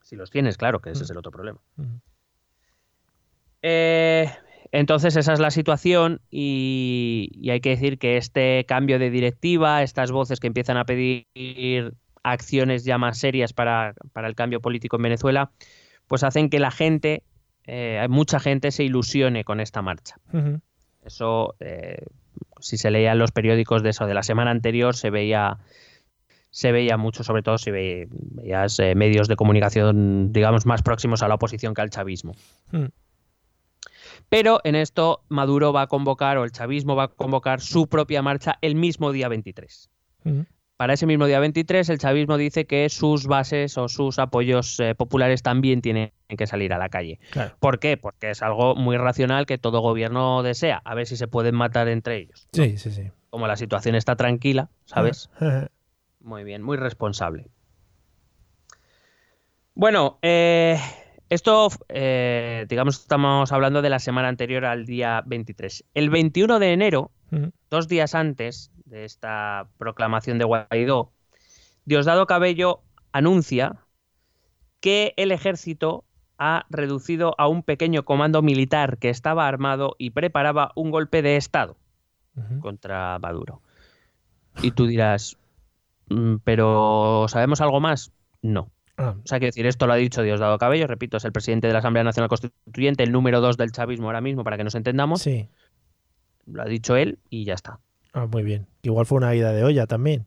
Si 0.03 0.17
los 0.17 0.31
tienes, 0.31 0.57
claro, 0.57 0.81
que 0.81 0.89
ese 0.91 1.05
es 1.05 1.11
el 1.11 1.19
otro 1.19 1.31
problema. 1.31 1.59
Eh, 3.63 4.29
entonces 4.73 5.17
esa 5.17 5.33
es 5.33 5.39
la 5.39 5.51
situación 5.51 6.21
y, 6.31 7.31
y 7.35 7.51
hay 7.51 7.61
que 7.61 7.71
decir 7.71 7.99
que 7.99 8.17
este 8.17 8.65
cambio 8.67 8.99
de 8.99 9.11
directiva, 9.11 9.83
estas 9.83 10.11
voces 10.11 10.41
que 10.41 10.47
empiezan 10.49 10.77
a 10.77 10.85
pedir 10.85 11.95
acciones 12.23 12.85
ya 12.85 12.99
más 12.99 13.19
serias 13.19 13.53
para, 13.53 13.95
para 14.13 14.29
el 14.29 14.35
cambio 14.35 14.61
político 14.61 14.97
en 14.97 15.03
Venezuela, 15.03 15.51
pues 16.09 16.25
hacen 16.25 16.51
que 16.51 16.59
la 16.59 16.71
gente, 16.71 17.23
eh, 17.67 18.07
mucha 18.09 18.41
gente 18.41 18.71
se 18.71 18.85
ilusione 18.85 19.45
con 19.45 19.61
esta 19.61 19.83
marcha. 19.83 20.17
Eso, 21.05 21.55
eh, 21.61 21.99
si 22.61 22.77
se 22.77 22.91
leía 22.91 23.13
en 23.13 23.19
los 23.19 23.33
periódicos 23.33 23.83
de 23.83 23.91
eso 23.91 24.07
de 24.07 24.15
la 24.15 24.23
semana 24.23 24.51
anterior, 24.51 24.95
se 24.97 25.11
veía 25.11 25.59
se 26.51 26.71
veía 26.71 26.99
mucho, 26.99 27.25
sobre 27.25 27.43
todo 27.43 27.57
si 27.57 27.71
ve- 27.71 28.09
veías 28.11 28.79
eh, 28.79 28.95
medios 28.95 29.27
de 29.27 29.37
comunicación, 29.37 30.33
digamos, 30.35 30.67
más 30.67 30.83
próximos 30.83 31.23
a 31.23 31.29
la 31.29 31.37
oposición 31.37 31.73
que 31.73 31.81
al 31.81 31.89
chavismo. 31.91 32.35
Pero 34.29 34.61
en 34.65 34.75
esto 34.75 35.25
Maduro 35.29 35.73
va 35.73 35.83
a 35.83 35.87
convocar, 35.87 36.39
o 36.39 36.45
el 36.45 36.53
chavismo 36.53 36.97
va 36.97 37.05
a 37.05 37.09
convocar 37.09 37.61
su 37.61 37.87
propia 37.89 38.23
marcha 38.23 38.59
el 38.61 38.75
mismo 38.75 39.13
día 39.13 39.29
23. 39.29 39.91
Ujú. 40.25 40.47
Para 40.77 40.95
ese 40.95 41.07
mismo 41.07 41.27
día 41.27 41.39
23, 41.39 41.91
el 41.91 41.99
chavismo 41.99 42.37
dice 42.37 42.67
que 42.67 42.89
sus 42.89 43.27
bases 43.27 43.79
o 43.79 43.89
sus 43.89 44.19
apoyos 44.19 44.81
eh, 44.81 44.97
populares 44.97 45.43
también 45.43 45.81
tienen 45.81 46.13
que 46.29 46.47
salir 46.49 46.73
a 46.73 46.79
la 46.79 46.89
calle. 46.89 47.21
Claro. 47.31 47.55
¿Por 47.61 47.79
qué? 47.79 47.97
Porque 47.97 48.31
es 48.31 48.43
algo 48.43 48.75
muy 48.75 48.97
racional 48.97 49.47
que 49.47 49.59
todo 49.59 49.81
gobierno 49.81 50.43
desea, 50.43 50.83
a 50.85 50.95
ver 50.97 51.07
si 51.07 51.17
se 51.17 51.29
pueden 51.29 51.55
matar 51.55 51.87
entre 51.87 52.17
ellos. 52.17 52.49
¿no? 52.53 52.65
Sí, 52.65 52.79
sí, 52.79 52.91
sí. 52.91 53.11
Como 53.31 53.47
la 53.47 53.55
situación 53.57 53.95
está 53.95 54.17
tranquila, 54.17 54.71
¿sabes? 54.87 55.31
Muy 56.21 56.45
bien, 56.45 56.63
muy 56.63 56.77
responsable. 56.77 57.47
Bueno, 59.75 60.19
eh, 60.23 60.79
esto, 61.33 61.69
eh, 61.89 62.67
digamos, 62.69 63.01
estamos 63.01 63.53
hablando 63.53 63.81
de 63.81 63.89
la 63.89 64.01
semana 64.01 64.29
anterior 64.29 64.67
al 64.67 64.85
día 64.85 65.23
23. 65.25 65.87
El 65.95 66.11
21 66.11 66.59
de 66.59 66.73
enero, 66.75 67.11
dos 67.71 67.89
días 67.89 68.15
antes 68.15 68.71
de 68.85 69.07
esta 69.07 69.67
proclamación 69.79 70.37
de 70.37 70.45
Guaidó, 70.45 71.11
Diosdado 71.87 72.27
Cabello 72.27 72.83
anuncia 73.13 73.77
que 74.81 75.15
el 75.17 75.33
ejército 75.33 76.05
ha 76.37 76.67
reducido 76.69 77.35
a 77.39 77.49
un 77.49 77.63
pequeño 77.63 78.05
comando 78.05 78.43
militar 78.43 78.99
que 78.99 79.09
estaba 79.09 79.49
armado 79.49 79.97
y 79.97 80.11
preparaba 80.11 80.73
un 80.75 80.91
golpe 80.91 81.23
de 81.23 81.37
Estado 81.37 81.79
contra 82.61 83.19
Maduro. 83.19 83.63
Y 84.61 84.73
tú 84.73 84.87
dirás, 84.87 85.39
"Mm, 86.11 86.37
¿pero 86.45 87.25
sabemos 87.29 87.63
algo 87.63 87.81
más? 87.81 88.13
No. 88.43 88.71
Ah, 89.03 89.17
O 89.23 89.27
sea, 89.27 89.39
quiero 89.39 89.49
decir, 89.49 89.67
esto 89.67 89.87
lo 89.87 89.93
ha 89.93 89.97
dicho 89.97 90.23
Diosdado 90.23 90.57
Cabello, 90.59 90.87
repito, 90.87 91.17
es 91.17 91.25
el 91.25 91.33
presidente 91.33 91.67
de 91.67 91.73
la 91.73 91.81
Asamblea 91.81 92.05
Nacional 92.05 92.29
Constituyente, 92.29 93.03
el 93.03 93.13
número 93.13 93.41
dos 93.41 93.57
del 93.57 93.73
chavismo 93.73 94.07
ahora 94.07 94.21
mismo, 94.21 94.45
para 94.45 94.57
que 94.57 94.65
nos 94.65 94.75
entendamos. 94.75 95.23
sí. 95.23 95.49
Lo 96.47 96.63
ha 96.63 96.65
dicho 96.65 96.97
él 96.97 97.19
y 97.31 97.45
ya 97.45 97.55
está. 97.55 97.79
Ah, 98.13 98.27
muy 98.27 98.43
bien. 98.43 98.67
Igual 98.83 99.07
fue 99.07 99.19
una 99.19 99.33
ida 99.35 99.53
de 99.53 99.63
olla 99.65 99.87
también. 99.87 100.27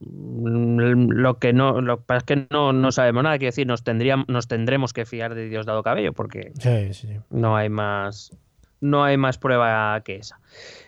Mm, 0.00 1.10
Lo 1.10 1.38
que 1.38 1.52
no, 1.52 1.80
lo 1.80 1.98
que 1.98 2.02
pasa 2.06 2.18
es 2.18 2.24
que 2.24 2.46
no, 2.50 2.72
no 2.72 2.92
sabemos 2.92 3.22
nada, 3.24 3.38
quiero 3.38 3.48
decir, 3.48 3.66
nos, 3.66 3.82
tendríamos, 3.82 4.28
nos 4.28 4.46
tendremos 4.48 4.92
que 4.92 5.04
fiar 5.06 5.34
de 5.34 5.48
Diosdado 5.48 5.82
Cabello, 5.82 6.12
porque 6.12 6.52
Sí, 6.60 6.92
sí, 6.94 7.08
sí. 7.08 7.16
no 7.30 7.56
hay 7.56 7.68
más 7.68 8.36
no 8.80 9.04
hay 9.04 9.16
más 9.16 9.38
prueba 9.38 10.00
que 10.04 10.16
esa. 10.16 10.40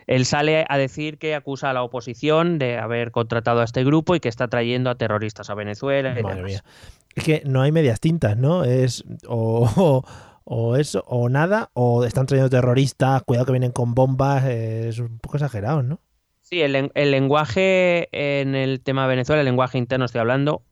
Él 0.06 0.24
sale 0.26 0.64
a 0.68 0.78
decir 0.78 1.18
que 1.18 1.34
acusa 1.34 1.70
a 1.70 1.72
la 1.72 1.82
oposición 1.82 2.58
de 2.58 2.78
haber 2.78 3.10
contratado 3.10 3.60
a 3.60 3.64
este 3.64 3.84
grupo 3.84 4.14
y 4.14 4.20
que 4.20 4.28
está 4.28 4.48
trayendo 4.48 4.90
a 4.90 4.96
terroristas 4.96 5.50
a 5.50 5.54
Venezuela. 5.54 6.10
y 6.18 6.22
Madre 6.22 6.36
demás. 6.36 6.50
mía. 6.50 6.64
Es 7.14 7.24
que 7.24 7.42
no 7.44 7.62
hay 7.62 7.72
medias 7.72 8.00
tintas, 8.00 8.36
¿no? 8.36 8.64
Es 8.64 9.04
o, 9.28 9.68
o, 9.76 10.04
o 10.44 10.76
eso, 10.76 11.04
o 11.06 11.28
nada, 11.28 11.70
o 11.74 12.04
están 12.04 12.26
trayendo 12.26 12.50
terroristas, 12.50 13.22
cuidado 13.22 13.46
que 13.46 13.52
vienen 13.52 13.72
con 13.72 13.94
bombas, 13.94 14.44
es 14.46 14.98
un 14.98 15.18
poco 15.18 15.36
exagerado, 15.36 15.82
¿no? 15.82 16.00
Sí, 16.42 16.60
el, 16.62 16.90
el 16.94 17.10
lenguaje 17.12 18.08
en 18.12 18.56
el 18.56 18.80
tema 18.80 19.02
de 19.02 19.08
Venezuela, 19.08 19.40
el 19.40 19.46
lenguaje 19.46 19.78
interno 19.78 20.04
estoy 20.06 20.20
hablando, 20.20 20.62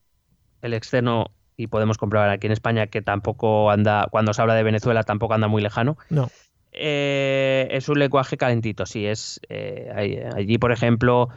el 0.63 0.75
externo, 0.75 1.27
y 1.57 1.69
podemos 1.69 1.99
comprobar 1.99 2.31
aquí 2.31 2.47
en 2.49 2.53
España 2.53 2.89
que 2.89 3.03
tampoco 3.03 3.71
anda, 3.71 4.09
cuando 4.11 4.33
se 4.35 4.43
habla 4.43 4.55
de 4.55 4.65
Venezuela 4.65 5.05
tampoco 5.05 5.35
anda 5.35 5.47
muy 5.47 5.63
lejano, 5.63 5.97
No. 6.11 6.31
Eh, 6.73 7.69
es 7.71 7.89
un 7.89 7.99
lenguaje 7.99 8.37
calentito, 8.37 8.87
sí, 8.87 9.07
es 9.07 9.41
eh, 9.49 10.29
allí, 10.35 10.59
por 10.59 10.73
ejemplo, 10.73 11.29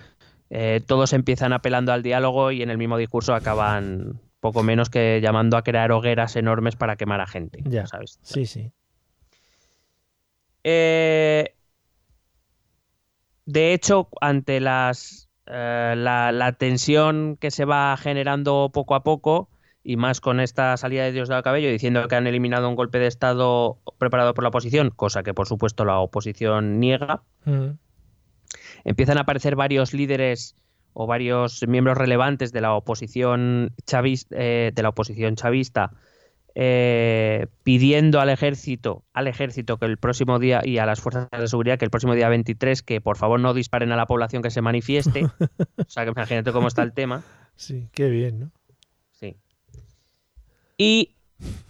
eh, 0.49 0.81
todos 0.85 1.13
empiezan 1.13 1.53
apelando 1.53 1.93
al 1.93 2.03
diálogo 2.03 2.51
y 2.51 2.61
en 2.61 2.69
el 2.69 2.77
mismo 2.77 2.97
discurso 2.97 3.33
acaban 3.33 4.19
poco 4.39 4.63
menos 4.63 4.89
que 4.89 5.19
llamando 5.21 5.55
a 5.57 5.63
crear 5.63 5.91
hogueras 5.91 6.35
enormes 6.35 6.75
para 6.75 6.95
quemar 6.95 7.21
a 7.21 7.27
gente, 7.27 7.59
Ya. 7.65 7.85
¿sabes? 7.87 8.19
Sí, 8.23 8.45
sí. 8.45 8.71
De 13.45 13.73
hecho, 13.73 14.07
ante 14.21 14.59
las, 14.59 15.29
la, 15.45 16.31
la 16.31 16.51
tensión 16.53 17.37
que 17.39 17.51
se 17.51 17.65
va 17.65 17.97
generando 17.97 18.69
poco 18.73 18.95
a 18.95 19.03
poco, 19.03 19.49
y 19.83 19.97
más 19.97 20.21
con 20.21 20.39
esta 20.39 20.77
salida 20.77 21.03
de 21.03 21.11
Diosdado 21.11 21.41
Cabello 21.43 21.69
diciendo 21.69 22.07
que 22.07 22.15
han 22.15 22.27
eliminado 22.27 22.69
un 22.69 22.75
golpe 22.75 22.99
de 22.99 23.07
Estado 23.07 23.79
preparado 23.97 24.33
por 24.33 24.43
la 24.43 24.49
oposición, 24.49 24.91
cosa 24.91 25.23
que 25.23 25.33
por 25.33 25.47
supuesto 25.47 25.85
la 25.85 25.99
oposición 25.99 26.79
niega, 26.79 27.23
Mm. 27.45 27.77
empiezan 28.83 29.17
a 29.17 29.21
aparecer 29.21 29.55
varios 29.55 29.93
líderes 29.93 30.55
o 30.93 31.07
varios 31.07 31.65
miembros 31.67 31.97
relevantes 31.97 32.51
de 32.51 32.61
la 32.61 32.73
oposición 32.73 33.73
chavista, 33.85 34.35
de 34.35 34.73
la 34.75 34.89
oposición 34.89 35.35
chavista 35.35 35.91
eh, 36.53 37.47
pidiendo 37.63 38.19
al 38.19 38.29
ejército, 38.29 39.05
al 39.13 39.27
ejército 39.27 39.77
que 39.77 39.85
el 39.85 39.97
próximo 39.97 40.37
día 40.37 40.61
y 40.63 40.79
a 40.79 40.85
las 40.85 40.99
fuerzas 40.99 41.29
de 41.31 41.47
seguridad 41.47 41.79
que 41.79 41.85
el 41.85 41.91
próximo 41.91 42.13
día 42.13 42.27
23 42.27 42.81
que 42.83 42.99
por 42.99 43.15
favor 43.15 43.39
no 43.39 43.53
disparen 43.53 43.91
a 43.93 43.95
la 43.95 44.05
población 44.05 44.41
que 44.41 44.51
se 44.51 44.61
manifieste. 44.61 45.23
o 45.77 45.89
sea, 45.89 46.03
que 46.03 46.11
imagínate 46.11 46.51
cómo 46.51 46.67
está 46.67 46.83
el 46.83 46.91
tema. 46.91 47.23
Sí, 47.55 47.87
qué 47.93 48.09
bien, 48.09 48.39
¿no? 48.39 48.51
Y 50.81 51.13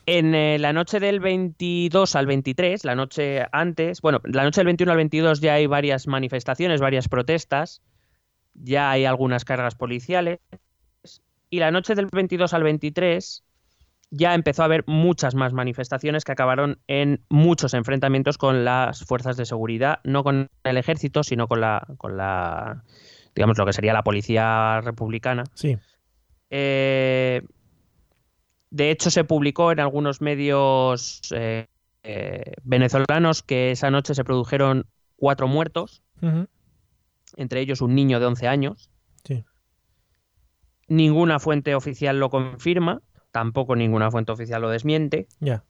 en 0.06 0.34
eh, 0.34 0.58
la 0.58 0.72
noche 0.72 1.02
del 1.02 1.20
22 1.20 2.16
al 2.16 2.28
23, 2.28 2.86
la 2.86 2.96
noche 2.96 3.46
antes, 3.52 4.00
bueno, 4.00 4.22
la 4.24 4.46
noche 4.46 4.62
del 4.62 4.68
21 4.68 4.90
al 4.90 4.98
22 5.00 5.42
ya 5.42 5.56
hay 5.56 5.68
varias 5.68 6.08
manifestaciones, 6.08 6.80
varias 6.80 7.10
protestas, 7.10 7.82
ya 8.54 8.90
hay 8.90 9.04
algunas 9.04 9.44
cargas 9.44 9.76
policiales. 9.76 10.40
Y 11.50 11.60
la 11.60 11.72
noche 11.72 11.94
del 11.94 12.06
22 12.10 12.54
al 12.54 12.64
23 12.64 13.44
ya 14.12 14.34
empezó 14.34 14.62
a 14.62 14.66
haber 14.66 14.86
muchas 14.88 15.36
más 15.36 15.52
manifestaciones 15.52 16.24
que 16.24 16.32
acabaron 16.32 16.80
en 16.88 17.26
muchos 17.28 17.74
enfrentamientos 17.74 18.38
con 18.38 18.64
las 18.64 19.04
fuerzas 19.04 19.36
de 19.36 19.46
seguridad, 19.46 20.00
no 20.06 20.24
con 20.24 20.48
el 20.64 20.78
ejército, 20.78 21.24
sino 21.24 21.50
con 21.50 21.60
la, 21.60 21.86
con 21.98 22.16
la 22.16 22.86
digamos, 23.36 23.58
lo 23.58 23.66
que 23.66 23.74
sería 23.74 23.92
la 23.92 24.04
policía 24.04 24.80
republicana. 24.80 25.44
Sí. 25.54 25.78
Eh, 26.50 27.42
de 28.72 28.90
hecho, 28.90 29.12
se 29.12 29.26
publicó 29.26 29.72
en 29.74 29.82
algunos 29.82 30.22
medios 30.22 31.22
eh, 31.36 31.68
eh, 32.04 32.54
venezolanos 32.64 33.44
que 33.44 33.72
esa 33.72 33.92
noche 33.92 34.16
se 34.16 34.24
produjeron 34.24 34.88
cuatro 35.18 35.48
muertos, 35.48 36.02
entre 37.36 37.60
ellos 37.60 37.82
un 37.82 37.94
niño 37.94 38.20
de 38.20 38.26
11 38.26 38.48
años. 38.48 38.90
Sí. 39.24 39.46
ninguna 40.88 41.40
fuente 41.40 41.76
oficial 41.76 42.20
lo 42.20 42.32
confirma, 42.32 43.02
tampoco 43.32 43.76
ninguna 43.76 44.10
fuente 44.10 44.32
oficial 44.32 44.62
lo 44.62 44.70
desmiente. 44.70 45.28
Ya. 45.40 45.64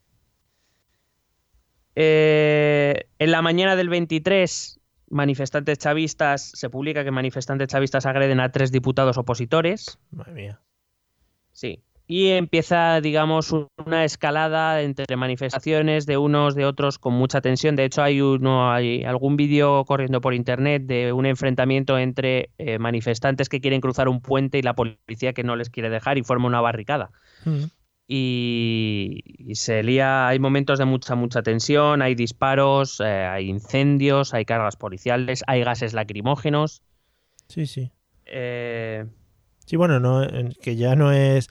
Eh, 1.95 3.09
en 3.19 3.31
la 3.31 3.41
mañana 3.41 3.75
del 3.75 3.89
23, 3.89 4.79
manifestantes 5.09 5.79
chavistas, 5.79 6.51
se 6.53 6.69
publica 6.69 7.03
que 7.03 7.11
manifestantes 7.11 7.67
chavistas 7.67 8.05
agreden 8.05 8.39
a 8.39 8.51
tres 8.51 8.71
diputados 8.71 9.17
opositores. 9.17 9.99
Madre 10.11 10.33
mía. 10.33 10.61
Sí. 11.51 11.83
Y 12.11 12.31
empieza, 12.31 12.99
digamos, 12.99 13.53
una 13.53 14.03
escalada 14.03 14.81
entre 14.81 15.15
manifestaciones 15.15 16.05
de 16.05 16.17
unos, 16.17 16.55
de 16.55 16.65
otros, 16.65 16.99
con 16.99 17.13
mucha 17.13 17.39
tensión. 17.39 17.77
De 17.77 17.85
hecho, 17.85 18.03
hay 18.03 18.19
uno, 18.19 18.69
hay 18.69 19.05
algún 19.05 19.37
vídeo 19.37 19.85
corriendo 19.85 20.19
por 20.19 20.33
internet 20.33 20.83
de 20.87 21.13
un 21.13 21.25
enfrentamiento 21.25 21.97
entre 21.97 22.49
eh, 22.57 22.79
manifestantes 22.79 23.47
que 23.47 23.61
quieren 23.61 23.79
cruzar 23.79 24.09
un 24.09 24.19
puente 24.19 24.57
y 24.57 24.61
la 24.61 24.75
policía 24.75 25.31
que 25.31 25.45
no 25.45 25.55
les 25.55 25.69
quiere 25.69 25.89
dejar 25.89 26.17
y 26.17 26.23
forma 26.23 26.47
una 26.47 26.59
barricada. 26.59 27.11
Mm. 27.45 27.63
Y, 28.09 29.21
y 29.37 29.55
se 29.55 29.81
lía, 29.81 30.27
hay 30.27 30.37
momentos 30.37 30.79
de 30.79 30.83
mucha, 30.83 31.15
mucha 31.15 31.43
tensión, 31.43 32.01
hay 32.01 32.15
disparos, 32.15 32.99
eh, 32.99 33.05
hay 33.05 33.47
incendios, 33.47 34.33
hay 34.33 34.43
cargas 34.43 34.75
policiales, 34.75 35.45
hay 35.47 35.63
gases 35.63 35.93
lacrimógenos. 35.93 36.83
Sí, 37.47 37.67
sí. 37.67 37.89
Eh, 38.25 39.05
Sí, 39.65 39.77
bueno, 39.77 40.01
no, 40.01 40.27
que 40.61 40.75
ya 40.75 40.97
no 40.97 41.13
es 41.13 41.47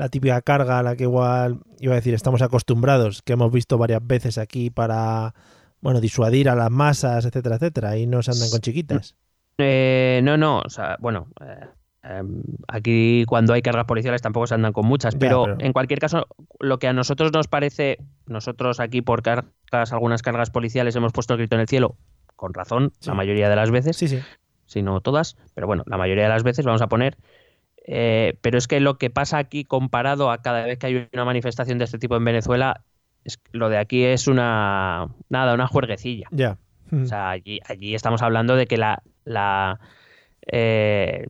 la 0.00 0.08
típica 0.08 0.40
carga 0.40 0.78
a 0.78 0.82
la 0.82 0.96
que 0.96 1.02
igual, 1.04 1.60
iba 1.78 1.92
a 1.92 1.96
decir, 1.96 2.14
estamos 2.14 2.40
acostumbrados, 2.40 3.20
que 3.20 3.34
hemos 3.34 3.52
visto 3.52 3.76
varias 3.76 4.00
veces 4.06 4.38
aquí 4.38 4.70
para, 4.70 5.34
bueno, 5.82 6.00
disuadir 6.00 6.48
a 6.48 6.54
las 6.54 6.70
masas, 6.70 7.26
etcétera, 7.26 7.56
etcétera, 7.56 7.98
y 7.98 8.06
no 8.06 8.22
se 8.22 8.30
andan 8.30 8.48
con 8.48 8.60
chiquitas. 8.60 9.14
Eh, 9.58 10.20
no, 10.24 10.38
no, 10.38 10.60
o 10.60 10.70
sea, 10.70 10.96
bueno, 11.00 11.28
eh, 11.46 11.66
em, 12.02 12.42
aquí 12.66 13.24
cuando 13.26 13.52
hay 13.52 13.60
cargas 13.60 13.84
policiales 13.84 14.22
tampoco 14.22 14.46
se 14.46 14.54
andan 14.54 14.72
con 14.72 14.86
muchas, 14.86 15.12
Ya, 15.14 15.18
pero, 15.20 15.44
pero- 15.44 15.56
en 15.60 15.74
cualquier 15.74 15.98
caso, 16.00 16.26
lo 16.58 16.78
que 16.78 16.88
a 16.88 16.94
nosotros 16.94 17.30
nos 17.34 17.46
parece, 17.46 17.98
nosotros 18.26 18.80
aquí 18.80 19.02
por 19.02 19.20
cargas, 19.22 19.92
algunas 19.92 20.22
cargas 20.22 20.48
policiales 20.48 20.96
hemos 20.96 21.12
puesto 21.12 21.34
el 21.34 21.40
grito 21.40 21.56
en 21.56 21.60
el 21.60 21.68
cielo, 21.68 21.96
con 22.36 22.54
razón, 22.54 22.92
Sí. 23.00 23.10
la 23.10 23.14
mayoría 23.14 23.50
de 23.50 23.56
las 23.56 23.70
veces, 23.70 23.98
Sí, 23.98 24.08
sí. 24.08 24.20
si 24.64 24.80
no 24.80 25.02
todas, 25.02 25.36
pero 25.54 25.66
bueno, 25.66 25.82
la 25.86 25.98
mayoría 25.98 26.22
de 26.24 26.30
las 26.30 26.42
veces 26.42 26.64
vamos 26.64 26.80
a 26.80 26.86
poner. 26.88 27.18
Eh, 27.86 28.36
pero 28.40 28.58
es 28.58 28.68
que 28.68 28.80
lo 28.80 28.98
que 28.98 29.10
pasa 29.10 29.38
aquí 29.38 29.64
comparado 29.64 30.30
a 30.30 30.42
cada 30.42 30.64
vez 30.64 30.78
que 30.78 30.86
hay 30.86 31.08
una 31.12 31.24
manifestación 31.24 31.78
de 31.78 31.84
este 31.84 31.98
tipo 31.98 32.16
en 32.16 32.24
Venezuela, 32.24 32.82
es, 33.24 33.36
que 33.36 33.50
lo 33.52 33.68
de 33.68 33.78
aquí 33.78 34.04
es 34.04 34.26
una, 34.26 35.08
nada, 35.28 35.54
una 35.54 35.66
juerguecilla. 35.66 36.28
Ya. 36.30 36.58
Mm. 36.90 37.02
O 37.02 37.06
sea, 37.06 37.30
allí, 37.30 37.60
allí 37.66 37.94
estamos 37.94 38.22
hablando 38.22 38.56
de 38.56 38.66
que 38.66 38.76
la, 38.76 39.02
la, 39.24 39.80
eh, 40.50 41.26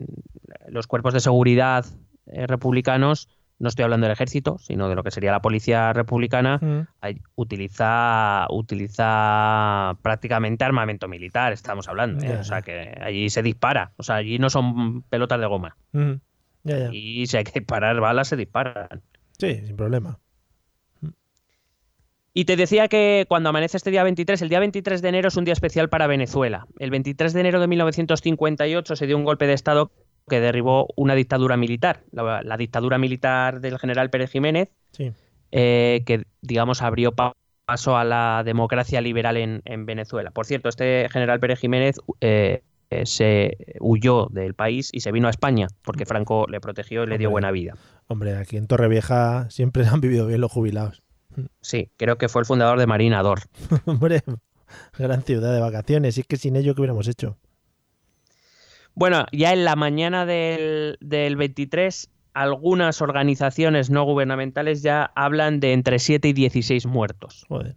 los 0.69 0.87
cuerpos 0.87 1.15
de 1.15 1.21
seguridad 1.21 1.87
eh, 2.27 2.47
republicanos, 2.47 3.29
no 3.59 3.69
estoy 3.69 3.83
hablando 3.85 4.07
del 4.07 4.13
ejército, 4.13 4.59
sino 4.59 4.89
de 4.89 4.95
lo 4.95 5.03
que 5.03 5.11
sería 5.11 5.33
la 5.33 5.43
policía 5.43 5.93
republicana, 5.93 6.59
Mm. 6.63 6.87
utiliza, 7.35 8.47
utiliza 8.49 9.97
prácticamente 10.01 10.65
armamento 10.65 11.09
militar, 11.09 11.53
estamos 11.53 11.87
hablando. 11.89 12.25
¿eh? 12.25 12.39
O 12.39 12.45
sea, 12.45 12.63
que 12.63 12.99
allí 13.03 13.29
se 13.29 13.43
dispara. 13.43 13.93
O 13.97 14.03
sea, 14.03 14.17
allí 14.17 14.39
no 14.39 14.49
son 14.49 15.03
pelotas 15.03 15.41
de 15.41 15.47
goma. 15.47 15.77
Mm. 15.93 16.13
Ya, 16.65 16.79
ya. 16.79 16.89
Y 16.93 17.27
si 17.27 17.37
hay 17.37 17.45
que 17.45 17.61
disparar 17.61 17.99
balas, 18.01 18.29
se 18.29 18.37
disparan. 18.37 19.03
Sí, 19.39 19.61
sin 19.67 19.77
problema. 19.77 20.19
Y 22.33 22.45
te 22.45 22.57
decía 22.57 22.87
que 22.89 23.25
cuando 23.29 23.49
amanece 23.49 23.77
este 23.77 23.91
día 23.91 24.05
23, 24.05 24.41
el 24.43 24.49
día 24.49 24.61
23 24.61 25.03
de 25.03 25.09
enero 25.09 25.29
es 25.29 25.37
un 25.37 25.45
día 25.45 25.53
especial 25.53 25.89
para 25.89 26.07
Venezuela. 26.07 26.67
El 26.79 26.91
23 26.91 27.33
de 27.33 27.41
enero 27.41 27.61
de 27.61 27.67
1958 27.67 28.95
se 28.97 29.07
dio 29.07 29.17
un 29.17 29.25
golpe 29.25 29.47
de 29.49 29.55
Estado 29.55 29.91
que 30.29 30.39
derribó 30.39 30.87
una 30.97 31.17
dictadura 31.17 31.57
militar, 31.57 32.05
la, 32.13 32.43
la 32.43 32.57
dictadura 32.57 32.99
militar 32.99 33.61
del 33.61 33.79
general 33.81 34.11
Pérez 34.11 34.31
Jiménez, 34.31 34.69
Sí. 34.93 35.11
eh, 35.51 36.03
que 36.07 36.23
digamos 36.41 36.83
abrió 36.83 37.13
pa- 37.13 37.35
paso 37.65 37.97
a 37.97 38.05
la 38.05 38.43
democracia 38.45 39.01
liberal 39.01 39.37
en, 39.37 39.63
en 39.65 39.87
Venezuela. 39.87 40.31
Por 40.31 40.47
cierto, 40.47 40.69
este 40.69 41.09
general 41.11 41.41
Pérez 41.41 41.59
Jiménez 41.59 41.97
eh, 42.21 42.63
eh, 42.91 43.07
se 43.07 43.57
huyó 43.79 44.27
del 44.31 44.55
país 44.55 44.91
y 44.93 45.01
se 45.01 45.13
vino 45.13 45.29
a 45.29 45.31
España 45.31 45.69
porque 45.83 46.07
Franco 46.07 46.47
le 46.49 46.61
protegió 46.61 47.05
y 47.05 47.07
le 47.07 47.19
dio 47.19 47.29
Hombre. 47.29 47.33
buena 47.33 47.51
vida. 47.53 47.75
Hombre, 48.09 48.37
aquí 48.37 48.57
en 48.57 48.67
Torrevieja 48.67 49.49
siempre 49.51 49.87
han 49.87 50.01
vivido 50.01 50.27
bien 50.27 50.41
los 50.41 50.51
jubilados. 50.51 51.03
Sí, 51.61 51.91
creo 51.97 52.19
que 52.19 52.29
fue 52.29 52.43
el 52.43 52.47
fundador 52.47 52.79
de 52.79 52.87
Marina 52.87 53.23
Dor. 53.23 53.43
Hombre, 53.85 54.23
gran 54.99 55.23
ciudad 55.23 55.55
de 55.55 55.61
vacaciones. 55.61 56.19
Y 56.19 56.23
es 56.23 56.27
que 56.27 56.37
sin 56.37 56.57
ello, 56.57 56.75
¿qué 56.75 56.81
hubiéramos 56.81 57.07
hecho? 57.07 57.39
Bueno, 58.95 59.25
ya 59.33 59.53
en 59.53 59.65
la 59.65 59.77
mañana 59.77 60.27
del, 60.27 60.99
del 61.01 61.37
23, 61.37 62.11
algunas 62.35 63.01
organizaciones 63.01 63.91
no 63.91 64.05
gubernamentales 64.05 64.83
ya 64.83 65.13
hablan 65.15 65.61
de 65.61 65.73
entre 65.73 66.01
7 66.01 66.29
y 66.29 66.33
16 66.33 66.87
muertos. 66.87 67.45
Joder. 67.49 67.77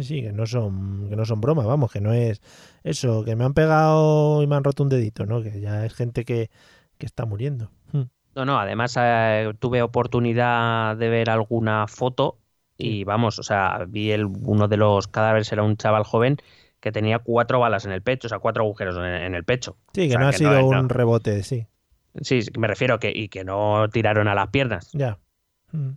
Sí, 0.00 0.22
que 0.22 0.32
no 0.32 0.46
son, 0.46 1.08
que 1.10 1.16
no 1.16 1.24
son 1.26 1.40
bromas, 1.40 1.66
vamos, 1.66 1.92
que 1.92 2.00
no 2.00 2.12
es 2.12 2.40
eso, 2.82 3.24
que 3.24 3.36
me 3.36 3.44
han 3.44 3.52
pegado 3.54 4.42
y 4.42 4.46
me 4.46 4.56
han 4.56 4.64
roto 4.64 4.82
un 4.82 4.88
dedito, 4.88 5.26
¿no? 5.26 5.42
Que 5.42 5.60
ya 5.60 5.84
es 5.84 5.92
gente 5.94 6.24
que, 6.24 6.50
que 6.98 7.06
está 7.06 7.26
muriendo. 7.26 7.70
Mm. 7.92 8.02
No, 8.34 8.44
no, 8.46 8.58
además 8.58 8.94
eh, 8.98 9.52
tuve 9.58 9.82
oportunidad 9.82 10.96
de 10.96 11.08
ver 11.10 11.28
alguna 11.28 11.86
foto 11.86 12.38
y 12.78 13.04
vamos, 13.04 13.38
o 13.38 13.42
sea, 13.42 13.84
vi 13.86 14.10
el, 14.12 14.24
uno 14.24 14.68
de 14.68 14.78
los 14.78 15.06
cadáveres, 15.08 15.52
era 15.52 15.62
un 15.62 15.76
chaval 15.76 16.04
joven 16.04 16.38
que 16.80 16.92
tenía 16.92 17.18
cuatro 17.18 17.60
balas 17.60 17.84
en 17.84 17.92
el 17.92 18.02
pecho, 18.02 18.28
o 18.28 18.30
sea, 18.30 18.38
cuatro 18.38 18.64
agujeros 18.64 18.96
en, 18.96 19.04
en 19.04 19.34
el 19.34 19.44
pecho. 19.44 19.76
Sí, 19.94 20.08
que 20.08 20.08
O 20.08 20.10
sea, 20.12 20.20
no 20.20 20.26
ha 20.28 20.32
que 20.32 20.38
sido 20.38 20.66
no- 20.66 20.68
un 20.68 20.88
no. 20.88 20.88
rebote, 20.90 21.42
sí. 21.42 21.66
Sí, 22.22 22.40
me 22.58 22.68
refiero 22.68 22.98
que, 22.98 23.10
y 23.14 23.28
que 23.28 23.44
no 23.44 23.88
tiraron 23.90 24.28
a 24.28 24.34
las 24.34 24.48
piernas. 24.48 24.90
Ya. 24.94 25.18
Mm. 25.72 25.96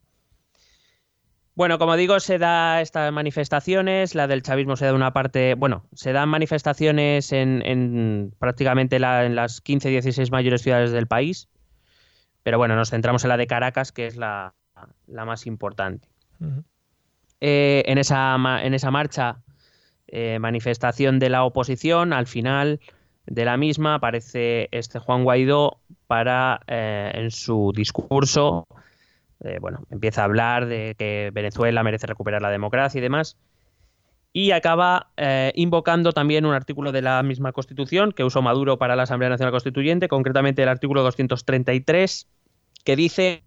Bueno, 1.55 1.77
como 1.79 1.95
digo, 1.95 2.19
se 2.19 2.37
da 2.37 2.81
estas 2.81 3.13
manifestaciones, 3.13 4.13
la 4.13 4.27
del 4.27 4.41
chavismo 4.43 4.75
se 4.75 4.85
da 4.85 4.93
una 4.93 5.13
parte, 5.13 5.55
bueno, 5.55 5.85
se 5.93 6.11
dan 6.11 6.27
manifestaciones 6.27 7.31
en, 7.31 7.61
en 7.65 8.33
prácticamente 8.39 8.99
la- 8.99 9.25
en 9.25 9.35
las 9.35 9.61
15, 9.61 9.87
16 9.89 10.31
mayores 10.31 10.61
ciudades 10.63 10.91
del 10.91 11.07
país, 11.07 11.47
pero 12.43 12.57
bueno, 12.57 12.75
nos 12.75 12.89
centramos 12.89 13.23
en 13.23 13.29
la 13.29 13.37
de 13.37 13.47
Caracas, 13.47 13.93
que 13.93 14.05
es 14.05 14.17
la, 14.17 14.53
la 15.07 15.23
más 15.25 15.47
importante. 15.47 16.09
Eh, 17.39 17.83
en, 17.85 17.97
esa, 17.99 18.35
en 18.61 18.73
esa 18.73 18.91
marcha, 18.91 19.37
eh, 20.07 20.39
manifestación 20.39 21.19
de 21.19 21.29
la 21.29 21.45
oposición, 21.45 22.11
al 22.11 22.27
final 22.27 22.81
de 23.27 23.45
la 23.45 23.55
misma 23.55 23.95
aparece 23.95 24.67
este 24.71 24.99
Juan 24.99 25.23
Guaidó 25.23 25.79
para, 26.07 26.59
eh, 26.67 27.11
en 27.15 27.31
su 27.31 27.71
discurso, 27.73 28.67
eh, 29.43 29.57
bueno, 29.59 29.85
empieza 29.89 30.21
a 30.21 30.25
hablar 30.25 30.65
de 30.65 30.95
que 30.97 31.31
Venezuela 31.33 31.83
merece 31.83 32.07
recuperar 32.07 32.41
la 32.41 32.49
democracia 32.49 32.99
y 32.99 33.01
demás, 33.01 33.37
y 34.31 34.51
acaba 34.51 35.11
eh, 35.15 35.53
invocando 35.55 36.11
también 36.11 36.45
un 36.45 36.53
artículo 36.53 36.91
de 36.91 37.01
la 37.01 37.23
misma 37.23 37.53
Constitución 37.53 38.11
que 38.11 38.25
usó 38.25 38.41
Maduro 38.41 38.77
para 38.77 38.95
la 38.97 39.03
Asamblea 39.03 39.29
Nacional 39.29 39.53
Constituyente, 39.53 40.09
concretamente 40.09 40.61
el 40.61 40.67
artículo 40.67 41.03
233, 41.03 42.27
que 42.83 42.95
dice 42.97 43.43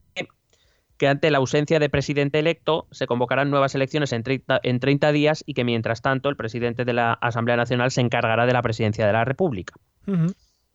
que 0.96 1.07
ante 1.07 1.31
la 1.31 1.38
ausencia 1.38 1.79
de 1.79 1.88
presidente 1.88 2.38
electo 2.38 2.88
se 2.90 3.07
convocarán 3.07 3.51
nuevas 3.51 3.74
elecciones 3.74 4.12
en 4.12 4.22
30, 4.22 4.61
en 4.62 4.81
30 4.81 5.12
días 5.12 5.44
y 5.46 5.55
que 5.55 5.62
mientras 5.62 6.03
tanto 6.03 6.29
el 6.29 6.37
presidente 6.37 6.85
de 6.85 6.92
la 6.92 7.12
Asamblea 7.12 7.57
Nacional 7.57 7.90
se 7.90 8.01
encargará 8.01 8.46
de 8.46 8.53
la 8.53 8.62
presidencia 8.62 9.07
de 9.07 9.12
la 9.12 9.24
República. 9.24 9.74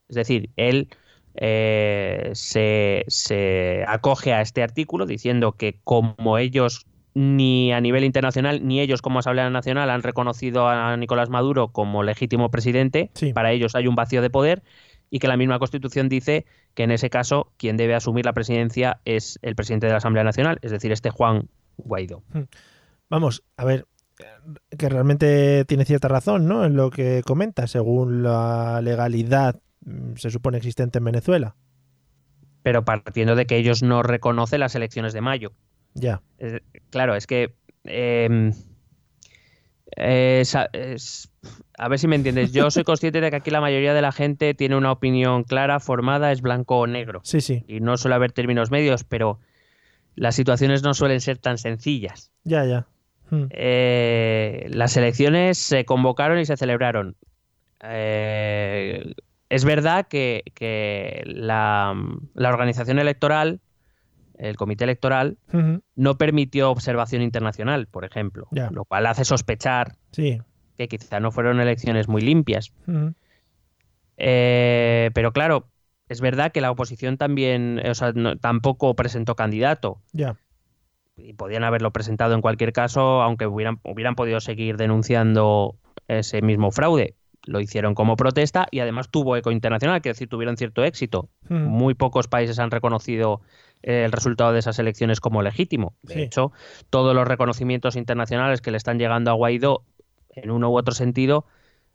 Es 0.07 0.15
decir, 0.15 0.51
él 0.55 0.89
eh, 1.35 2.29
se, 2.33 3.05
se 3.07 3.83
acoge 3.87 4.33
a 4.33 4.41
este 4.41 4.63
artículo 4.63 5.05
diciendo 5.05 5.53
que 5.53 5.79
como 5.83 6.37
ellos 6.37 6.85
ni 7.15 7.71
a 7.71 7.79
nivel 7.81 8.03
internacional 8.03 8.65
ni 8.65 8.79
ellos 8.79 9.01
como 9.01 9.19
Asamblea 9.19 9.49
Nacional 9.49 9.89
han 9.89 10.01
reconocido 10.01 10.67
a 10.67 10.97
Nicolás 10.97 11.29
Maduro 11.29 11.67
como 11.69 12.01
legítimo 12.03 12.49
presidente, 12.49 13.11
Sí. 13.13 13.33
para 13.33 13.51
ellos 13.51 13.75
hay 13.75 13.87
un 13.87 13.95
vacío 13.95 14.21
de 14.21 14.29
poder 14.29 14.63
y 15.09 15.19
que 15.19 15.27
la 15.27 15.37
misma 15.37 15.59
Constitución 15.59 16.09
dice 16.09 16.45
que 16.73 16.83
en 16.83 16.91
ese 16.91 17.11
caso 17.11 17.51
quien 17.57 17.77
debe 17.77 17.93
asumir 17.93 18.25
la 18.25 18.33
presidencia 18.33 18.99
es 19.05 19.37
el 19.43 19.55
presidente 19.55 19.85
de 19.85 19.91
la 19.91 19.97
Asamblea 19.97 20.23
Nacional, 20.23 20.57
es 20.63 20.71
decir, 20.71 20.91
este 20.91 21.11
Juan 21.11 21.49
Guaidó. 21.77 22.23
Vamos, 23.09 23.43
a 23.57 23.65
ver, 23.65 23.85
que 24.75 24.89
realmente 24.89 25.65
tiene 25.65 25.85
cierta 25.85 26.07
razón, 26.07 26.47
¿no? 26.47 26.65
En 26.65 26.75
lo 26.75 26.89
que 26.89 27.21
comenta, 27.25 27.67
según 27.67 28.23
la 28.23 28.81
legalidad 28.81 29.59
se 30.15 30.29
supone 30.29 30.57
existente 30.57 30.97
en 30.99 31.05
Venezuela. 31.05 31.55
Pero 32.61 32.85
partiendo 32.85 33.35
de 33.35 33.45
que 33.45 33.57
ellos 33.57 33.83
no 33.83 34.03
reconocen 34.03 34.59
las 34.61 34.75
elecciones 34.75 35.13
de 35.13 35.21
mayo. 35.21 35.51
Ya. 35.93 36.21
Claro, 36.89 37.15
es 37.15 37.27
que. 37.27 37.53
eh, 37.83 38.51
es 39.95 40.55
a- 40.55 40.69
es- 40.73 41.29
a 41.77 41.87
ver 41.87 41.99
si 41.99 42.07
me 42.07 42.15
entiendes. 42.15 42.51
Yo 42.51 42.71
soy 42.71 42.83
consciente 42.83 43.21
de 43.21 43.29
que 43.29 43.35
aquí 43.37 43.51
la 43.51 43.61
mayoría 43.61 43.93
de 43.93 44.01
la 44.01 44.11
gente 44.11 44.53
tiene 44.53 44.75
una 44.75 44.91
opinión 44.91 45.43
clara, 45.43 45.79
formada, 45.79 46.31
es 46.31 46.41
blanco 46.41 46.79
o 46.79 46.87
negro. 46.87 47.21
Sí, 47.23 47.41
sí. 47.41 47.63
Y 47.67 47.79
no 47.79 47.97
suele 47.97 48.15
haber 48.15 48.31
términos 48.31 48.71
medios, 48.71 49.03
pero 49.03 49.39
las 50.15 50.35
situaciones 50.35 50.81
no 50.83 50.93
suelen 50.93 51.21
ser 51.21 51.37
tan 51.37 51.57
sencillas. 51.57 52.31
Ya, 52.43 52.65
ya. 52.65 52.87
Mm. 53.29 53.45
Eh, 53.51 54.67
las 54.69 54.95
elecciones 54.97 55.57
se 55.57 55.85
convocaron 55.85 56.39
y 56.39 56.45
se 56.45 56.57
celebraron. 56.57 57.15
Eh, 57.83 59.13
es 59.53 59.65
verdad 59.65 60.07
que, 60.07 60.43
que 60.55 61.21
la, 61.25 61.95
la, 62.33 62.49
organización 62.49 62.97
electoral, 62.99 63.59
el 64.37 64.55
comité 64.55 64.83
electoral, 64.83 65.37
no 65.95 66.17
permitió 66.17 66.71
observación 66.71 67.21
internacional, 67.21 67.85
por 67.87 68.03
ejemplo, 68.05 68.47
lo 68.71 68.85
cual 68.85 69.05
hace 69.05 69.25
sospechar 69.25 69.95
Sí. 70.11 70.41
que 70.77 70.87
quizá 70.87 71.19
no 71.19 71.31
fueron 71.31 71.59
elecciones 71.61 72.07
muy 72.07 72.21
limpias. 72.21 72.73
Eh, 74.17 75.11
pero 75.13 75.31
claro, 75.33 75.67
es 76.09 76.21
verdad 76.21 76.51
que 76.51 76.61
la 76.61 76.71
oposición 76.71 77.17
también, 77.17 77.79
o 77.85 77.93
sea, 77.95 78.11
no- 78.13 78.37
tampoco 78.37 78.95
presentó 78.95 79.35
candidato. 79.35 80.01
Ya. 80.13 80.35
y 81.15 81.33
podían 81.33 81.63
haberlo 81.63 81.91
presentado 81.91 82.33
en 82.33 82.41
cualquier 82.41 82.73
caso, 82.73 83.21
aunque 83.21 83.45
hubieran, 83.45 83.79
hubieran 83.83 84.15
podido 84.15 84.39
seguir 84.39 84.77
denunciando 84.77 85.75
ese 86.07 86.41
mismo 86.41 86.71
fraude. 86.71 87.13
Lo 87.45 87.59
hicieron 87.59 87.93
como 87.93 88.15
protesta 88.15 88.67
y 88.71 88.79
además 88.79 89.09
tuvo 89.09 89.35
eco 89.35 89.51
internacional, 89.51 90.01
quiero 90.01 90.13
decir, 90.13 90.29
tuvieron 90.29 90.55
cierto 90.57 90.83
éxito. 90.83 91.29
Ujú. 91.45 91.55
Muy 91.55 91.93
pocos 91.93 92.27
países 92.27 92.57
han 92.59 92.71
reconocido 92.71 93.41
eh, 93.81 94.05
el 94.05 94.11
resultado 94.13 94.53
de 94.53 94.59
esas 94.59 94.79
elecciones 94.79 95.19
como 95.19 95.41
legítimo. 95.41 95.93
De 96.03 96.13
Sí. 96.13 96.21
hecho, 96.21 96.53
todos 96.89 97.13
los 97.13 97.27
reconocimientos 97.27 97.97
internacionales 97.97 98.61
que 98.61 98.71
le 98.71 98.77
están 98.77 98.97
llegando 98.97 99.29
a 99.29 99.33
Guaidó, 99.33 99.83
en 100.29 100.51
uno 100.51 100.69
u 100.69 100.77
otro 100.77 100.93
sentido, 100.93 101.45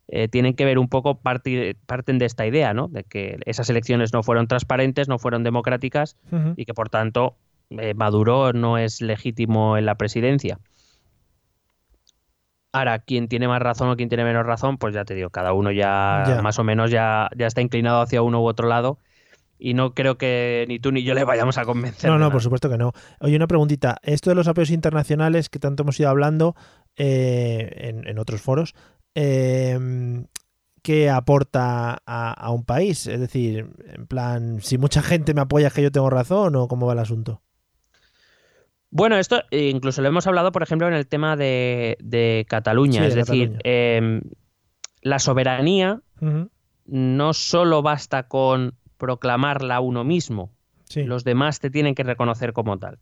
eh, 0.08 0.28
tienen 0.28 0.54
que 0.54 0.64
ver 0.64 0.78
un 0.78 0.88
poco, 0.88 1.20
partir- 1.20 1.76
parten 1.86 2.18
de 2.18 2.26
esta 2.26 2.46
idea, 2.46 2.72
¿no? 2.74 2.88
De 2.88 3.04
que 3.04 3.38
esas 3.46 3.68
elecciones 3.70 4.12
no 4.12 4.22
fueron 4.22 4.48
transparentes, 4.48 5.08
no 5.08 5.18
fueron 5.18 5.44
democráticas 5.44 6.16
Ujú. 6.30 6.52
y 6.56 6.64
que 6.66 6.74
por 6.74 6.88
tanto 6.90 7.36
eh, 7.70 7.92
Maduro 7.94 8.54
no 8.54 8.78
es 8.78 9.02
legítimo 9.02 9.76
en 9.76 9.84
la 9.86 9.96
presidencia. 9.96 10.58
Ahora, 12.72 12.98
quién 12.98 13.28
tiene 13.28 13.48
más 13.48 13.62
razón 13.62 13.88
o 13.88 13.96
quién 13.96 14.08
tiene 14.08 14.24
menos 14.24 14.44
razón, 14.44 14.76
pues 14.78 14.94
ya 14.94 15.04
te 15.04 15.14
digo, 15.14 15.30
cada 15.30 15.52
uno 15.52 15.70
ya, 15.72 16.24
Ya. 16.26 16.42
más 16.42 16.58
o 16.58 16.64
menos 16.64 16.90
ya, 16.90 17.28
ya 17.36 17.46
está 17.46 17.60
inclinado 17.62 18.00
hacia 18.02 18.20
uno 18.22 18.42
u 18.42 18.46
otro 18.46 18.68
lado 18.68 18.98
y 19.58 19.74
no 19.74 19.94
creo 19.94 20.18
que 20.18 20.64
ni 20.68 20.78
tú 20.78 20.92
ni 20.92 21.02
yo 21.02 21.14
le 21.14 21.24
vayamos 21.24 21.56
a 21.58 21.64
convencer. 21.64 22.10
No, 22.10 22.18
no, 22.18 22.30
por 22.30 22.42
supuesto 22.42 22.68
que 22.68 22.76
no. 22.78 22.92
Oye, 23.20 23.34
una 23.36 23.46
preguntita. 23.46 23.96
Esto 24.02 24.30
de 24.30 24.36
los 24.36 24.46
apoyos 24.48 24.70
internacionales 24.70 25.48
que 25.48 25.58
tanto 25.58 25.82
hemos 25.82 25.98
ido 25.98 26.10
hablando 26.10 26.54
eh, 26.96 27.70
en, 27.88 28.06
en 28.06 28.18
otros 28.18 28.40
foros, 28.42 28.74
eh, 29.14 29.78
¿qué 30.82 31.10
aporta 31.10 32.02
a, 32.06 32.32
a 32.32 32.50
un 32.50 32.64
país? 32.64 33.06
Es 33.06 33.18
decir, 33.18 33.66
en 33.94 34.06
plan, 34.06 34.60
si 34.60 34.78
mucha 34.78 35.02
gente 35.02 35.34
me 35.34 35.40
apoya 35.40 35.68
es 35.68 35.72
que 35.72 35.82
yo 35.82 35.90
tengo 35.90 36.10
razón 36.10 36.54
o 36.56 36.68
cómo 36.68 36.86
va 36.86 36.92
el 36.92 36.98
asunto. 37.00 37.42
Bueno, 38.90 39.16
esto 39.16 39.42
eh, 39.50 39.68
incluso 39.68 40.00
lo 40.02 40.08
hemos 40.08 40.26
hablado, 40.26 40.50
por 40.52 40.62
ejemplo, 40.62 40.88
en 40.88 40.94
el 40.94 41.06
tema 41.06 41.36
de, 41.36 41.96
de 42.00 42.46
Cataluña. 42.48 43.00
Sí, 43.02 43.06
es 43.08 43.14
de 43.14 43.20
decir, 43.20 43.48
Cataluña. 43.52 43.60
eh, 43.64 44.20
la 45.02 45.18
soberanía 45.18 46.00
no 46.86 47.32
solo 47.34 47.82
basta 47.82 48.24
con 48.28 48.74
proclamarla 48.96 49.80
uno 49.80 50.04
mismo, 50.04 50.50
Sí. 50.84 51.04
los 51.04 51.22
demás 51.22 51.60
te 51.60 51.68
tienen 51.70 51.94
que 51.94 52.02
reconocer 52.02 52.52
como 52.54 52.78
tal. 52.78 52.98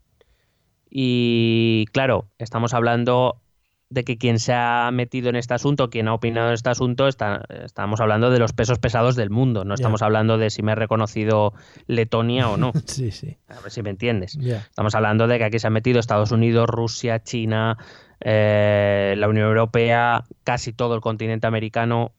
Y 0.89 1.85
claro, 1.93 2.29
estamos 2.37 2.73
hablando 2.73 3.41
de 3.89 4.03
que 4.03 4.17
quien 4.17 4.39
se 4.39 4.53
ha 4.53 4.89
metido 4.91 5.29
en 5.29 5.37
este 5.37 5.53
asunto, 5.53 5.89
quien 5.89 6.07
ha 6.09 6.13
opinado 6.13 6.49
en 6.49 6.53
este 6.55 6.69
asunto, 6.69 7.07
está, 7.07 7.45
estamos 7.63 8.01
hablando 8.01 8.29
de 8.29 8.39
los 8.39 8.51
pesos 8.51 8.79
pesados 8.79 9.15
del 9.15 9.29
mundo, 9.29 9.63
no 9.63 9.75
estamos 9.75 10.01
hablando 10.01 10.37
de 10.37 10.49
si 10.49 10.61
me 10.61 10.73
ha 10.73 10.75
reconocido 10.75 11.53
Letonia 11.87 12.49
o 12.49 12.57
no, 12.57 12.73
Sí, 12.85 13.11
sí. 13.11 13.37
a 13.47 13.59
ver 13.61 13.71
si 13.71 13.81
me 13.81 13.89
entiendes. 13.89 14.35
Estamos 14.35 14.93
hablando 14.93 15.27
de 15.27 15.37
que 15.37 15.45
aquí 15.45 15.59
se 15.59 15.67
han 15.67 15.73
metido 15.73 15.99
Estados 15.99 16.31
Unidos, 16.31 16.67
Rusia, 16.67 17.23
China, 17.23 17.77
eh, 18.19 19.15
la 19.17 19.27
Unión 19.29 19.47
Europea, 19.47 20.25
casi 20.43 20.73
todo 20.73 20.95
el 20.95 21.01
continente 21.01 21.47
americano. 21.47 22.11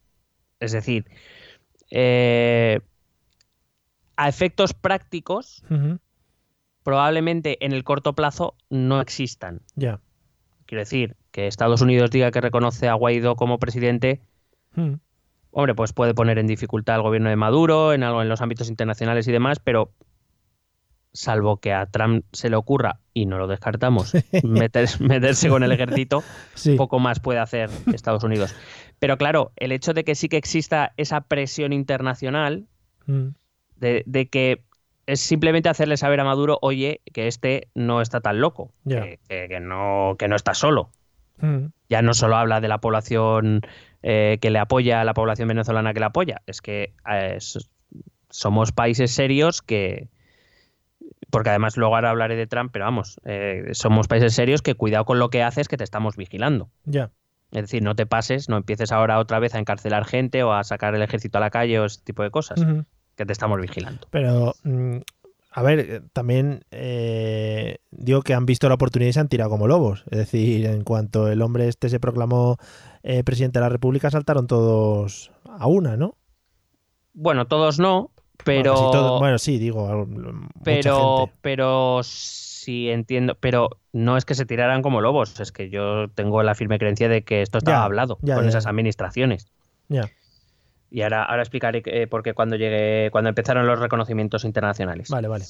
Es 0.61 0.73
decir, 0.73 1.05
eh, 1.91 2.81
a 4.17 4.29
efectos 4.29 4.73
prácticos, 4.73 5.63
probablemente 6.83 7.63
en 7.65 7.73
el 7.73 7.85
corto 7.85 8.15
plazo 8.15 8.55
no 8.71 9.03
existan. 9.03 9.61
Ya. 9.75 10.01
Quiero 10.67 10.81
decir, 10.81 11.17
que 11.39 11.47
Estados 11.47 11.81
Unidos 11.83 12.11
diga 12.11 12.33
que 12.33 12.41
reconoce 12.41 12.89
a 12.89 12.95
Guaidó 12.95 13.37
como 13.37 13.61
presidente, 13.61 14.21
Ujú. 14.77 14.99
hombre, 15.53 15.75
pues 15.77 15.93
puede 15.93 16.13
poner 16.13 16.37
en 16.41 16.49
dificultad 16.49 16.97
al 16.97 17.03
gobierno 17.03 17.29
de 17.31 17.37
Maduro 17.37 17.93
en, 17.93 18.03
algo, 18.03 18.23
en 18.23 18.29
los 18.29 18.41
ámbitos 18.41 18.69
internacionales 18.69 19.29
y 19.29 19.31
demás, 19.31 19.61
pero 19.61 19.93
salvo 21.13 21.59
que 21.59 21.73
a 21.73 21.87
Trump 21.87 22.25
se 22.33 22.51
le 22.51 22.57
ocurra, 22.57 22.99
y 23.15 23.27
no 23.27 23.39
lo 23.39 23.47
descartamos, 23.47 24.15
meter- 24.43 25.01
meterse 25.01 25.49
con 25.49 25.63
el 25.63 25.71
ejército, 25.71 26.25
Sí. 26.55 26.75
poco 26.75 26.99
más 26.99 27.21
puede 27.21 27.39
hacer 27.39 27.71
Estados 27.95 28.25
Unidos. 28.25 28.53
Pero 28.99 29.17
claro, 29.17 29.53
el 29.55 29.71
hecho 29.71 29.95
de 29.95 30.03
que 30.03 30.17
sí 30.17 30.29
que 30.29 30.39
exista 30.39 30.93
esa 30.97 31.21
presión 31.21 31.73
internacional, 31.73 32.67
Mm. 33.07 33.29
de, 33.77 34.03
de 34.07 34.29
que 34.29 34.63
es 35.07 35.21
simplemente 35.21 35.69
hacerle 35.69 35.97
saber 35.97 36.19
a 36.19 36.25
Maduro, 36.25 36.59
oye, 36.63 37.01
que 37.15 37.29
este 37.29 37.69
no 37.77 38.01
está 38.03 38.21
tan 38.21 38.41
loco, 38.41 38.73
Ya. 38.85 39.03
que, 39.03 39.21
que- 39.29 39.47
que 39.49 39.61
no, 39.61 40.17
que 40.19 40.27
no 40.27 40.35
está 40.35 40.53
solo. 40.53 40.91
Mm. 41.41 41.67
Ya 41.89 42.03
no 42.03 42.15
solo 42.15 42.37
habla 42.37 42.61
de 42.61 42.69
la 42.69 42.79
población 42.79 43.63
eh, 44.03 44.39
que 44.41 44.51
le 44.51 44.59
apoya, 44.59 45.05
la 45.05 45.15
población 45.15 45.49
venezolana 45.49 45.93
que 45.95 46.01
le 46.01 46.07
apoya, 46.07 46.43
es 46.47 46.61
que 46.61 46.95
eh, 47.11 47.39
somos 48.31 48.73
países 48.73 49.11
serios 49.11 49.63
que, 49.63 50.09
porque 51.31 51.51
además 51.51 51.77
luego 51.77 51.95
ahora 51.95 52.11
hablaré 52.11 52.37
de 52.37 52.47
Trump, 52.47 52.71
pero 52.73 52.85
vamos, 52.85 53.21
eh, 53.25 53.71
somos 53.73 54.09
países 54.09 54.35
serios 54.35 54.63
que 54.63 54.75
cuidado 54.75 55.05
con 55.05 55.19
lo 55.19 55.31
que 55.31 55.43
haces, 55.43 55.69
que 55.69 55.77
te 55.77 55.85
estamos 55.85 56.17
vigilando. 56.17 56.71
Ya. 56.85 57.11
Es 57.51 57.63
decir, 57.63 57.83
no 57.83 57.95
te 57.95 58.07
pases, 58.07 58.49
no 58.49 58.59
empieces 58.59 58.93
ahora 58.93 59.19
otra 59.19 59.39
vez 59.39 59.55
a 59.55 59.59
encarcelar 59.59 60.05
gente 60.05 60.43
o 60.43 60.53
a 60.53 60.65
sacar 60.65 60.95
el 60.95 61.03
ejército 61.03 61.39
a 61.39 61.41
la 61.41 61.51
calle 61.51 61.81
o 61.81 61.87
ese 61.87 62.03
tipo 62.03 62.23
de 62.23 62.31
cosas, 62.31 62.63
que 63.17 63.27
te 63.27 63.33
estamos 63.33 63.59
vigilando. 63.61 64.07
Pero, 64.11 64.55
mm, 64.65 64.99
a 65.51 65.63
ver, 65.63 65.79
eh, 65.81 66.01
también 66.13 66.63
eh, 66.71 67.79
digo 67.91 68.23
que 68.23 68.35
han 68.35 68.47
visto 68.47 68.69
la 68.69 68.75
oportunidad 68.77 69.11
y 69.11 69.13
se 69.15 69.21
han 69.21 69.29
tirado 69.29 69.51
como 69.51 69.67
lobos. 69.67 70.05
Es 70.11 70.19
decir, 70.19 70.67
en 70.67 70.85
cuanto 70.85 71.29
el 71.29 71.43
hombre 71.43 71.69
este 71.69 71.89
se 71.89 72.01
proclamó 72.01 72.59
eh, 73.03 73.25
presidente 73.25 73.59
de 73.59 73.65
la 73.65 73.69
República, 73.71 74.11
saltaron 74.11 74.47
todos 74.47 75.33
a 75.45 75.67
una, 75.67 75.97
¿no? 75.97 76.17
Bueno, 77.13 77.47
todos 77.47 77.79
no, 77.79 78.13
pero... 78.45 78.75
Bueno, 78.75 78.91
todo- 78.91 79.19
bueno, 79.19 79.39
sí, 79.39 79.59
digo, 79.59 80.07
pero 80.63 81.27
gente. 81.27 81.39
pero 81.41 82.01
sí 82.03 82.91
entiendo 82.91 83.35
pero 83.41 83.71
no 83.93 84.17
es 84.17 84.25
que 84.25 84.35
se 84.35 84.47
tiraran 84.47 84.83
como 84.83 85.01
lobos 85.01 85.41
es 85.41 85.53
que 85.53 85.71
yo 85.71 86.09
tengo 86.15 86.43
la 86.43 86.55
firme 86.55 86.79
creencia 86.79 87.09
de 87.09 87.25
que 87.25 87.43
esto 87.43 87.59
estaba 87.59 87.79
Ya, 87.79 87.85
hablado 87.85 88.19
ya, 88.23 88.35
con 88.35 88.45
ya, 88.45 88.49
esas 88.49 88.67
administraciones 88.67 89.49
Ya, 89.89 90.11
y 90.91 91.03
ahora 91.03 91.25
ahora 91.25 91.43
explicaré 91.43 91.83
eh, 91.87 92.07
por 92.07 92.23
qué 92.23 92.35
cuando 92.35 92.57
llegue 92.57 93.11
cuando 93.13 93.29
empezaron 93.29 93.67
los 93.67 93.79
reconocimientos 93.79 94.45
internacionales 94.45 95.09
vale, 95.11 95.29
vale. 95.29 95.45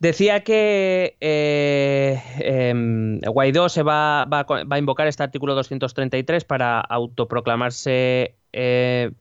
decía 0.00 0.42
que 0.44 1.16
eh, 1.20 2.20
em, 2.40 3.20
Guaidó 3.20 3.68
se 3.68 3.82
va, 3.82 4.24
va, 4.24 4.42
va 4.44 4.76
a 4.76 4.78
invocar 4.78 5.06
este 5.06 5.22
artículo 5.22 5.54
233 5.54 6.44
para 6.44 6.80
autoproclamarse 6.80 8.34
eh, 8.52 9.12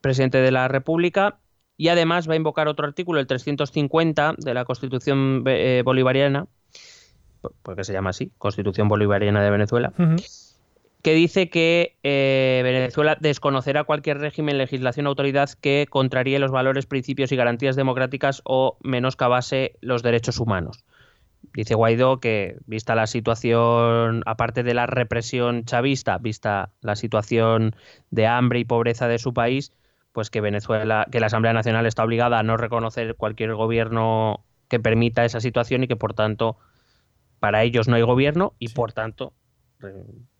presidente 0.00 0.38
de 0.38 0.50
la 0.50 0.68
República 0.68 1.38
y 1.76 1.88
además 1.88 2.28
va 2.28 2.34
a 2.34 2.36
invocar 2.36 2.68
otro 2.68 2.86
artículo, 2.86 3.18
el 3.20 3.26
350 3.26 4.34
de 4.38 4.54
la 4.54 4.64
Constitución 4.64 5.42
eh, 5.46 5.82
Bolivariana, 5.84 6.46
por- 7.40 7.54
porque 7.62 7.82
se 7.84 7.92
llama 7.92 8.10
así, 8.10 8.30
Constitución 8.38 8.88
Bolivariana 8.88 9.42
de 9.42 9.50
Venezuela. 9.50 9.92
Que 11.02 11.14
dice 11.14 11.50
que 11.50 11.98
eh, 12.04 12.60
Venezuela 12.62 13.16
desconocerá 13.20 13.84
cualquier 13.84 14.18
régimen, 14.18 14.56
legislación 14.56 15.06
o 15.06 15.10
autoridad 15.10 15.50
que 15.60 15.86
contraríe 15.90 16.38
los 16.38 16.52
valores, 16.52 16.86
principios 16.86 17.32
y 17.32 17.36
garantías 17.36 17.74
democráticas 17.74 18.40
o 18.44 18.78
menoscabase 18.82 19.76
los 19.80 20.04
derechos 20.04 20.38
humanos. 20.38 20.84
Dice 21.54 21.74
Guaidó 21.74 22.20
que, 22.20 22.56
vista 22.66 22.94
la 22.94 23.08
situación, 23.08 24.22
aparte 24.26 24.62
de 24.62 24.74
la 24.74 24.86
represión 24.86 25.64
chavista, 25.64 26.18
vista 26.18 26.70
la 26.80 26.94
situación 26.94 27.74
de 28.10 28.28
hambre 28.28 28.60
y 28.60 28.64
pobreza 28.64 29.08
de 29.08 29.18
su 29.18 29.34
país, 29.34 29.72
pues 30.12 30.30
que 30.30 30.40
Venezuela, 30.40 31.06
que 31.10 31.18
la 31.18 31.26
Asamblea 31.26 31.52
Nacional 31.52 31.84
está 31.86 32.04
obligada 32.04 32.38
a 32.38 32.42
no 32.44 32.56
reconocer 32.56 33.16
cualquier 33.16 33.54
gobierno 33.54 34.44
que 34.68 34.78
permita 34.78 35.24
esa 35.24 35.40
situación 35.40 35.82
y 35.82 35.88
que 35.88 35.96
por 35.96 36.14
tanto 36.14 36.58
para 37.40 37.64
ellos 37.64 37.88
no 37.88 37.96
hay 37.96 38.02
gobierno 38.02 38.54
y 38.60 38.68
Sí. 38.68 38.74
por 38.74 38.92
tanto 38.92 39.32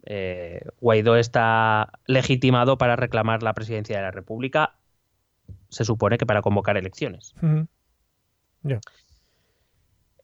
eh, 0.05 0.63
Guaidó 0.81 1.17
está 1.17 1.93
legitimado 2.07 2.77
para 2.79 2.97
reclamar 2.97 3.43
la 3.43 3.55
presidencia 3.55 3.97
de 3.97 4.03
la 4.03 4.11
República, 4.11 4.75
se 5.69 5.85
supone 5.85 6.19
que 6.19 6.27
para 6.27 6.43
convocar 6.43 6.77
elecciones. 6.77 7.35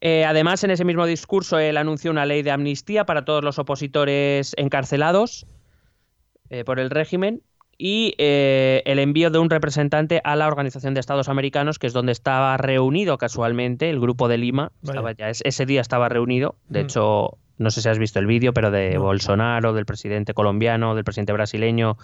Eh, 0.00 0.24
además, 0.24 0.62
en 0.64 0.70
ese 0.70 0.84
mismo 0.84 1.06
discurso, 1.06 1.58
él 1.58 1.76
anunció 1.76 2.10
una 2.10 2.26
ley 2.26 2.42
de 2.42 2.50
amnistía 2.50 3.06
para 3.06 3.24
todos 3.24 3.42
los 3.42 3.58
opositores 3.58 4.54
encarcelados 4.56 5.46
eh, 6.50 6.64
por 6.64 6.78
el 6.78 6.90
régimen 6.90 7.42
y 7.80 8.14
el 8.18 8.98
envío 8.98 9.30
de 9.30 9.38
un 9.38 9.50
representante 9.50 10.20
a 10.24 10.34
la 10.34 10.48
Organización 10.48 10.94
de 10.94 11.00
Estados 11.00 11.28
Americanos, 11.28 11.78
que 11.78 11.86
es 11.86 11.92
donde 11.92 12.10
estaba 12.10 12.56
reunido 12.56 13.18
casualmente 13.18 13.88
el 13.88 14.00
grupo 14.00 14.26
de 14.26 14.38
Lima. 14.38 14.72
Estaba 14.82 15.12
ya, 15.12 15.30
ese 15.30 15.66
día 15.66 15.80
estaba 15.80 16.08
reunido. 16.08 16.56
De 16.68 16.80
hecho, 16.80 17.38
no 17.58 17.70
sé 17.70 17.82
si 17.82 17.88
has 17.88 17.98
visto 17.98 18.18
el 18.18 18.26
vídeo, 18.26 18.52
pero 18.52 18.70
de 18.70 18.94
No. 18.94 19.02
Bolsonaro, 19.02 19.72
del 19.72 19.84
presidente 19.86 20.34
colombiano, 20.34 20.94
del 20.94 21.04
presidente 21.04 21.32
brasileño 21.32 21.96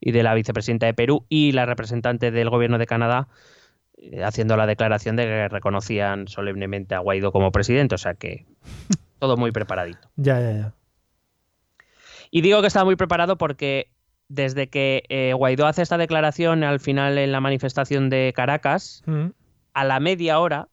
y 0.00 0.12
de 0.12 0.22
la 0.22 0.34
vicepresidenta 0.34 0.86
de 0.86 0.94
Perú 0.94 1.24
y 1.28 1.52
la 1.52 1.64
representante 1.66 2.30
del 2.30 2.50
gobierno 2.50 2.76
de 2.78 2.86
Canadá 2.86 3.28
eh, 3.98 4.22
haciendo 4.24 4.56
la 4.56 4.66
declaración 4.66 5.16
de 5.16 5.24
que 5.24 5.48
reconocían 5.48 6.28
solemnemente 6.28 6.94
a 6.94 6.98
Guaidó 6.98 7.32
como 7.32 7.50
presidente, 7.52 7.94
o 7.94 7.98
sea 7.98 8.14
que 8.14 8.44
todo 9.18 9.36
muy 9.38 9.52
preparadito. 9.52 10.10
Ya, 10.16 10.38
ya, 10.40 10.52
ya. 10.52 10.72
Y 12.30 12.40
digo 12.42 12.60
que 12.60 12.66
estaba 12.66 12.84
muy 12.84 12.96
preparado 12.96 13.36
porque 13.38 13.88
desde 14.28 14.68
que 14.68 15.04
eh, 15.08 15.32
Guaidó 15.34 15.66
hace 15.66 15.82
esta 15.82 15.96
declaración 15.98 16.64
al 16.64 16.80
final 16.80 17.16
en 17.18 17.32
la 17.32 17.40
manifestación 17.40 18.10
de 18.10 18.32
Caracas, 18.34 19.02
Mm. 19.06 19.26
a 19.72 19.84
la 19.84 20.00
media 20.00 20.40
hora, 20.40 20.68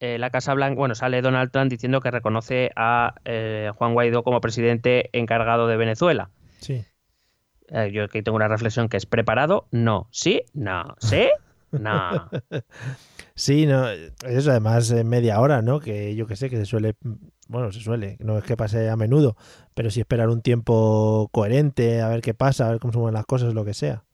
eh, 0.00 0.18
la 0.18 0.30
Casa 0.30 0.54
Blanca, 0.54 0.76
bueno, 0.76 0.94
sale 0.94 1.22
Donald 1.22 1.50
Trump 1.50 1.70
diciendo 1.70 2.00
que 2.00 2.10
reconoce 2.10 2.70
a 2.76 3.14
eh, 3.24 3.70
Juan 3.76 3.94
Guaidó 3.94 4.22
como 4.22 4.40
presidente 4.40 5.10
encargado 5.12 5.66
de 5.66 5.76
Venezuela. 5.76 6.30
Sí. 6.60 6.84
Eh, 7.68 7.90
yo 7.92 8.04
aquí 8.04 8.22
tengo 8.22 8.36
una 8.36 8.48
reflexión 8.48 8.88
que 8.88 8.96
es 8.96 9.06
preparado, 9.06 9.66
no, 9.70 10.08
sí, 10.10 10.42
no, 10.52 10.96
sí, 10.98 11.28
no. 11.72 12.30
Sí, 13.36 13.66
no, 13.66 13.88
eso 13.88 14.50
además 14.52 14.92
en 14.92 15.08
media 15.08 15.40
hora, 15.40 15.60
¿no? 15.60 15.80
Que 15.80 16.14
yo 16.14 16.28
que 16.28 16.36
sé, 16.36 16.48
que 16.48 16.56
se 16.56 16.66
suele, 16.66 16.94
bueno, 17.48 17.72
se 17.72 17.80
suele, 17.80 18.16
no 18.20 18.38
es 18.38 18.44
que 18.44 18.56
pase 18.56 18.88
a 18.88 18.94
menudo, 18.94 19.36
pero 19.74 19.90
sí 19.90 19.98
esperar 19.98 20.28
un 20.28 20.40
tiempo 20.40 21.28
coherente, 21.32 22.00
a 22.00 22.08
ver 22.08 22.20
qué 22.20 22.32
pasa, 22.32 22.68
a 22.68 22.70
ver 22.70 22.78
cómo 22.78 22.92
se 22.92 22.98
mueven 22.98 23.14
las 23.14 23.26
cosas, 23.26 23.52
lo 23.52 23.64
que 23.64 23.74
sea. 23.74 24.04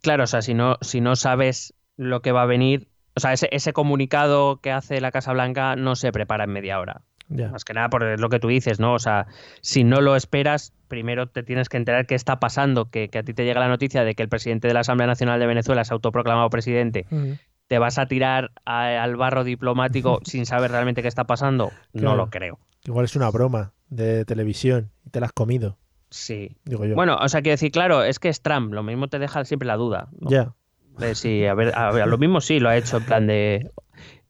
Claro, 0.00 0.22
o 0.24 0.26
sea, 0.28 0.42
si 0.42 0.54
no, 0.54 0.76
si 0.80 1.00
no 1.00 1.16
sabes 1.16 1.74
lo 1.96 2.22
que 2.22 2.30
va 2.30 2.42
a 2.42 2.46
venir, 2.46 2.86
o 3.18 3.20
sea, 3.20 3.32
ese, 3.34 3.48
ese 3.52 3.72
comunicado 3.72 4.60
que 4.60 4.72
hace 4.72 5.00
la 5.00 5.10
Casa 5.12 5.32
Blanca 5.32 5.76
no 5.76 5.94
se 5.96 6.10
prepara 6.12 6.44
en 6.44 6.50
media 6.50 6.80
hora. 6.80 7.02
Más 7.28 7.64
que 7.66 7.74
nada 7.74 7.90
por 7.90 8.18
lo 8.18 8.28
que 8.30 8.38
tú 8.38 8.48
dices, 8.48 8.80
¿no? 8.80 8.94
O 8.94 8.98
sea, 8.98 9.26
si 9.60 9.84
no 9.84 10.00
lo 10.00 10.16
esperas, 10.16 10.72
primero 10.88 11.26
te 11.28 11.42
tienes 11.42 11.68
que 11.68 11.76
enterar 11.76 12.06
qué 12.06 12.14
está 12.14 12.40
pasando, 12.40 12.86
que, 12.90 13.08
que 13.10 13.18
a 13.18 13.22
ti 13.22 13.34
te 13.34 13.44
llega 13.44 13.60
la 13.60 13.68
noticia 13.68 14.02
de 14.02 14.14
que 14.14 14.22
el 14.22 14.30
presidente 14.30 14.66
de 14.66 14.72
la 14.72 14.80
Asamblea 14.80 15.06
Nacional 15.06 15.38
de 15.38 15.46
Venezuela 15.46 15.84
se 15.84 15.92
ha 15.92 15.96
autoproclamado 15.96 16.48
presidente, 16.48 17.04
Mm. 17.10 17.32
te 17.66 17.78
vas 17.78 17.98
a 17.98 18.06
tirar 18.06 18.52
a- 18.64 19.02
al 19.02 19.16
barro 19.16 19.44
diplomático 19.44 20.20
sin 20.24 20.46
saber 20.46 20.70
realmente 20.70 21.02
qué 21.02 21.08
está 21.08 21.24
pasando. 21.24 21.70
No 21.92 22.16
lo 22.16 22.30
creo. 22.30 22.58
Igual 22.86 23.04
es 23.04 23.14
una 23.14 23.30
broma 23.30 23.72
de 23.90 24.24
televisión 24.24 24.90
y 25.04 25.10
te 25.10 25.20
la 25.20 25.26
has 25.26 25.32
comido, 25.32 25.76
Sí. 26.08 26.56
digo 26.64 26.86
yo. 26.86 26.94
Bueno, 26.94 27.18
o 27.20 27.28
sea, 27.28 27.42
quiero 27.42 27.52
decir, 27.54 27.70
claro, 27.72 28.04
es 28.04 28.18
que 28.18 28.30
es 28.30 28.40
Trump, 28.40 28.72
lo 28.72 28.82
mismo 28.82 29.08
te 29.08 29.18
deja 29.18 29.44
siempre 29.44 29.66
la 29.66 29.76
duda. 29.76 30.08
¿no? 30.18 30.30
ya. 30.30 30.54
De 30.98 31.14
si, 31.14 31.46
a 31.46 31.54
ver, 31.54 31.76
a 31.76 31.90
ver, 31.92 32.06
lo 32.06 32.18
mismo 32.18 32.40
sí 32.40 32.60
lo 32.60 32.68
ha 32.68 32.76
hecho 32.76 32.98
en 32.98 33.04
plan 33.04 33.26
de. 33.26 33.70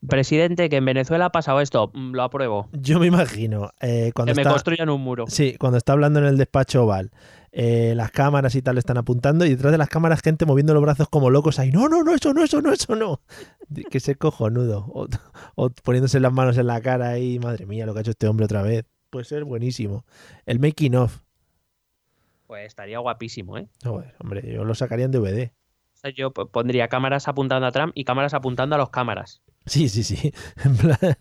Presidente, 0.06 0.68
que 0.68 0.76
en 0.76 0.84
Venezuela 0.84 1.24
ha 1.24 1.32
pasado 1.32 1.60
esto, 1.60 1.90
mm, 1.92 2.12
lo 2.12 2.22
apruebo. 2.22 2.68
Yo 2.72 3.00
me 3.00 3.06
imagino, 3.06 3.72
eh, 3.80 4.12
cuando 4.14 4.32
Que 4.32 4.44
me 4.44 4.48
construyan 4.48 4.88
un 4.90 5.00
muro. 5.00 5.24
Sí, 5.26 5.56
cuando 5.58 5.76
está 5.76 5.92
hablando 5.92 6.20
en 6.20 6.26
el 6.26 6.36
despacho 6.36 6.84
oval, 6.84 7.10
eh, 7.50 7.94
las 7.96 8.12
cámaras 8.12 8.54
y 8.54 8.62
tal 8.62 8.78
están 8.78 8.96
apuntando 8.96 9.44
y 9.44 9.50
detrás 9.50 9.72
de 9.72 9.78
las 9.78 9.88
cámaras 9.88 10.20
gente 10.22 10.46
moviendo 10.46 10.72
los 10.72 10.82
brazos 10.82 11.08
como 11.08 11.30
locos 11.30 11.58
ahí, 11.58 11.72
no, 11.72 11.88
no, 11.88 12.04
no, 12.04 12.14
eso 12.14 12.32
no, 12.32 12.44
eso 12.44 12.62
no, 12.62 12.72
eso 12.72 12.94
no. 12.94 13.20
Que 13.90 13.98
se 13.98 14.14
cojonudo. 14.14 14.86
O, 14.92 15.08
o 15.56 15.70
poniéndose 15.70 16.20
las 16.20 16.32
manos 16.32 16.56
en 16.58 16.68
la 16.68 16.80
cara 16.80 17.08
ahí, 17.08 17.40
madre 17.40 17.66
mía, 17.66 17.84
lo 17.84 17.92
que 17.92 17.98
ha 17.98 18.02
hecho 18.02 18.12
este 18.12 18.28
hombre 18.28 18.44
otra 18.44 18.62
vez. 18.62 18.84
Puede 19.10 19.24
ser 19.24 19.44
buenísimo. 19.44 20.04
El 20.46 20.60
making 20.60 20.94
of. 20.94 21.22
Pues 22.46 22.66
estaría 22.66 22.98
guapísimo, 22.98 23.58
¿eh? 23.58 23.68
Joder, 23.82 24.14
hombre, 24.20 24.42
yo 24.52 24.64
lo 24.64 24.74
sacaría 24.74 25.06
en 25.06 25.10
DVD. 25.10 25.50
Sea, 25.99 26.12
yo 26.12 26.32
pondría 26.32 26.86
cámaras 26.86 27.26
apuntando 27.26 27.66
a 27.66 27.72
Trump 27.72 27.90
y 27.92 28.05
cámaras 28.05 28.32
apuntando 28.32 28.76
a 28.76 28.78
los 28.78 28.90
cámaras. 28.90 29.42
Sí, 29.66 29.88
sí, 29.88 30.05
sí. 30.05 30.32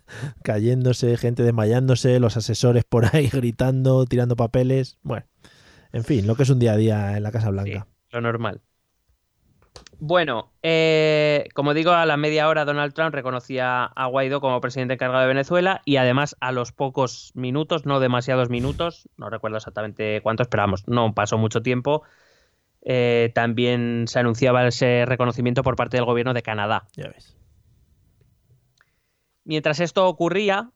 Cayéndose, 0.44 1.16
gente 1.16 1.42
desmayándose, 1.42 2.20
los 2.20 2.36
asesores 2.36 2.84
por 2.84 3.04
ahí 3.12 3.26
gritando, 3.32 4.04
tirando 4.04 4.36
papeles. 4.36 5.00
Bueno, 5.02 5.26
en 5.92 6.04
fin, 6.04 6.28
lo 6.28 6.36
que 6.36 6.44
es 6.44 6.50
un 6.50 6.60
día 6.60 6.74
a 6.74 6.76
día 6.76 7.16
en 7.16 7.24
la 7.24 7.32
Casa 7.32 7.50
Blanca. 7.50 7.88
Lo 8.10 8.20
normal. 8.20 8.60
Bueno, 9.98 10.52
eh, 10.62 11.48
como 11.54 11.74
digo, 11.74 11.90
a 11.90 12.06
la 12.06 12.16
media 12.16 12.48
hora 12.48 12.64
Donald 12.64 12.94
Trump 12.94 13.12
reconocía 13.12 13.84
a 13.84 14.06
Guaidó 14.06 14.40
como 14.40 14.60
presidente 14.60 14.94
encargado 14.94 15.22
de 15.22 15.26
Venezuela 15.28 15.82
y 15.84 15.96
además 15.96 16.36
a 16.38 16.52
los 16.52 16.70
pocos 16.70 17.32
minutos, 17.34 17.84
no 17.84 17.98
demasiados 17.98 18.48
minutos, 18.48 19.08
no 19.16 19.28
recuerdo 19.28 19.56
exactamente 19.56 20.20
cuántos, 20.22 20.46
pero 20.46 20.62
vamos, 20.62 20.86
no 20.86 21.14
pasó 21.14 21.36
mucho 21.36 21.62
tiempo, 21.62 22.04
eh, 22.82 23.30
también 23.34 24.04
se 24.08 24.18
anunciaba 24.18 24.66
ese 24.66 25.04
reconocimiento 25.06 25.62
por 25.62 25.76
parte 25.76 25.96
del 25.96 26.06
gobierno 26.06 26.34
de 26.34 26.42
Canadá. 26.42 26.86
Ya 26.96 27.08
ves. 27.08 27.36
Mientras 29.44 29.80
esto 29.80 30.06
ocurría, 30.06 30.70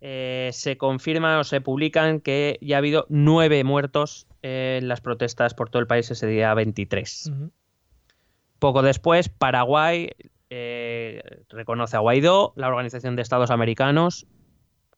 eh, 0.00 0.50
se 0.52 0.76
confirma 0.76 1.38
o 1.38 1.44
se 1.44 1.60
publican 1.60 2.20
que 2.20 2.58
ya 2.60 2.76
ha 2.76 2.78
habido 2.78 3.06
nueve 3.08 3.62
muertos 3.64 4.26
en 4.42 4.88
las 4.88 5.00
protestas 5.00 5.54
por 5.54 5.70
todo 5.70 5.80
el 5.80 5.86
país 5.86 6.10
ese 6.10 6.26
día 6.26 6.52
23. 6.54 7.30
Ujú. 7.32 7.52
Poco 8.58 8.82
después, 8.82 9.28
Paraguay 9.28 10.10
eh, 10.50 11.22
reconoce 11.48 11.96
a 11.96 12.00
Guaidó, 12.00 12.52
la 12.56 12.68
Organización 12.68 13.16
de 13.16 13.22
Estados 13.22 13.50
Americanos 13.50 14.26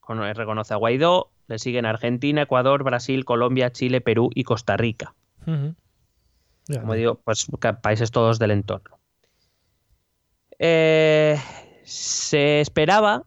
con- 0.01 0.21
reconoce 0.35 0.73
a 0.73 0.79
Guaidó, 0.79 1.31
le 1.49 1.59
siguen 1.59 1.85
Argentina, 1.85 2.43
Ecuador, 2.43 2.83
Brasil, 2.83 3.25
Colombia, 3.25 3.71
Chile, 3.73 4.01
Perú 4.01 4.31
y 4.35 4.45
Costa 4.45 4.77
Rica. 4.77 5.14
Como 6.73 6.95
digo, 6.95 7.21
pues 7.25 7.47
países 7.83 8.11
todos 8.11 8.39
del 8.39 8.51
entorno. 8.51 8.99
Eh, 10.59 11.39
se 11.85 12.61
esperaba 12.61 13.25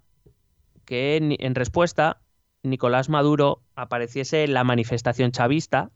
que 0.86 1.18
en 1.18 1.56
respuesta 1.56 2.22
Nicolás 2.64 3.10
Maduro 3.10 3.64
apareciese 3.76 4.44
en 4.44 4.54
la 4.54 4.64
manifestación 4.64 5.32
chavista 5.32 5.89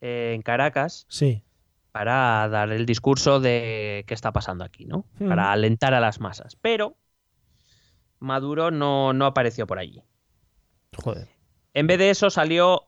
eh, 0.00 0.32
en 0.34 0.42
Caracas 0.42 1.06
Sí. 1.08 1.42
para 1.90 2.46
dar 2.48 2.70
el 2.70 2.86
discurso 2.86 3.40
de 3.40 4.04
qué 4.06 4.14
está 4.14 4.32
pasando 4.32 4.64
aquí, 4.64 4.84
¿no? 4.84 5.06
Mm. 5.18 5.28
Para 5.28 5.50
alentar 5.50 5.94
a 5.94 6.00
las 6.00 6.20
masas. 6.20 6.56
Pero 6.56 6.96
Maduro 8.20 8.70
no, 8.70 9.12
no 9.12 9.26
apareció 9.26 9.66
por 9.66 9.78
allí. 9.78 10.02
Joder. 11.02 11.28
En 11.72 11.86
vez 11.86 11.98
de 11.98 12.10
eso 12.10 12.30
salió 12.30 12.86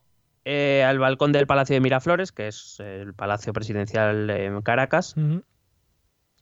eh, 0.49 0.85
al 0.85 0.99
balcón 1.01 1.33
del 1.33 1.47
Palacio 1.49 1.75
de 1.75 1.81
Miraflores, 1.81 2.31
que 2.31 2.47
es 2.47 2.79
el 2.81 3.13
Palacio 3.15 3.53
Presidencial 3.53 4.31
en 4.31 4.63
Caracas, 4.63 5.15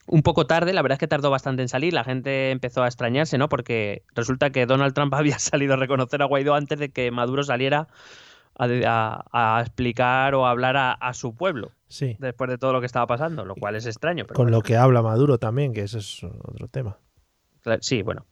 un 0.07 0.23
poco 0.23 0.47
tarde, 0.47 0.75
la 0.75 0.83
verdad 0.83 0.97
es 0.97 1.01
que 1.01 1.09
tardó 1.09 1.31
bastante 1.31 1.63
en 1.63 1.69
salir, 1.69 1.95
la 1.95 2.05
gente 2.05 2.51
empezó 2.51 2.83
a 2.83 2.87
extrañarse, 2.87 3.39
¿no? 3.39 3.49
Porque 3.49 4.03
resulta 4.15 4.51
que 4.51 4.67
Donald 4.67 4.93
Trump 4.95 5.15
había 5.15 5.39
salido 5.39 5.73
a 5.75 5.77
reconocer 5.77 6.21
a 6.21 6.27
Guaidó 6.27 6.55
antes 6.55 6.79
de 6.79 6.91
que 6.91 7.11
Maduro 7.11 7.43
saliera 7.45 7.89
a, 8.59 8.67
a- 9.33 9.57
a 9.59 9.61
explicar 9.63 10.35
o 10.35 10.47
a 10.47 10.51
hablar 10.51 10.77
a, 10.77 10.93
a 10.93 11.15
su 11.15 11.35
pueblo, 11.35 11.73
Sí. 11.89 12.17
después 12.19 12.51
de 12.51 12.59
todo 12.59 12.73
lo 12.75 12.81
que 12.81 12.87
estaba 12.87 13.07
pasando, 13.07 13.45
lo 13.47 13.55
cual 13.55 13.75
es 13.77 13.87
extraño. 13.87 14.25
Pero 14.27 14.35
Con 14.37 14.45
bueno. 14.47 14.59
lo 14.59 14.63
que 14.63 14.77
habla 14.77 15.01
Maduro 15.01 15.39
también, 15.39 15.73
que 15.73 15.81
eso 15.83 15.97
es 15.99 16.23
otro 16.23 16.69
tema. 16.69 16.99
Sí, 17.81 18.03
bueno. 18.03 18.27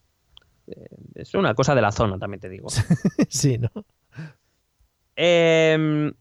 Eh, 0.66 0.74
Es 1.14 1.34
una 1.34 1.54
cosa 1.54 1.74
de 1.74 1.80
la 1.80 1.90
zona, 1.92 2.18
también 2.18 2.40
te 2.40 2.48
digo. 2.50 2.68
sí, 3.30 3.56
¿no? 3.58 3.70
Eh, 5.16 6.12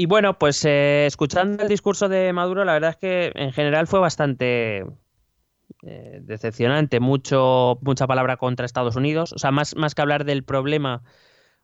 y 0.00 0.06
bueno, 0.06 0.38
pues 0.38 0.64
eh, 0.64 1.06
escuchando 1.06 1.64
el 1.64 1.68
discurso 1.68 2.08
de 2.08 2.32
Maduro, 2.32 2.64
la 2.64 2.72
verdad 2.74 2.90
es 2.90 2.96
que 2.98 3.32
en 3.34 3.52
general 3.52 3.88
fue 3.88 3.98
bastante 3.98 4.86
eh, 5.82 6.20
decepcionante. 6.22 7.00
Mucho, 7.00 7.80
mucha 7.82 8.06
palabra 8.06 8.36
contra 8.36 8.64
Estados 8.64 8.94
Unidos. 8.94 9.32
O 9.32 9.38
sea, 9.38 9.50
más, 9.50 9.74
más 9.74 9.96
que 9.96 10.02
hablar 10.02 10.24
del 10.24 10.44
problema 10.44 11.02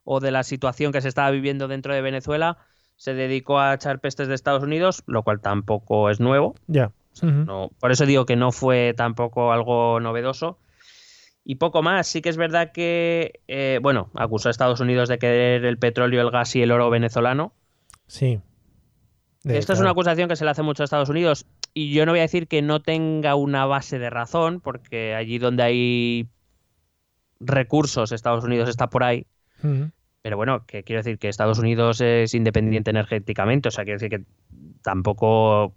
o 0.02 0.18
de 0.18 0.32
la 0.32 0.42
situación 0.42 0.90
que 0.90 1.00
se 1.00 1.06
estaba 1.06 1.30
viviendo 1.30 1.68
dentro 1.68 1.94
de 1.94 2.00
Venezuela, 2.00 2.58
se 2.96 3.14
dedicó 3.14 3.60
a 3.60 3.74
echar 3.74 4.00
pestes 4.00 4.26
de 4.26 4.34
Estados 4.34 4.64
Unidos, 4.64 5.04
lo 5.06 5.22
cual 5.22 5.40
tampoco 5.40 6.10
es 6.10 6.18
nuevo. 6.18 6.56
Ya. 6.66 6.90
No, 7.22 7.70
por 7.78 7.92
eso 7.92 8.04
digo 8.04 8.26
que 8.26 8.34
no 8.34 8.50
fue 8.50 8.94
tampoco 8.96 9.52
algo 9.52 10.00
novedoso. 10.00 10.58
Y 11.44 11.56
poco 11.56 11.82
más. 11.82 12.06
Sí 12.06 12.22
que 12.22 12.30
es 12.30 12.38
verdad 12.38 12.72
que, 12.72 13.40
eh, 13.48 13.78
bueno, 13.82 14.10
acusó 14.14 14.48
a 14.48 14.50
Estados 14.50 14.80
Unidos 14.80 15.10
de 15.10 15.18
querer 15.18 15.64
el 15.66 15.78
petróleo, 15.78 16.22
el 16.22 16.30
gas 16.30 16.56
y 16.56 16.62
el 16.62 16.72
oro 16.72 16.88
venezolano. 16.88 17.52
Sí. 18.06 18.40
Esta 19.44 19.74
es 19.74 19.80
una 19.80 19.90
acusación 19.90 20.26
que 20.26 20.36
se 20.36 20.44
le 20.46 20.50
hace 20.50 20.62
mucho 20.62 20.82
a 20.82 20.84
Estados 20.84 21.10
Unidos. 21.10 21.46
Y 21.74 21.92
yo 21.92 22.06
no 22.06 22.12
voy 22.12 22.20
a 22.20 22.22
decir 22.22 22.48
que 22.48 22.62
no 22.62 22.80
tenga 22.80 23.34
una 23.34 23.66
base 23.66 23.98
de 23.98 24.08
razón, 24.08 24.60
porque 24.60 25.14
allí 25.14 25.38
donde 25.38 25.62
hay 25.62 26.28
recursos, 27.40 28.12
Estados 28.12 28.44
Unidos 28.44 28.70
está 28.70 28.88
por 28.88 29.04
ahí. 29.04 29.26
Pero 30.22 30.36
bueno, 30.36 30.64
que 30.66 30.82
quiero 30.82 31.00
decir 31.00 31.18
que 31.18 31.28
Estados 31.28 31.58
Unidos 31.58 32.00
es 32.00 32.34
independiente 32.34 32.90
energéticamente, 32.90 33.68
o 33.68 33.70
sea, 33.70 33.84
quiero 33.84 33.98
decir 33.98 34.10
que 34.10 34.24
tampoco, 34.82 35.74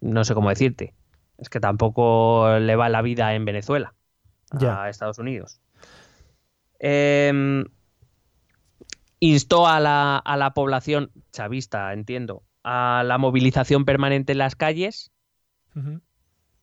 no 0.00 0.24
sé 0.24 0.34
cómo 0.34 0.48
decirte, 0.48 0.94
es 1.36 1.50
que 1.50 1.60
tampoco 1.60 2.58
le 2.58 2.76
va 2.76 2.88
la 2.88 3.02
vida 3.02 3.34
en 3.34 3.44
Venezuela 3.44 3.94
Ya. 4.58 4.82
a 4.82 4.88
Estados 4.88 5.18
Unidos. 5.18 5.60
Em, 6.78 7.64
instó 9.20 9.66
a 9.66 9.80
la, 9.80 10.18
a 10.18 10.36
la 10.36 10.52
población 10.52 11.10
chavista, 11.32 11.92
entiendo, 11.92 12.42
a 12.64 13.02
la 13.06 13.18
movilización 13.18 13.84
permanente 13.84 14.32
en 14.32 14.38
las 14.38 14.56
calles 14.56 15.12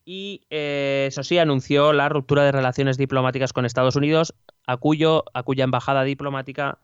y 0.06 0.42
eh, 0.50 1.06
eso 1.08 1.24
sí, 1.24 1.38
anunció 1.38 1.94
la 1.94 2.10
ruptura 2.10 2.44
de 2.44 2.52
relaciones 2.52 2.98
diplomáticas 2.98 3.54
con 3.54 3.66
Estados 3.66 3.96
Unidos, 3.96 4.34
a, 4.66 4.78
cuyo, 4.78 5.24
a 5.34 5.44
cuya 5.44 5.64
embajada 5.64 6.04
diplomática 6.04 6.80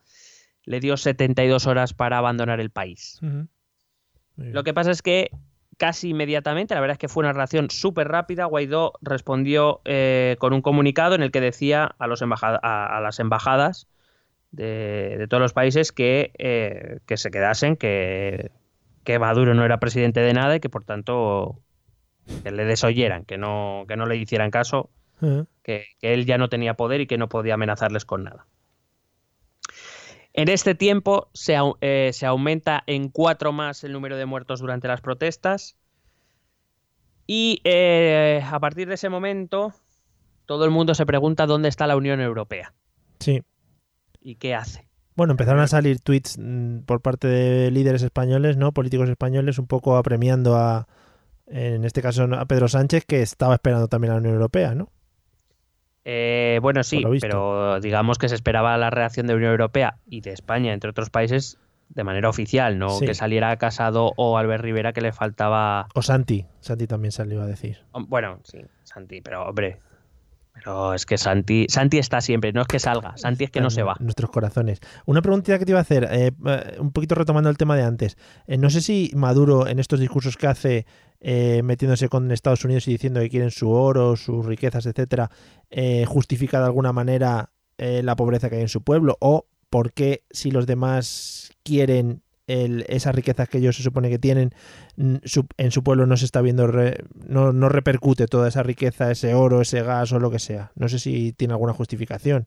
le 0.63 0.79
dio 0.79 0.95
72 0.95 1.65
horas 1.65 1.93
para 1.93 2.17
abandonar 2.19 2.59
el 2.59 2.69
país. 2.69 3.19
Lo 4.35 4.63
que 4.63 4.73
pasa 4.73 4.91
es 4.91 5.01
que 5.01 5.31
casi 5.77 6.09
inmediatamente, 6.09 6.73
la 6.73 6.81
verdad 6.81 6.93
es 6.93 6.99
que 6.99 7.07
fue 7.07 7.21
una 7.21 7.33
reacción 7.33 7.69
súper 7.69 8.07
rápida, 8.07 8.45
Guaidó 8.45 8.93
respondió 9.01 9.81
eh, 9.85 10.35
con 10.39 10.53
un 10.53 10.61
comunicado 10.61 11.15
en 11.15 11.21
el 11.21 11.31
que 11.31 11.41
decía 11.41 11.95
a, 11.97 12.07
los 12.07 12.21
a, 12.21 12.99
las 13.01 13.19
embajadas 13.19 13.87
de, 14.51 15.27
todos 15.29 15.41
los 15.41 15.53
países 15.53 15.91
que, 15.91 16.31
eh, 16.37 16.99
que 17.05 17.17
se 17.17 17.31
quedasen, 17.31 17.75
que, 17.75 18.51
que 19.03 19.19
Maduro 19.19 19.53
no 19.53 19.65
era 19.65 19.79
presidente 19.79 20.21
de 20.21 20.33
nada 20.33 20.55
y 20.55 20.59
que 20.59 20.69
por 20.69 20.83
tanto 20.83 21.59
que 22.43 22.51
le 22.51 22.65
desoyeran, 22.65 23.25
que 23.25 23.37
no, 23.37 23.85
que 23.87 23.97
no 23.97 24.05
le 24.05 24.15
hicieran 24.17 24.51
caso, 24.51 24.89
que, 25.63 25.85
que 25.99 26.13
él 26.13 26.25
ya 26.25 26.37
no 26.37 26.49
tenía 26.49 26.75
poder 26.75 27.01
y 27.01 27.07
que 27.07 27.17
no 27.17 27.29
podía 27.29 27.53
amenazarles 27.55 28.05
con 28.05 28.23
nada. 28.23 28.45
En 30.37 30.49
este 30.49 30.75
tiempo 30.75 31.29
eh, 31.79 32.09
se, 32.11 32.25
aumenta 32.25 32.83
en 32.87 33.07
cuatro 33.07 33.53
más 33.53 33.85
el 33.85 33.93
número 33.93 34.17
de 34.17 34.25
muertos 34.25 34.59
durante 34.59 34.89
las 34.89 34.99
protestas. 34.99 35.77
Y 37.25 37.61
eh, 37.63 38.43
a 38.45 38.59
partir 38.59 38.89
de 38.89 38.95
ese 38.95 39.07
momento, 39.07 39.73
todo 40.45 40.65
el 40.65 40.71
mundo 40.71 40.93
se 40.93 41.05
pregunta 41.05 41.45
dónde 41.45 41.69
está 41.69 41.87
la 41.87 41.95
Unión 41.95 42.19
Europea. 42.19 42.73
Sí. 43.21 43.43
¿Y 44.19 44.35
qué 44.35 44.53
hace? 44.53 44.89
Bueno, 45.15 45.31
empezaron 45.31 45.61
a 45.61 45.67
salir 45.67 46.01
tweets 46.01 46.37
mm, 46.37 46.79
por 46.79 47.01
parte 47.01 47.29
de 47.29 47.71
líderes 47.71 48.03
españoles, 48.03 48.57
¿no? 48.57 48.73
Políticos 48.73 49.09
españoles, 49.09 49.57
un 49.57 49.67
poco 49.67 49.95
apremiando 49.95 50.57
a, 50.57 50.89
en 51.47 51.85
este 51.85 52.01
caso, 52.01 52.23
a 52.23 52.45
Pedro 52.45 52.67
Sánchez, 52.67 53.05
que 53.05 53.21
estaba 53.21 53.53
esperando 53.53 53.87
también 53.87 54.11
a 54.11 54.15
la 54.15 54.19
Unión 54.19 54.33
Europea, 54.33 54.75
¿no? 54.75 54.91
Eh, 56.05 56.59
bueno, 56.61 56.83
sí, 56.83 57.03
pero 57.19 57.79
digamos 57.79 58.19
que 58.19 58.29
se 58.29 58.35
esperaba 58.35 58.77
la 58.77 58.91
reacción 58.91 59.25
de 59.25 59.33
la 59.33 59.37
Unión 59.37 59.51
Europea 59.51 59.97
y 60.07 60.21
de 60.21 60.31
España, 60.31 60.71
entre 60.71 60.91
otros 60.91 61.09
países, 61.09 61.57
de 61.89 62.03
manera 62.03 62.29
oficial, 62.29 62.77
no 62.77 62.99
que 62.99 63.15
saliera 63.15 63.55
Casado 63.57 64.11
o 64.15 64.37
Albert 64.37 64.63
Rivera 64.63 64.93
que 64.93 65.01
le 65.01 65.11
faltaba. 65.11 65.87
O 65.95 66.03
Santi, 66.03 66.45
Santi 66.59 66.85
también 66.85 67.11
salió 67.11 67.41
a 67.41 67.47
decir. 67.47 67.79
Bueno, 67.91 68.39
sí, 68.43 68.59
Santi, 68.83 69.21
pero 69.21 69.47
hombre, 69.47 69.79
pero 70.65 70.95
es 70.95 71.05
que 71.05 71.19
Santi, 71.19 71.67
Santi 71.69 71.99
está 71.99 72.21
siempre, 72.21 72.51
no 72.51 72.61
es 72.61 72.67
que 72.67 72.79
salga, 72.79 73.15
Santi 73.17 73.43
es 73.43 73.51
que 73.51 73.61
no 73.61 73.69
se 73.69 73.83
va. 73.83 73.95
Nuestros 73.99 74.31
corazones. 74.31 74.79
Una 75.05 75.21
preguntita 75.21 75.59
que 75.59 75.65
te 75.65 75.71
iba 75.71 75.77
a 75.77 75.83
hacer, 75.83 76.07
eh, 76.09 76.31
eh, 76.43 76.77
un 76.79 76.91
poquito 76.91 77.13
retomando 77.13 77.51
el 77.51 77.57
tema 77.57 77.75
de 77.75 77.83
antes. 77.83 78.17
Eh, 78.47 78.57
no 78.57 78.71
sé 78.71 78.81
si 78.81 79.11
Maduro, 79.13 79.67
en 79.67 79.77
estos 79.77 79.99
discursos 79.99 80.37
que 80.37 80.47
hace, 80.47 80.85
metiéndose 81.21 82.09
con 82.09 82.31
Estados 82.31 82.65
Unidos 82.65 82.87
y 82.87 82.91
diciendo 82.93 83.19
que 83.19 83.29
quieren 83.29 83.51
su 83.51 83.69
oro, 83.69 84.15
sus 84.15 84.45
riquezas, 84.45 84.85
etcétera, 84.85 85.29
justifica 86.05 86.59
de 86.59 86.65
alguna 86.65 86.93
manera 86.93 87.51
la 87.77 88.15
pobreza 88.15 88.49
que 88.49 88.57
hay 88.57 88.61
en 88.61 88.69
su 88.69 88.83
pueblo, 88.83 89.17
o 89.21 89.47
por 89.69 89.91
qué 89.93 90.23
si 90.29 90.51
los 90.51 90.67
demás 90.67 91.51
quieren 91.63 92.21
esas 92.47 93.15
riquezas 93.15 93.49
que 93.49 93.57
ellos 93.57 93.75
se 93.75 93.83
supone 93.83 94.09
que 94.09 94.19
tienen, 94.19 94.53
en 94.97 95.71
su 95.71 95.83
pueblo 95.83 96.05
no 96.05 96.17
se 96.17 96.25
está 96.25 96.41
viendo, 96.41 96.67
no, 97.27 97.53
no, 97.53 97.69
repercute 97.69 98.27
toda 98.27 98.47
esa 98.47 98.63
riqueza, 98.63 99.11
ese 99.11 99.33
oro, 99.33 99.61
ese 99.61 99.81
gas 99.81 100.11
o 100.11 100.19
lo 100.19 100.29
que 100.29 100.39
sea. 100.39 100.71
No 100.75 100.87
sé 100.87 100.99
si 100.99 101.33
tiene 101.33 101.53
alguna 101.53 101.73
justificación. 101.73 102.45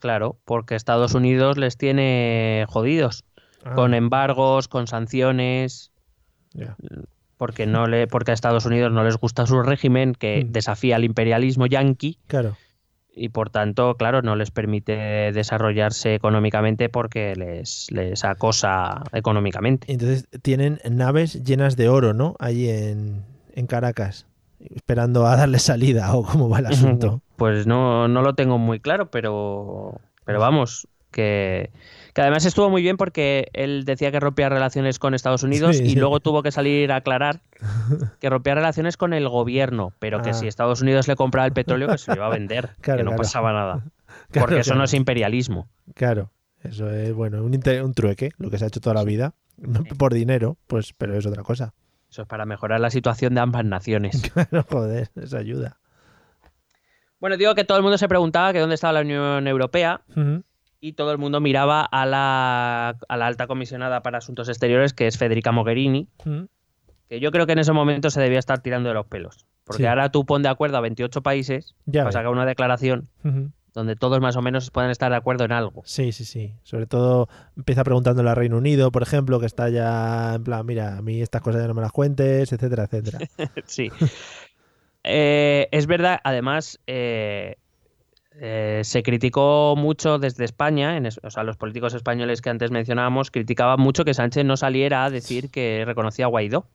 Claro, 0.00 0.36
porque 0.44 0.74
Estados 0.74 1.14
Unidos 1.14 1.56
les 1.56 1.76
tiene 1.76 2.66
jodidos, 2.68 3.24
ah. 3.64 3.74
con 3.74 3.94
embargos, 3.94 4.68
con 4.68 4.86
sanciones. 4.86 5.90
Porque, 7.36 7.66
no 7.66 7.86
le, 7.86 8.06
porque 8.08 8.32
a 8.32 8.34
Estados 8.34 8.66
Unidos 8.66 8.92
no 8.92 9.04
les 9.04 9.16
gusta 9.16 9.46
su 9.46 9.62
régimen 9.62 10.14
que 10.14 10.44
mm. 10.44 10.52
desafía 10.52 10.96
al 10.96 11.04
imperialismo 11.04 11.66
yanqui. 11.66 12.18
Claro 12.26 12.56
y 13.14 13.30
por 13.30 13.50
tanto, 13.50 13.96
claro, 13.96 14.22
no 14.22 14.36
les 14.36 14.50
permite 14.50 15.32
desarrollarse 15.32 16.14
económicamente 16.14 16.88
porque 16.88 17.34
les, 17.34 17.90
les 17.90 18.24
acosa 18.24 19.02
económicamente. 19.12 19.92
Entonces 19.92 20.28
tienen 20.42 20.78
naves 20.88 21.42
llenas 21.44 21.76
de 21.76 21.88
oro, 21.88 22.14
¿no? 22.14 22.36
Allí 22.38 22.68
en, 22.68 23.24
en 23.54 23.66
Caracas, 23.66 24.26
esperando 24.60 25.26
a 25.26 25.36
darle 25.36 25.58
salida 25.58 26.14
o 26.14 26.22
cómo 26.22 26.48
va 26.48 26.60
el 26.60 26.66
asunto. 26.74 27.20
Pues 27.36 27.66
no, 27.66 28.08
no 28.08 28.22
lo 28.22 28.34
tengo 28.34 28.58
muy 28.58 28.80
claro, 28.80 29.10
pero, 29.10 30.00
pero 30.24 30.40
vamos, 30.40 30.86
que 31.10 31.70
que 32.18 32.22
además 32.22 32.44
estuvo 32.46 32.68
muy 32.68 32.82
bien 32.82 32.96
porque 32.96 33.46
él 33.52 33.84
decía 33.84 34.10
que 34.10 34.18
rompía 34.18 34.48
relaciones 34.48 34.98
con 34.98 35.14
Estados 35.14 35.44
Unidos 35.44 35.78
y 35.80 35.94
luego 35.94 36.18
tuvo 36.18 36.42
que 36.42 36.50
salir 36.50 36.90
a 36.90 36.96
aclarar 36.96 37.42
que 38.20 38.28
rompía 38.28 38.56
relaciones 38.56 38.96
con 38.96 39.12
el 39.12 39.28
gobierno, 39.28 39.92
pero 40.00 40.20
que 40.20 40.30
ah. 40.30 40.34
si 40.34 40.48
Estados 40.48 40.82
Unidos 40.82 41.06
le 41.06 41.14
compraba 41.14 41.46
el 41.46 41.52
petróleo, 41.52 41.86
que 41.86 41.96
se 41.96 42.10
lo 42.10 42.16
iba 42.16 42.26
a 42.26 42.30
vender, 42.30 42.70
que 42.82 43.04
no 43.04 43.14
pasaba 43.14 43.52
nada. 43.52 43.84
porque 44.32 44.58
eso 44.58 44.74
no 44.74 44.82
es 44.82 44.94
imperialismo. 44.94 45.68
Claro, 45.94 46.32
eso 46.64 46.90
es, 46.90 47.12
bueno, 47.12 47.44
un, 47.44 47.54
un 47.54 47.94
trueque, 47.94 48.30
lo 48.36 48.50
que 48.50 48.58
se 48.58 48.64
ha 48.64 48.66
hecho 48.66 48.80
toda 48.80 48.94
la 48.94 49.04
vida, 49.04 49.34
por 49.96 50.12
dinero, 50.12 50.56
pues, 50.66 50.94
pero 50.94 51.16
es 51.16 51.24
otra 51.24 51.44
cosa. 51.44 51.72
Eso 52.10 52.22
es 52.22 52.26
para 52.26 52.46
mejorar 52.46 52.80
la 52.80 52.90
situación 52.90 53.36
de 53.36 53.42
ambas 53.42 53.64
naciones. 53.64 54.20
Claro, 54.32 54.66
joder, 54.68 55.08
eso 55.14 55.38
ayuda. 55.38 55.78
Bueno, 57.20 57.36
digo 57.36 57.54
que 57.54 57.62
todo 57.62 57.78
el 57.78 57.84
mundo 57.84 57.96
se 57.96 58.08
preguntaba 58.08 58.52
que 58.52 58.58
dónde 58.58 58.74
estaba 58.74 58.92
la 58.92 59.02
Unión 59.02 59.46
Europea 59.46 60.00
y 60.80 60.92
todo 60.92 61.12
el 61.12 61.18
mundo 61.18 61.40
miraba 61.40 61.82
a 61.82 62.06
la, 62.06 62.96
a 63.08 63.16
la 63.16 63.26
alta 63.26 63.46
comisionada 63.46 64.02
para 64.02 64.18
asuntos 64.18 64.48
exteriores, 64.48 64.94
que 64.94 65.06
es 65.06 65.18
Federica 65.18 65.52
Mogherini, 65.52 66.08
mm. 66.24 66.42
que 67.08 67.20
yo 67.20 67.30
creo 67.32 67.46
que 67.46 67.52
en 67.52 67.58
ese 67.58 67.72
momento 67.72 68.10
se 68.10 68.20
debía 68.20 68.38
estar 68.38 68.60
tirando 68.60 68.88
de 68.88 68.94
los 68.94 69.06
pelos. 69.06 69.46
Porque 69.64 69.86
ahora 69.86 70.10
tú 70.10 70.24
pon 70.24 70.42
de 70.42 70.48
acuerdo 70.48 70.78
a 70.78 70.80
28 70.80 71.22
países 71.22 71.74
para 71.92 72.10
sacar 72.10 72.28
una 72.28 72.46
declaración 72.46 73.10
donde 73.74 73.96
todos 73.96 74.20
más 74.20 74.34
o 74.36 74.42
menos 74.42 74.70
puedan 74.70 74.90
estar 74.90 75.10
de 75.10 75.16
acuerdo 75.16 75.44
en 75.44 75.52
algo. 75.52 75.82
Sí, 75.84 76.10
sí, 76.12 76.24
sí. 76.24 76.54
Sobre 76.62 76.86
todo 76.86 77.28
empieza 77.56 77.84
preguntándole 77.84 78.30
al 78.30 78.36
Reino 78.36 78.56
Unido, 78.56 78.90
por 78.90 79.02
ejemplo, 79.02 79.38
que 79.38 79.46
está 79.46 79.68
ya 79.68 80.34
en 80.34 80.42
plan, 80.42 80.66
mira, 80.66 80.96
a 80.96 81.02
mí 81.02 81.22
estas 81.22 81.42
cosas 81.42 81.62
ya 81.62 81.68
no 81.68 81.74
me 81.74 81.82
las 81.82 81.92
cuentes, 81.92 82.52
etcétera, 82.52 82.84
etcétera. 82.84 83.18
sí. 83.66 83.90
Eh, 85.04 85.68
es 85.70 85.86
verdad, 85.86 86.18
además, 86.24 86.80
eh, 86.86 87.56
eh, 88.40 88.82
se 88.84 89.02
criticó 89.02 89.74
mucho 89.76 90.18
desde 90.18 90.44
España, 90.44 90.96
en 90.96 91.06
o 91.06 91.30
sea, 91.30 91.42
los 91.42 91.56
políticos 91.56 91.94
españoles 91.94 92.40
que 92.40 92.50
antes 92.50 92.70
mencionábamos 92.70 93.32
criticaban 93.32 93.80
mucho 93.80 94.04
que 94.04 94.14
Sánchez 94.14 94.44
no 94.44 94.56
saliera 94.56 95.04
a 95.04 95.10
decir 95.10 95.50
que 95.50 95.82
reconocía 95.84 96.26
a 96.26 96.28
Guaidó. 96.28 96.68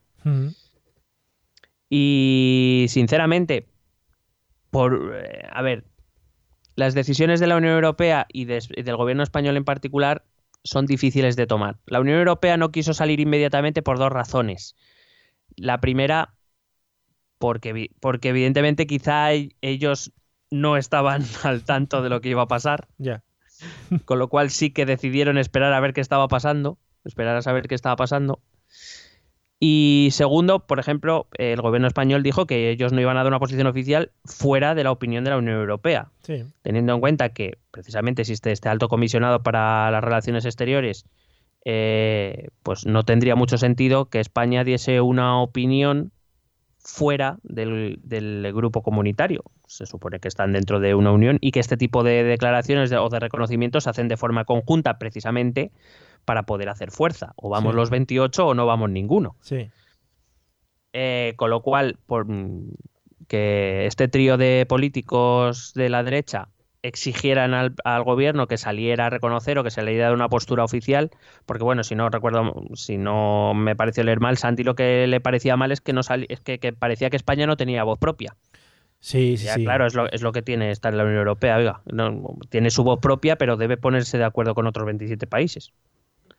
Y 1.88 2.86
sinceramente, 2.88 3.66
por 4.70 5.14
eh, 5.14 5.46
a 5.50 5.62
ver, 5.62 5.84
las 6.76 6.94
decisiones 6.94 7.40
de 7.40 7.46
la 7.46 7.56
Unión 7.56 7.74
Europea 7.74 8.26
y, 8.30 8.44
del 8.44 8.96
gobierno 8.96 9.22
español 9.22 9.56
en 9.56 9.64
particular 9.64 10.24
son 10.64 10.86
difíciles 10.86 11.36
de 11.36 11.46
tomar. 11.46 11.78
La 11.86 12.00
Unión 12.00 12.18
Europea 12.18 12.56
no 12.56 12.72
quiso 12.72 12.92
salir 12.94 13.20
inmediatamente 13.20 13.80
por 13.80 13.98
dos 13.98 14.10
razones. 14.12 14.76
La 15.56 15.80
primera, 15.80 16.34
porque, 17.38 17.90
porque 18.00 18.30
evidentemente 18.30 18.86
quizá 18.86 19.30
ellos 19.32 20.12
no 20.50 20.76
estaban 20.76 21.22
al 21.42 21.64
tanto 21.64 22.02
de 22.02 22.08
lo 22.08 22.20
que 22.20 22.30
iba 22.30 22.42
a 22.42 22.48
pasar. 22.48 22.88
Ya. 22.98 23.22
Con 24.04 24.18
lo 24.18 24.28
cual 24.28 24.50
sí 24.50 24.70
que 24.70 24.86
decidieron 24.86 25.38
esperar 25.38 25.72
a 25.72 25.80
ver 25.80 25.92
qué 25.92 26.00
estaba 26.00 26.28
pasando, 26.28 26.78
esperar 27.04 27.36
a 27.36 27.42
saber 27.42 27.68
qué 27.68 27.74
estaba 27.74 27.96
pasando. 27.96 28.40
Y 29.60 30.08
segundo, 30.10 30.66
por 30.66 30.78
ejemplo, 30.78 31.26
el 31.38 31.62
gobierno 31.62 31.86
español 31.86 32.22
dijo 32.22 32.46
que 32.46 32.70
ellos 32.70 32.92
no 32.92 33.00
iban 33.00 33.16
a 33.16 33.20
dar 33.20 33.28
una 33.28 33.38
posición 33.38 33.66
oficial 33.66 34.12
fuera 34.24 34.74
de 34.74 34.84
la 34.84 34.90
opinión 34.90 35.24
de 35.24 35.30
la 35.30 35.38
Unión 35.38 35.56
Europea. 35.56 36.10
Teniendo 36.62 36.92
en 36.92 37.00
cuenta 37.00 37.30
que 37.30 37.56
precisamente 37.70 38.22
existe 38.22 38.52
este 38.52 38.68
alto 38.68 38.88
comisionado 38.88 39.42
para 39.42 39.90
las 39.90 40.04
relaciones 40.04 40.44
exteriores, 40.44 41.06
eh, 41.64 42.48
pues 42.62 42.84
no 42.84 43.04
tendría 43.04 43.36
mucho 43.36 43.56
sentido 43.56 44.10
que 44.10 44.20
España 44.20 44.64
diese 44.64 45.00
una 45.00 45.40
opinión 45.40 46.12
fuera 46.84 47.38
del, 47.42 47.98
grupo 48.54 48.82
comunitario. 48.82 49.42
Se 49.66 49.86
supone 49.86 50.20
que 50.20 50.28
están 50.28 50.52
dentro 50.52 50.80
de 50.80 50.94
una 50.94 51.10
unión 51.10 51.38
y 51.40 51.50
que 51.50 51.60
este 51.60 51.76
tipo 51.76 52.04
de 52.04 52.22
declaraciones 52.22 52.92
o 52.92 53.08
de 53.08 53.20
reconocimientos 53.20 53.84
se 53.84 53.90
hacen 53.90 54.08
de 54.08 54.16
forma 54.16 54.44
conjunta 54.44 54.98
precisamente 54.98 55.72
para 56.24 56.44
poder 56.44 56.68
hacer 56.68 56.90
fuerza. 56.90 57.32
O 57.36 57.48
vamos 57.48 57.74
los 57.74 57.90
28 57.90 58.46
o 58.46 58.54
no 58.54 58.66
vamos 58.66 58.90
ninguno. 58.90 59.36
Sí. 59.40 59.70
Eh, 60.92 61.32
con 61.36 61.50
lo 61.50 61.62
cual, 61.62 61.98
por 62.06 62.26
que 63.26 63.86
este 63.86 64.06
trío 64.06 64.36
de 64.36 64.66
políticos 64.68 65.72
de 65.74 65.88
la 65.88 66.02
derecha 66.02 66.48
exigieran 66.84 67.54
al, 67.54 68.04
gobierno 68.04 68.46
que 68.46 68.58
saliera 68.58 69.06
a 69.06 69.10
reconocer 69.10 69.58
o 69.58 69.64
que 69.64 69.70
se 69.70 69.82
le 69.82 69.92
diera 69.92 70.12
una 70.12 70.28
postura 70.28 70.64
oficial, 70.64 71.10
porque 71.46 71.64
bueno, 71.64 71.82
si 71.82 71.94
no 71.94 72.10
recuerdo, 72.10 72.52
si 72.74 72.98
no 72.98 73.54
me 73.54 73.74
pareció 73.74 74.04
leer 74.04 74.20
mal, 74.20 74.36
Santi 74.36 74.64
lo 74.64 74.74
que 74.74 75.06
le 75.06 75.20
parecía 75.20 75.56
mal 75.56 75.72
es 75.72 75.80
que 75.80 75.94
no 75.94 76.02
es 76.02 76.40
que, 76.40 76.72
parecía 76.74 77.08
que 77.08 77.16
España 77.16 77.46
no 77.46 77.56
tenía 77.56 77.84
voz 77.84 77.98
propia. 77.98 78.36
Sí, 79.00 79.38
sí, 79.38 79.64
Claro, 79.64 79.86
es 79.86 79.94
lo, 79.94 80.10
es 80.10 80.20
lo 80.20 80.32
que 80.32 80.42
tiene 80.42 80.70
estar 80.70 80.92
en 80.92 80.98
la 80.98 81.04
Unión 81.04 81.18
Europea, 81.18 81.56
oiga, 81.56 81.80
no, 81.86 82.36
tiene 82.50 82.70
su 82.70 82.84
voz 82.84 83.00
propia, 83.00 83.36
pero 83.36 83.56
debe 83.56 83.78
ponerse 83.78 84.18
de 84.18 84.24
acuerdo 84.24 84.54
con 84.54 84.66
otros 84.66 84.84
27 84.84 85.26
países. 85.26 85.72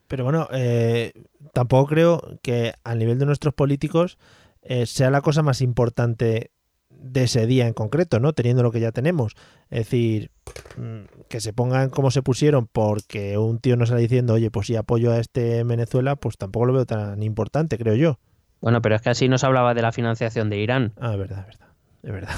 Pero 0.06 0.22
bueno, 0.22 0.48
eh, 0.52 1.12
tampoco 1.52 1.88
creo 1.88 2.38
que 2.42 2.72
a 2.84 2.94
nivel 2.94 3.18
de 3.18 3.26
nuestros 3.26 3.52
políticos 3.52 4.16
eh, 4.62 4.86
sea 4.86 5.10
la 5.10 5.22
cosa 5.22 5.42
más 5.42 5.60
importante 5.60 6.52
de 7.00 7.24
ese 7.24 7.46
día 7.46 7.66
en 7.66 7.74
concreto, 7.74 8.20
¿no? 8.20 8.32
Teniendo 8.32 8.62
lo 8.62 8.72
que 8.72 8.80
ya 8.80 8.92
tenemos. 8.92 9.34
Es 9.70 9.80
decir, 9.80 10.30
mm, 10.76 11.24
que 11.28 11.40
se 11.40 11.52
pongan 11.52 11.90
como 11.90 12.10
se 12.10 12.22
pusieron 12.22 12.66
porque 12.66 13.38
un 13.38 13.58
tío 13.58 13.76
nos 13.76 13.88
sale 13.90 14.02
diciendo, 14.02 14.34
oye, 14.34 14.50
pues 14.50 14.66
si 14.66 14.76
apoyo 14.76 15.12
a 15.12 15.18
este 15.18 15.58
en 15.58 15.68
Venezuela, 15.68 16.16
pues 16.16 16.36
tampoco 16.36 16.66
lo 16.66 16.72
veo 16.72 16.86
tan 16.86 17.22
importante, 17.22 17.78
creo 17.78 17.94
yo. 17.94 18.18
Bueno, 18.60 18.82
pero 18.82 18.96
es 18.96 19.02
que 19.02 19.10
así 19.10 19.28
nos 19.28 19.44
hablaba 19.44 19.74
de 19.74 19.82
la 19.82 19.92
financiación 19.92 20.50
de 20.50 20.58
Irán. 20.58 20.92
Ah, 20.98 21.12
es 21.12 21.18
verdad, 21.18 21.40
es 21.40 21.46
verdad. 21.46 21.68
Es 22.02 22.12
verdad. 22.12 22.34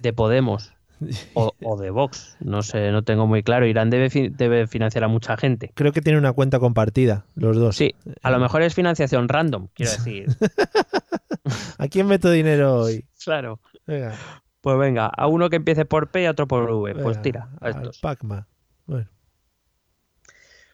De 0.00 0.12
Podemos. 0.12 0.74
O, 1.34 1.52
o, 1.62 1.76
de 1.76 1.90
Vox. 1.90 2.36
No 2.40 2.62
sé, 2.62 2.90
no 2.90 3.02
tengo 3.02 3.26
muy 3.26 3.42
claro. 3.42 3.66
Irán 3.66 3.90
debe, 3.90 4.10
fi 4.10 4.28
debe 4.28 4.66
financiar 4.66 5.04
a 5.04 5.08
mucha 5.08 5.36
gente. 5.36 5.72
Creo 5.74 5.92
que 5.92 6.00
tiene 6.00 6.18
una 6.18 6.32
cuenta 6.32 6.58
compartida, 6.58 7.26
los 7.34 7.56
dos. 7.56 7.76
Sí, 7.76 7.94
a 8.22 8.30
lo 8.30 8.38
mejor 8.38 8.62
es 8.62 8.74
financiación 8.74 9.28
random, 9.28 9.68
quiero 9.74 9.92
decir. 9.96 10.26
¿A 11.78 11.88
quién 11.88 12.06
meto 12.06 12.30
dinero 12.30 12.82
hoy? 12.82 13.04
Claro. 13.24 13.58
Venga. 13.86 14.14
Pues 14.60 14.78
venga, 14.78 15.06
a 15.06 15.26
uno 15.26 15.50
que 15.50 15.56
empiece 15.56 15.84
por 15.84 16.08
P 16.08 16.22
y 16.22 16.26
a 16.26 16.30
otro 16.30 16.48
por 16.48 16.70
V. 16.70 16.94
Pues 16.94 17.20
tira, 17.20 17.50
a 17.60 17.66
al 17.66 17.76
estos. 17.76 17.98
Pacma. 18.00 18.48
Bueno. 18.86 19.08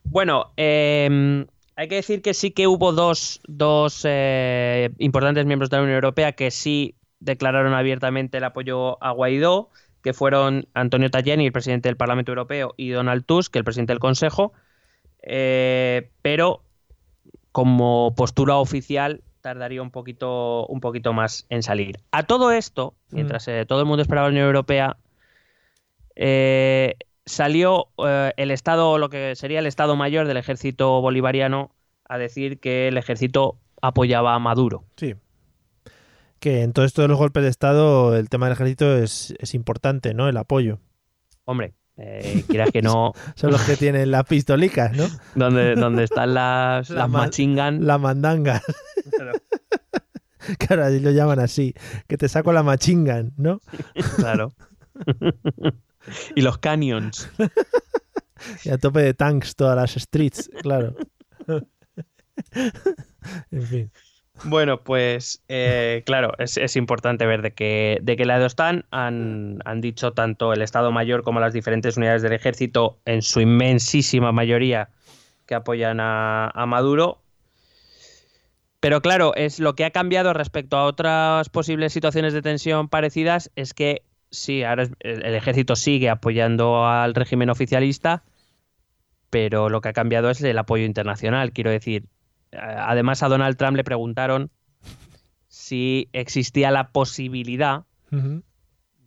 Bueno, 0.05 0.53
eh, 0.57 1.47
hay 1.81 1.89
que 1.89 1.95
decir 1.95 2.21
que 2.21 2.35
sí 2.35 2.51
que 2.51 2.67
hubo 2.67 2.93
dos, 2.93 3.41
dos 3.49 4.03
eh, 4.05 4.91
importantes 4.99 5.47
miembros 5.47 5.71
de 5.71 5.79
la 5.79 5.83
Unión 5.83 5.95
Europea 5.95 6.33
que 6.33 6.51
sí 6.51 6.95
declararon 7.21 7.73
abiertamente 7.73 8.39
el 8.39 8.45
apoyo 8.45 9.03
a 9.03 9.13
Guaidó, 9.13 9.71
que 10.03 10.13
fueron 10.13 10.69
Antonio 10.75 11.11
Tajani, 11.11 11.47
el 11.47 11.53
presidente 11.53 11.89
del 11.89 11.97
Parlamento 11.97 12.33
Europeo, 12.33 12.75
y 12.77 12.91
Donald 12.91 13.25
Tusk, 13.25 13.57
el 13.57 13.65
presidente 13.65 13.93
del 13.93 14.01
Consejo, 14.01 14.53
eh, 15.23 16.11
pero 16.23 16.63
como 17.51 18.15
postura 18.15 18.57
oficial 18.57 19.23
tardaría 19.41 19.83
un 19.83 19.91
poquito, 19.91 20.67
un 20.67 20.81
poquito 20.81 21.13
más 21.13 21.47
en 21.49 21.63
salir. 21.63 22.01
A 22.11 22.25
todo 22.25 22.53
esto, 22.53 22.95
mientras 23.11 23.47
eh, 23.49 23.65
todo 23.67 23.81
el 23.81 23.87
mundo 23.87 24.03
esperaba 24.03 24.29
la 24.29 24.33
Unión 24.33 24.47
Europea, 24.47 24.97
eh, 26.17 26.97
salió 27.25 27.89
eh, 28.05 28.33
el 28.37 28.51
Estado, 28.51 28.99
lo 28.99 29.09
que 29.09 29.35
sería 29.37 29.59
el 29.59 29.67
Estado 29.67 29.97
Mayor 29.97 30.27
del 30.27 30.37
ejército 30.37 31.01
bolivariano, 31.01 31.71
a 32.09 32.19
decir 32.19 32.59
que 32.59 32.89
el 32.89 32.99
ejército 32.99 33.57
apoyaba 33.81 34.35
a 34.35 34.39
Maduro. 34.39 34.85
Sí. 34.97 35.15
Que 36.41 36.63
en 36.63 36.73
todo 36.73 36.85
esto 36.85 37.03
de 37.03 37.09
los 37.09 37.19
golpes 37.19 37.43
de 37.43 37.51
Estado, 37.51 38.17
el 38.17 38.29
tema 38.29 38.47
del 38.47 38.55
ejército 38.55 38.97
es, 38.97 39.35
es 39.39 39.55
importante, 39.55 40.15
¿no? 40.15 40.29
El 40.29 40.37
apoyo. 40.37 40.79
Hombre, 41.45 41.75
eh, 42.03 42.45
quieras 42.49 42.71
que 42.73 42.81
no, 42.83 43.13
Son 43.35 43.51
los 43.51 43.61
que 43.63 43.77
tienen 43.77 44.11
las 44.11 44.25
pistolicas, 44.25 44.97
¿no? 44.97 45.07
donde, 45.35 45.75
donde 45.75 46.05
están 46.05 46.33
las, 46.35 46.89
La 46.91 47.01
las 47.01 47.11
ma- 47.11 47.19
machine 47.27 47.63
gun, 47.63 47.87
La 47.87 47.99
mandanga. 47.99 48.63
Claro, 50.59 50.85
ahí 50.85 51.01
lo 51.01 51.11
llaman 51.11 51.39
así. 51.41 51.75
Que 52.09 52.17
te 52.17 52.29
saco 52.29 52.53
la 52.53 52.63
machingan, 52.63 53.33
¿no? 53.37 53.61
claro. 54.17 54.53
y 56.35 56.41
los 56.41 56.59
canyons. 56.59 57.29
Y 58.65 58.71
a 58.71 58.79
tope 58.79 59.01
de 59.03 59.13
tanks 59.13 59.55
todas 59.55 59.77
las 59.77 59.93
streets, 60.03 60.51
claro. 60.63 60.97
en 63.51 63.63
fin. 63.63 63.93
Bueno, 64.45 64.83
pues 64.83 65.43
eh, 65.49 66.03
claro, 66.07 66.33
es, 66.39 66.77
importante 66.77 67.27
ver 67.27 67.43
de 67.43 67.53
qué, 67.53 67.99
de 68.01 68.17
qué 68.17 68.25
lado 68.25 68.47
están. 68.47 68.87
Han, 68.91 69.59
han 69.65 69.81
dicho 69.81 70.13
tanto 70.13 70.53
el 70.55 70.63
Estado 70.63 70.91
Mayor 70.93 71.23
como 71.23 71.41
las 71.41 71.53
diferentes 71.53 71.97
unidades 71.99 72.23
del 72.23 72.33
ejército, 72.33 72.99
en 73.05 73.21
su 73.21 73.41
inmensísima 73.41 74.33
mayoría, 74.33 74.89
que 75.51 75.55
apoyan 75.55 75.99
a, 76.01 76.65
Maduro. 76.67 77.21
Pero 78.81 79.03
claro, 79.03 79.35
es 79.35 79.61
lo 79.61 79.75
que 79.75 79.85
ha 79.85 79.91
cambiado 79.91 80.33
respecto 80.33 80.79
a 80.79 80.85
otras 80.85 81.51
posibles 81.51 81.93
situaciones 81.93 82.33
de 82.33 82.41
tensión 82.41 82.89
parecidas, 82.89 83.51
es 83.57 83.75
que 83.75 84.05
sí, 84.31 84.63
ahora 84.63 84.89
el, 85.01 85.35
ejército 85.35 85.77
sigue 85.77 86.09
apoyando 86.09 86.87
al 86.87 87.15
régimen 87.15 87.51
oficialista, 87.51 88.23
pero 89.29 89.69
lo 89.69 89.83
que 89.83 89.91
ha 89.91 89.93
cambiado 89.93 90.31
es 90.31 90.41
el 90.41 90.57
apoyo 90.57 90.85
internacional. 90.85 91.53
Quiero 91.53 91.71
decir, 91.71 92.05
además 92.53 93.23
a 93.23 93.29
Donald 93.29 93.57
Trump 93.57 93.77
le 93.77 93.85
preguntaron 93.85 94.51
si 95.49 96.09
existía 96.13 96.71
la 96.71 96.91
posibilidad 96.91 97.85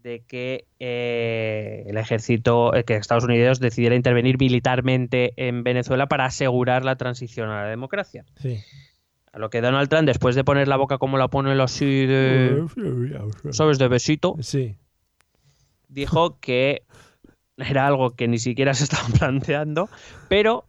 de 0.04 0.24
que 0.28 0.66
eh, 0.80 1.84
el 1.88 1.98
ejército, 1.98 2.76
eh, 2.76 2.84
que 2.84 2.96
Estados 2.96 3.24
Unidos 3.24 3.60
decidiera 3.60 3.96
intervenir 3.96 4.38
militarmente 4.38 5.34
en 5.38 5.64
Venezuela 5.64 6.08
para 6.08 6.26
asegurar 6.26 6.84
la 6.84 6.98
transición 6.98 7.50
a 7.50 7.64
la 7.64 7.70
democracia. 7.70 8.26
Sí. 8.38 8.60
A 9.32 9.40
lo 9.40 9.50
que 9.50 9.62
Donald 9.62 9.90
Trump, 9.90 10.06
después 10.06 10.36
de 10.36 10.44
poner 10.44 10.68
la 10.68 10.76
boca 10.78 10.98
como 10.98 11.18
la 11.18 11.28
pone 11.30 11.60
así 11.62 12.06
de, 12.06 12.66
¿sabes? 13.52 13.80
De 13.80 13.88
besito, 13.88 14.36
Sí. 14.42 14.76
dijo 15.88 16.38
que 16.40 16.84
era 17.58 17.88
algo 17.88 18.12
que 18.12 18.28
ni 18.28 18.40
siquiera 18.40 18.74
se 18.74 18.84
estaban 18.84 19.12
planteando, 19.20 19.90
pero 20.28 20.66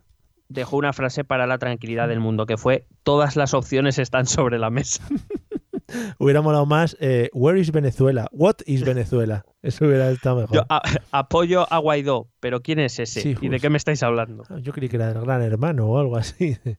dejó 0.48 0.76
una 0.76 0.92
frase 0.92 1.24
para 1.24 1.46
la 1.46 1.58
tranquilidad 1.58 2.08
del 2.08 2.20
mundo, 2.20 2.46
que 2.46 2.56
fue, 2.56 2.86
todas 3.02 3.36
las 3.36 3.54
opciones 3.54 3.98
están 3.98 4.26
sobre 4.26 4.58
la 4.58 4.70
mesa. 4.70 5.06
Hubiera 6.18 6.40
molado 6.40 6.64
más. 6.66 6.96
eh, 7.00 7.28
Where 7.34 7.60
is 7.60 7.70
Venezuela? 7.70 8.28
What 8.32 8.56
is 8.66 8.84
Venezuela? 8.84 9.44
Eso 9.62 9.84
hubiera 9.86 10.10
estado 10.10 10.40
mejor. 10.40 10.54
Yo 10.56 10.62
a- 10.68 10.82
apoyo 11.12 11.70
a 11.72 11.78
Guaidó, 11.78 12.28
pero 12.40 12.62
¿quién 12.62 12.78
es 12.78 12.98
ese? 12.98 13.20
Sí, 13.20 13.36
¿Y 13.40 13.48
de 13.48 13.60
qué 13.60 13.68
me 13.70 13.76
estáis 13.76 14.02
hablando? 14.02 14.44
Ah, 14.48 14.58
Yo 14.60 14.72
creí 14.72 14.88
que 14.88 14.96
era 14.96 15.10
el 15.10 15.20
gran 15.20 15.42
hermano 15.42 15.86
o 15.86 15.98
algo 15.98 16.16
así. 16.16 16.56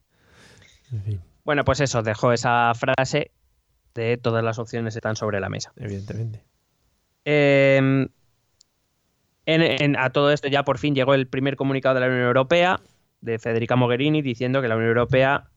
En 0.92 1.02
fin, 1.02 1.20
Bueno, 1.44 1.64
pues 1.64 1.80
eso, 1.80 2.02
dejó 2.04 2.32
esa 2.32 2.72
frase 2.74 3.32
de 3.94 4.16
todas 4.18 4.44
las 4.44 4.60
opciones 4.60 4.94
están 4.94 5.16
sobre 5.16 5.40
la 5.40 5.48
mesa. 5.48 5.72
evidentemente. 5.76 6.44
Eh, 7.24 8.06
en- 9.46 9.62
en- 9.62 9.96
a 9.98 10.10
todo 10.10 10.30
esto 10.32 10.46
ya 10.48 10.64
por 10.64 10.78
fin 10.78 10.94
llegó 10.94 11.14
el 11.14 11.26
primer 11.26 11.56
comunicado 11.56 11.96
de 11.96 12.00
la 12.02 12.06
Unión 12.06 12.22
Europea, 12.22 12.78
de 13.20 13.38
Federica 13.38 13.76
Mogherini, 13.76 14.22
diciendo 14.22 14.62
que 14.62 14.68
la 14.68 14.76
Unión 14.76 14.90
Europea 14.90 15.48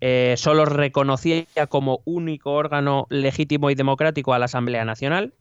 eh, 0.00 0.34
solo 0.36 0.64
reconocía 0.64 1.46
como 1.68 2.00
único 2.04 2.52
órgano 2.52 3.06
legítimo 3.10 3.70
y 3.70 3.74
democrático 3.74 4.34
a 4.34 4.38
la 4.38 4.46
Asamblea 4.46 4.84
Nacional 4.84 5.34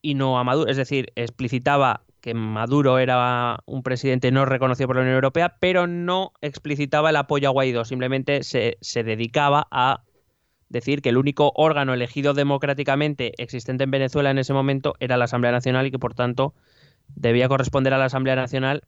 y 0.00 0.14
no 0.14 0.38
a 0.38 0.44
Maduro. 0.44 0.70
Es 0.70 0.76
decir, 0.76 1.12
explicitaba 1.16 2.02
que 2.20 2.34
Maduro 2.34 2.98
era 2.98 3.60
un 3.66 3.82
presidente 3.82 4.30
no 4.30 4.46
reconocido 4.46 4.86
por 4.86 4.96
la 4.96 5.02
Unión 5.02 5.16
Europea, 5.16 5.56
pero 5.60 5.86
no 5.86 6.32
explicitaba 6.40 7.10
el 7.10 7.16
apoyo 7.16 7.48
a 7.48 7.52
Guaidó. 7.52 7.84
Simplemente 7.84 8.42
se, 8.42 8.78
se 8.80 9.02
dedicaba 9.02 9.68
a 9.70 10.02
decir 10.68 11.02
que 11.02 11.10
el 11.10 11.18
único 11.18 11.52
órgano 11.54 11.94
elegido 11.94 12.34
democráticamente 12.34 13.32
existente 13.40 13.84
en 13.84 13.90
Venezuela 13.90 14.30
en 14.30 14.38
ese 14.38 14.52
momento 14.52 14.94
era 15.00 15.16
la 15.16 15.26
Asamblea 15.26 15.52
Nacional 15.52 15.86
y 15.86 15.90
que 15.90 15.98
por 15.98 16.14
tanto 16.14 16.54
debía 17.14 17.48
corresponder 17.48 17.94
a 17.94 17.98
la 17.98 18.06
Asamblea 18.06 18.36
Nacional 18.36 18.82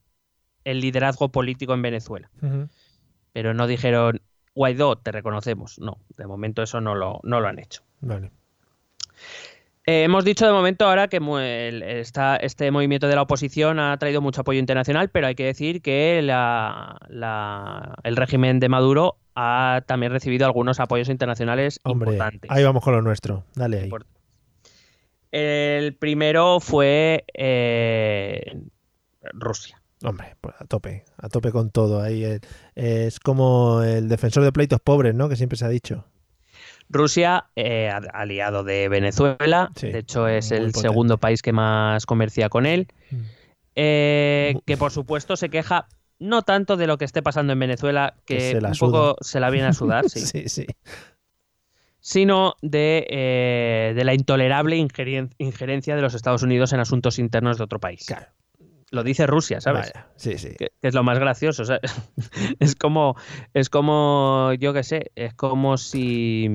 el 0.65 0.81
liderazgo 0.81 1.31
político 1.31 1.75
en 1.75 1.83
Venezuela. 1.83 2.31
Pero 3.33 3.55
no 3.55 3.67
dijeron, 3.67 4.21
Guaidó, 4.55 4.97
te 4.97 5.13
reconocemos. 5.13 5.79
No, 5.79 5.99
de 6.17 6.27
momento 6.27 6.63
eso 6.63 6.81
no 6.81 6.95
lo, 6.95 7.21
no 7.23 7.41
lo 7.41 7.49
han 7.49 7.59
hecho. 7.59 7.83
Vale. 8.01 8.31
Eh, 9.87 10.03
hemos 10.05 10.23
dicho 10.25 10.45
de 10.45 10.53
momento 10.53 10.85
ahora 10.87 11.09
que 11.09 11.17
el- 11.17 11.83
este 11.83 12.71
movimiento 12.71 13.09
de 13.09 13.15
la 13.15 13.23
oposición 13.23 13.79
ha 13.81 13.97
traído 13.97 14.21
mucho 14.21 14.43
apoyo 14.43 14.59
internacional, 14.61 15.09
pero 15.09 15.27
hay 15.29 15.35
que 15.35 15.45
decir 15.47 15.81
que 15.81 16.21
la- 16.23 16.99
la- 17.09 17.95
el 18.03 18.17
régimen 18.17 18.61
de 18.61 18.69
Maduro 18.69 19.17
ha 19.35 19.83
también 19.87 20.13
recibido 20.13 20.45
algunos 20.45 20.79
apoyos 20.81 21.09
internacionales 21.09 21.81
Hombre, 21.85 22.11
importantes. 22.11 22.51
ahí 22.51 22.65
vamos 22.65 22.83
con 22.85 22.93
lo 22.95 23.01
nuestro. 23.03 23.45
Dale 23.55 23.81
ahí. 23.81 23.91
El 25.31 25.95
primero 25.95 26.59
fue 26.61 27.25
eh, 27.35 28.61
Rusia. 29.33 29.81
Hombre, 30.05 30.37
pues 30.41 30.55
a 30.59 30.65
tope, 30.65 31.05
a 31.17 31.29
tope 31.29 31.51
con 31.51 31.71
todo. 31.71 32.01
Ahí 32.01 32.25
es 32.75 33.19
como 33.21 33.83
el 33.83 34.09
defensor 34.09 34.45
de 34.45 34.53
pleitos 34.53 34.81
pobres, 34.81 35.15
¿no? 35.15 35.29
Que 35.29 35.37
siempre 35.37 35.57
se 35.59 35.65
ha 35.65 35.69
dicho. 35.69 36.05
Rusia, 36.91 37.47
eh, 37.57 37.91
aliado 38.15 38.65
de 38.65 38.89
Venezuela, 38.89 39.71
Sí, 39.77 39.89
de 39.91 39.99
hecho 39.99 40.27
es 40.29 40.51
el 40.53 40.59
potente. 40.69 40.81
segundo 40.81 41.19
país 41.19 41.43
que 41.43 41.53
más 41.53 42.07
comercia 42.07 42.49
con 42.49 42.65
él. 42.65 42.89
Mm. 43.11 43.17
Eh, 43.75 44.55
que 44.67 44.77
por 44.77 44.91
supuesto 44.91 45.37
se 45.37 45.51
queja 45.51 45.87
no 46.19 46.43
tanto 46.43 46.77
de 46.77 46.87
lo 46.87 46.97
que 46.99 47.05
esté 47.05 47.23
pasando 47.23 47.53
en 47.53 47.59
Venezuela, 47.59 48.15
que, 48.25 48.37
Que 48.37 48.51
se 48.53 48.61
la 48.61 48.69
un 48.71 48.75
suda. 48.75 48.91
poco 48.91 49.17
se 49.21 49.39
la 49.39 49.51
viene 49.51 49.69
a 49.69 49.73
sudar, 49.73 50.09
sí, 50.11 50.21
sí, 50.21 50.49
sí. 50.49 50.67
sino 52.01 52.55
de, 52.63 53.07
eh, 53.11 53.93
de 53.95 54.05
la 54.05 54.15
intolerable 54.15 54.77
injerencia 54.77 55.95
de 55.95 56.03
los 56.03 56.15
Estados 56.15 56.43
Unidos 56.43 56.73
en 56.73 56.81
asuntos 56.81 57.19
internos 57.19 57.59
de 57.59 57.65
otro 57.65 57.79
país. 57.81 58.05
Claro. 58.07 58.27
Lo 58.91 59.03
dice 59.05 59.27
Rusia, 59.27 59.61
¿sabes? 59.61 59.93
Vaya, 59.95 60.09
Sí, 60.17 60.39
sí. 60.39 60.49
Que, 60.59 60.69
que 60.81 60.89
es 60.89 60.95
lo 60.95 61.03
más 61.03 61.19
gracioso. 61.19 61.63
o 61.63 61.67
sea, 61.67 61.79
es 62.61 62.75
como, 62.75 63.17
es 63.55 63.69
como, 63.71 64.53
yo 64.59 64.73
qué 64.73 64.83
sé, 64.83 65.11
es 65.15 65.35
como 65.35 65.77
si, 65.77 66.49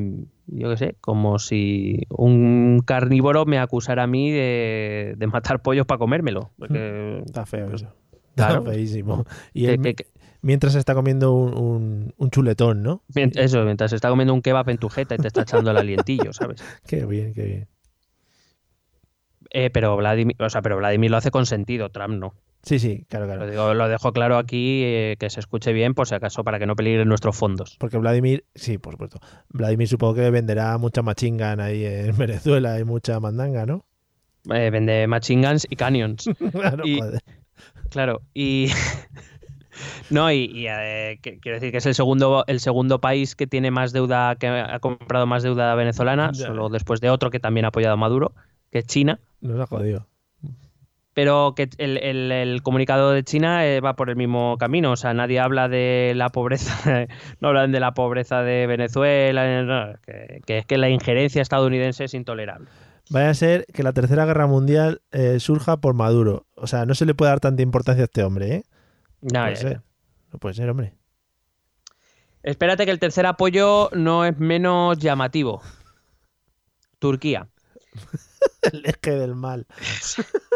yo 0.47 0.69
qué 0.71 0.77
sé, 0.77 0.95
como 0.99 1.38
si 1.39 2.07
un 2.09 2.81
carnívoro 2.86 3.45
me 3.45 3.59
acusara 3.59 4.03
a 4.03 4.07
mí 4.07 4.31
de, 4.31 5.13
de 5.17 5.27
matar 5.27 5.61
pollos 5.61 5.86
para 5.86 5.99
comérmelo. 5.99 6.51
Porque, 6.57 7.21
Está 7.25 7.45
feo 7.45 7.71
eso. 7.73 7.93
Claro. 8.36 8.59
Está 8.59 8.71
feísimo. 8.71 9.25
Y 9.53 9.65
que- 9.67 9.73
él, 9.73 9.81
que- 9.95 10.07
mientras 10.41 10.73
está 10.75 10.95
comiendo 10.95 11.34
un, 11.34 11.53
un- 11.57 12.13
un 12.17 12.29
chuletón, 12.31 12.81
¿no? 12.81 13.03
eso, 13.13 13.63
mientras 13.63 13.93
está 13.93 14.09
comiendo 14.09 14.34
un 14.34 14.41
kebab 14.41 14.69
en 14.71 14.77
tu 14.79 14.89
jeta 14.89 15.13
y 15.15 15.19
te 15.19 15.27
está 15.27 15.43
echando 15.43 15.69
el 15.69 15.77
alientillo, 15.77 16.34
¿sabes? 16.34 16.63
Qué 16.88 17.05
bien, 17.05 17.34
qué 17.34 17.43
bien. 17.43 17.67
Eh, 19.53 19.69
pero 19.69 19.95
Vladimir, 19.95 20.35
o 20.39 20.49
sea, 20.49 20.61
pero 20.61 20.77
Vladimir 20.77 21.11
lo 21.11 21.17
hace 21.17 21.31
con 21.31 21.45
sentido, 21.45 21.89
Trump 21.89 22.15
no. 22.19 22.33
Sí, 22.63 22.79
sí, 22.79 23.05
claro, 23.09 23.25
claro. 23.25 23.45
Lo, 23.45 23.51
digo, 23.51 23.73
lo 23.73 23.87
dejo 23.89 24.13
claro 24.13 24.37
aquí, 24.37 24.81
eh, 24.85 25.15
que 25.19 25.29
se 25.29 25.39
escuche 25.41 25.73
bien, 25.73 25.93
por 25.93 26.07
si 26.07 26.15
acaso, 26.15 26.43
para 26.43 26.59
que 26.59 26.65
no 26.65 26.75
peligren 26.75 27.07
nuestros 27.09 27.35
fondos. 27.37 27.75
Porque 27.77 27.97
Vladimir, 27.97 28.45
sí, 28.55 28.77
por 28.77 28.93
supuesto. 28.93 29.19
Vladimir 29.49 29.87
supongo 29.87 30.15
que 30.15 30.29
venderá 30.29 30.77
mucha 30.77 31.01
machingan 31.01 31.59
ahí 31.59 31.85
en 31.85 32.17
Venezuela 32.17 32.79
y 32.79 32.83
mucha 32.85 33.19
mandanga, 33.19 33.65
¿no? 33.65 33.85
Eh, 34.53 34.69
vende 34.71 35.07
machine 35.07 35.47
guns 35.47 35.67
y 35.69 35.75
canyons. 35.75 36.29
claro, 36.51 36.85
Y- 36.85 36.99
joder. 36.99 37.21
Claro, 37.89 38.21
y. 38.33 38.69
No, 40.11 40.31
y, 40.31 40.45
y, 40.53 40.67
eh, 40.67 41.17
que- 41.21 41.39
quiero 41.39 41.55
decir 41.55 41.71
que 41.71 41.77
es 41.79 41.85
el 41.87 41.95
segundo, 41.95 42.43
el 42.47 42.59
segundo 42.59 43.01
país 43.01 43.35
que 43.35 43.47
tiene 43.47 43.71
más 43.71 43.91
deuda, 43.91 44.35
que 44.35 44.47
ha 44.47 44.79
comprado 44.79 45.25
más 45.25 45.41
deuda 45.41 45.73
venezolana, 45.73 46.29
Ya. 46.33 46.45
solo 46.47 46.69
después 46.69 47.01
de 47.01 47.09
otro 47.09 47.31
que 47.31 47.39
también 47.39 47.65
ha 47.65 47.69
apoyado 47.69 47.95
a 47.95 47.97
Maduro, 47.97 48.33
que 48.74 48.80
es 48.80 48.86
China. 48.88 49.19
Nos 49.39 49.57
ha 49.61 49.67
jodido. 49.67 50.07
Pero 51.13 51.53
que 51.55 51.69
el, 51.78 51.97
el- 51.99 52.32
el 52.32 52.63
comunicado 52.63 53.11
de 53.11 53.24
China 53.24 53.65
eh, 53.67 53.80
va 53.82 53.95
por 53.95 54.09
el 54.09 54.15
mismo 54.15 54.57
camino. 54.57 54.91
O 54.91 54.95
sea, 54.95 55.13
nadie 55.13 55.39
habla 55.39 55.69
de 55.69 56.13
la 56.15 56.30
pobreza, 56.30 57.05
no 57.39 57.49
hablan 57.49 57.71
de 57.71 57.80
la 57.80 57.93
pobreza 57.93 58.41
de 58.41 58.65
Venezuela, 58.65 59.61
no, 59.61 59.93
que, 60.01 60.41
que 60.47 60.57
es 60.57 60.65
que 60.65 60.78
la 60.80 60.89
injerencia 60.89 61.41
estadounidense 61.43 62.05
es 62.05 62.15
intolerable. 62.15 62.67
Vaya 63.11 63.30
a 63.30 63.34
ser 63.36 63.65
que 63.74 63.84
la 63.84 63.93
tercera 63.93 64.26
guerra 64.26 64.47
mundial 64.47 65.01
eh, 65.11 65.39
surja 65.39 65.78
por 65.78 65.93
Maduro. 65.93 66.47
O 66.55 66.65
sea, 66.65 66.86
no 66.88 66.95
se 66.95 67.05
le 67.05 67.13
puede 67.13 67.30
dar 67.30 67.39
tanta 67.41 67.61
importancia 67.61 68.03
a 68.03 68.05
este 68.05 68.24
hombre, 68.24 68.55
¿eh? 68.55 68.63
No, 69.21 69.41
puede 69.41 69.55
ya- 69.55 69.61
ser. 69.61 69.82
No 70.32 70.39
puede 70.39 70.55
ser, 70.55 70.69
hombre. 70.69 70.93
Espérate 72.41 72.86
que 72.86 72.91
el 72.91 72.99
tercer 72.99 73.26
apoyo 73.28 73.89
no 73.93 74.26
es 74.26 74.38
menos 74.39 74.97
llamativo. 74.97 75.61
Turquía. 76.99 77.47
El 78.71 78.85
eje 78.85 79.11
del 79.11 79.35
mal. 79.35 79.65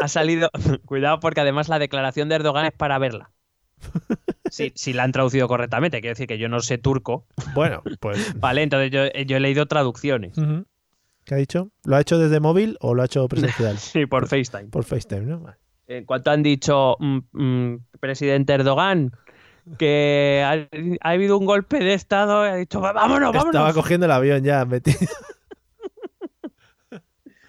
Ha 0.00 0.08
salido. 0.08 0.50
Cuidado, 0.86 1.20
porque 1.20 1.40
además 1.40 1.68
la 1.68 1.78
declaración 1.78 2.28
de 2.28 2.36
Erdogan 2.36 2.64
es 2.66 2.72
para 2.72 2.98
verla. 2.98 3.30
Si, 4.50 4.72
si 4.74 4.94
la 4.94 5.02
han 5.02 5.12
traducido 5.12 5.46
correctamente, 5.46 6.00
quiero 6.00 6.12
decir 6.12 6.26
que 6.26 6.38
yo 6.38 6.48
no 6.48 6.60
sé 6.60 6.78
turco. 6.78 7.26
Bueno, 7.52 7.82
pues. 8.00 8.34
Vale, 8.40 8.62
entonces 8.62 8.90
yo, 8.90 9.04
yo 9.26 9.36
he 9.36 9.40
leído 9.40 9.66
traducciones. 9.66 10.38
¿Qué 11.26 11.34
ha 11.34 11.36
dicho? 11.36 11.70
¿Lo 11.84 11.96
ha 11.96 12.00
hecho 12.00 12.18
desde 12.18 12.40
móvil 12.40 12.78
o 12.80 12.94
lo 12.94 13.02
ha 13.02 13.04
hecho 13.04 13.28
presencial? 13.28 13.76
Sí, 13.76 14.06
por 14.06 14.26
FaceTime. 14.26 14.68
Por 14.70 14.84
FaceTime, 14.84 15.26
¿no? 15.26 15.54
En 15.86 16.06
cuanto 16.06 16.30
han 16.30 16.42
dicho, 16.42 16.96
mm, 16.98 17.18
mm, 17.32 17.78
presidente 18.00 18.54
Erdogan, 18.54 19.12
que 19.78 20.42
ha, 20.42 21.06
ha 21.06 21.10
habido 21.10 21.36
un 21.36 21.44
golpe 21.44 21.78
de 21.80 21.92
Estado, 21.92 22.40
ha 22.40 22.54
dicho, 22.56 22.80
"Va- 22.80 22.92
vámonos, 22.94 23.30
vámonos. 23.34 23.54
Estaba 23.54 23.74
cogiendo 23.74 24.06
el 24.06 24.12
avión 24.12 24.42
ya, 24.44 24.64
metido. 24.64 24.96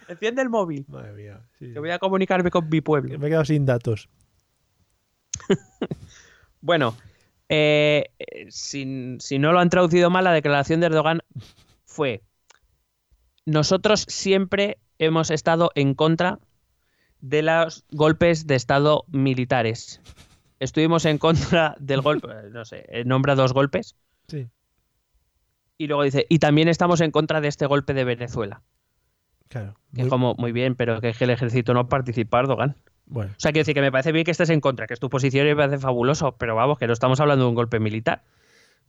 Enciende 0.09 0.41
el 0.41 0.49
móvil, 0.49 0.85
Madre 0.89 1.13
mía. 1.13 1.41
sí. 1.57 1.71
que 1.71 1.79
voy 1.79 1.91
a 1.91 1.99
comunicarme 1.99 2.51
con 2.51 2.67
mi 2.67 2.81
pueblo. 2.81 3.17
Me 3.17 3.27
he 3.27 3.29
quedado 3.29 3.45
sin 3.45 3.65
datos. 3.65 4.09
Bueno, 6.61 6.97
eh, 7.47 8.09
si, 8.49 9.15
si 9.19 9.39
no 9.39 9.53
lo 9.53 9.59
han 9.59 9.69
traducido 9.69 10.09
mal, 10.09 10.25
la 10.25 10.33
declaración 10.33 10.81
de 10.81 10.87
Erdogan 10.87 11.21
fue, 11.85 12.21
nosotros 13.45 14.05
siempre 14.09 14.77
hemos 14.97 15.31
estado 15.31 15.71
en 15.75 15.93
contra 15.93 16.39
de 17.21 17.43
los 17.43 17.85
golpes 17.91 18.45
de 18.45 18.55
Estado 18.55 19.05
militares. 19.07 20.01
Estuvimos 20.59 21.05
en 21.05 21.17
contra 21.17 21.77
del 21.79 22.01
golpe, 22.01 22.27
no 22.51 22.65
sé, 22.65 22.85
eh, 22.89 23.05
nombra 23.05 23.35
dos 23.35 23.53
golpes, 23.53 23.95
Sí. 24.27 24.49
y 25.77 25.87
luego 25.87 26.03
dice, 26.03 26.25
y 26.27 26.39
también 26.39 26.67
estamos 26.67 26.99
en 26.99 27.11
contra 27.11 27.39
de 27.39 27.47
este 27.47 27.65
golpe 27.67 27.93
de 27.93 28.03
Venezuela. 28.03 28.61
Claro. 29.49 29.75
Muy- 29.91 30.03
es 30.03 30.09
como, 30.09 30.35
muy 30.35 30.51
bien, 30.53 30.75
pero 30.75 31.01
que 31.01 31.09
es 31.09 31.17
que 31.17 31.25
el 31.25 31.31
ejército 31.31 31.73
no 31.73 31.89
participa, 31.89 32.39
Erdogan. 32.39 32.75
Bueno, 33.07 33.31
O 33.35 33.39
sea, 33.39 33.51
quiero 33.51 33.61
decir 33.63 33.73
que 33.73 33.81
me 33.81 33.91
parece 33.91 34.11
bien 34.11 34.23
que 34.23 34.31
estés 34.31 34.51
en 34.51 34.61
contra, 34.61 34.85
que 34.87 34.93
es 34.93 34.99
tu 34.99 35.09
posición 35.09 35.45
y 35.47 35.49
me 35.49 35.55
parece 35.55 35.79
fabuloso, 35.79 36.33
pero 36.37 36.55
vamos, 36.55 36.77
que 36.77 36.85
no 36.87 36.93
estamos 36.93 37.19
hablando 37.19 37.45
de 37.45 37.49
un 37.49 37.55
golpe 37.55 37.79
militar. 37.79 38.23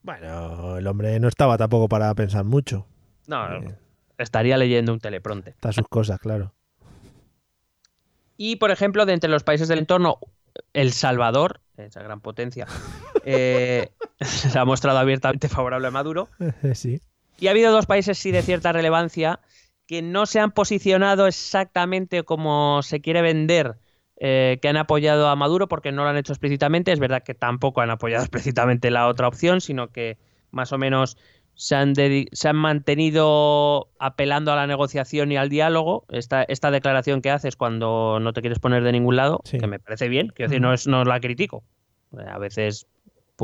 bueno, 0.03 0.77
el 0.79 0.87
hombre 0.87 1.19
no 1.21 1.29
estaba 1.29 1.57
tampoco 1.59 1.89
para 1.89 2.15
pensar 2.15 2.45
mucho. 2.45 2.87
No, 3.27 3.47
Eh, 3.57 3.75
estaría 4.19 4.57
leyendo 4.59 4.93
un 4.93 5.01
telepronte. 5.01 5.51
está 5.51 5.73
sus 5.73 5.89
cosas, 5.89 6.19
claro. 6.21 6.53
Y, 8.37 8.57
por 8.57 8.71
ejemplo, 8.71 9.07
de 9.07 9.13
entre 9.15 9.31
los 9.31 9.43
países 9.45 9.69
del 9.69 9.79
entorno, 9.81 10.19
El 10.73 10.93
Salvador, 10.93 11.61
esa 11.77 12.03
gran 12.03 12.21
potencia, 12.21 12.67
eh, 13.25 13.91
se 14.21 14.59
ha 14.59 14.65
mostrado 14.65 14.99
abiertamente 14.99 15.49
favorable 15.49 15.89
a 15.89 15.91
Maduro. 15.91 16.29
sí. 16.75 17.01
Y 17.39 17.49
ha 17.49 17.51
habido 17.53 17.73
dos 17.73 17.87
países, 17.87 18.19
sí, 18.19 18.31
de 18.33 18.43
cierta 18.43 18.73
relevancia, 18.73 19.41
que 19.91 20.03
no 20.03 20.25
se 20.25 20.39
han 20.39 20.53
posicionado 20.53 21.27
exactamente 21.27 22.23
como 22.23 22.81
se 22.83 23.01
quiere 23.01 23.23
vender, 23.23 23.75
eh, 24.21 24.61
que 24.63 24.69
han 24.69 24.77
apoyado 24.77 25.29
a 25.29 25.35
Maduro, 25.35 25.67
porque 25.67 25.91
no 25.91 26.05
lo 26.05 26.11
han 26.11 26.17
hecho 26.17 26.33
explícitamente. 26.33 26.93
Es 26.93 27.01
verdad 27.01 27.25
que 27.25 27.35
tampoco 27.35 27.81
han 27.81 27.91
apoyado 27.91 28.23
explícitamente 28.31 28.93
la 28.93 29.09
otra 29.09 29.27
opción, 29.27 29.61
sino 29.61 29.89
que 29.89 30.17
más 30.53 30.71
o 30.73 30.79
menos 30.79 31.17
se 31.55 31.75
han, 31.75 31.93
dedi- 31.93 32.29
se 32.31 32.49
han 32.49 32.55
mantenido 32.55 33.89
apelando 33.99 34.53
a 34.53 34.57
la 34.57 34.69
negociación 34.69 35.33
y 35.33 35.37
al 35.37 35.49
diálogo. 35.49 36.05
Esta, 36.11 36.45
esta 36.45 36.71
declaración 36.71 37.21
que 37.21 37.33
haces 37.33 37.57
cuando 37.57 38.21
no 38.21 38.33
te 38.33 38.43
quieres 38.43 38.61
poner 38.61 38.85
de 38.85 38.93
ningún 38.93 39.17
lado, 39.17 39.41
Sí. 39.43 39.59
que 39.59 39.67
me 39.67 39.81
parece 39.81 40.09
bien, 40.09 40.29
quiero 40.29 40.51
decir, 40.51 40.63
no, 40.63 40.73
es, 40.73 40.87
no 40.87 41.03
la 41.03 41.19
critico. 41.19 41.65
Eh, 42.17 42.23
A 42.31 42.39
veces 42.39 42.87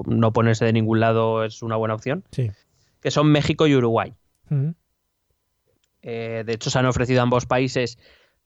no 0.07 0.33
ponerse 0.33 0.65
de 0.65 0.73
ningún 0.73 1.01
lado 1.01 1.43
es 1.45 1.63
una 1.63 1.75
buena 1.75 1.95
opción, 1.95 2.23
Sí. 2.31 2.53
que 3.01 3.11
son 3.11 3.33
México 3.33 3.67
y 3.67 3.75
Uruguay. 3.75 4.15
Ujú. 4.49 4.75
Eh, 6.09 6.45
de 6.47 6.53
hecho, 6.53 6.71
se 6.71 6.79
han 6.79 6.87
ofrecido 6.87 7.21
ambos 7.21 7.47
países 7.47 7.99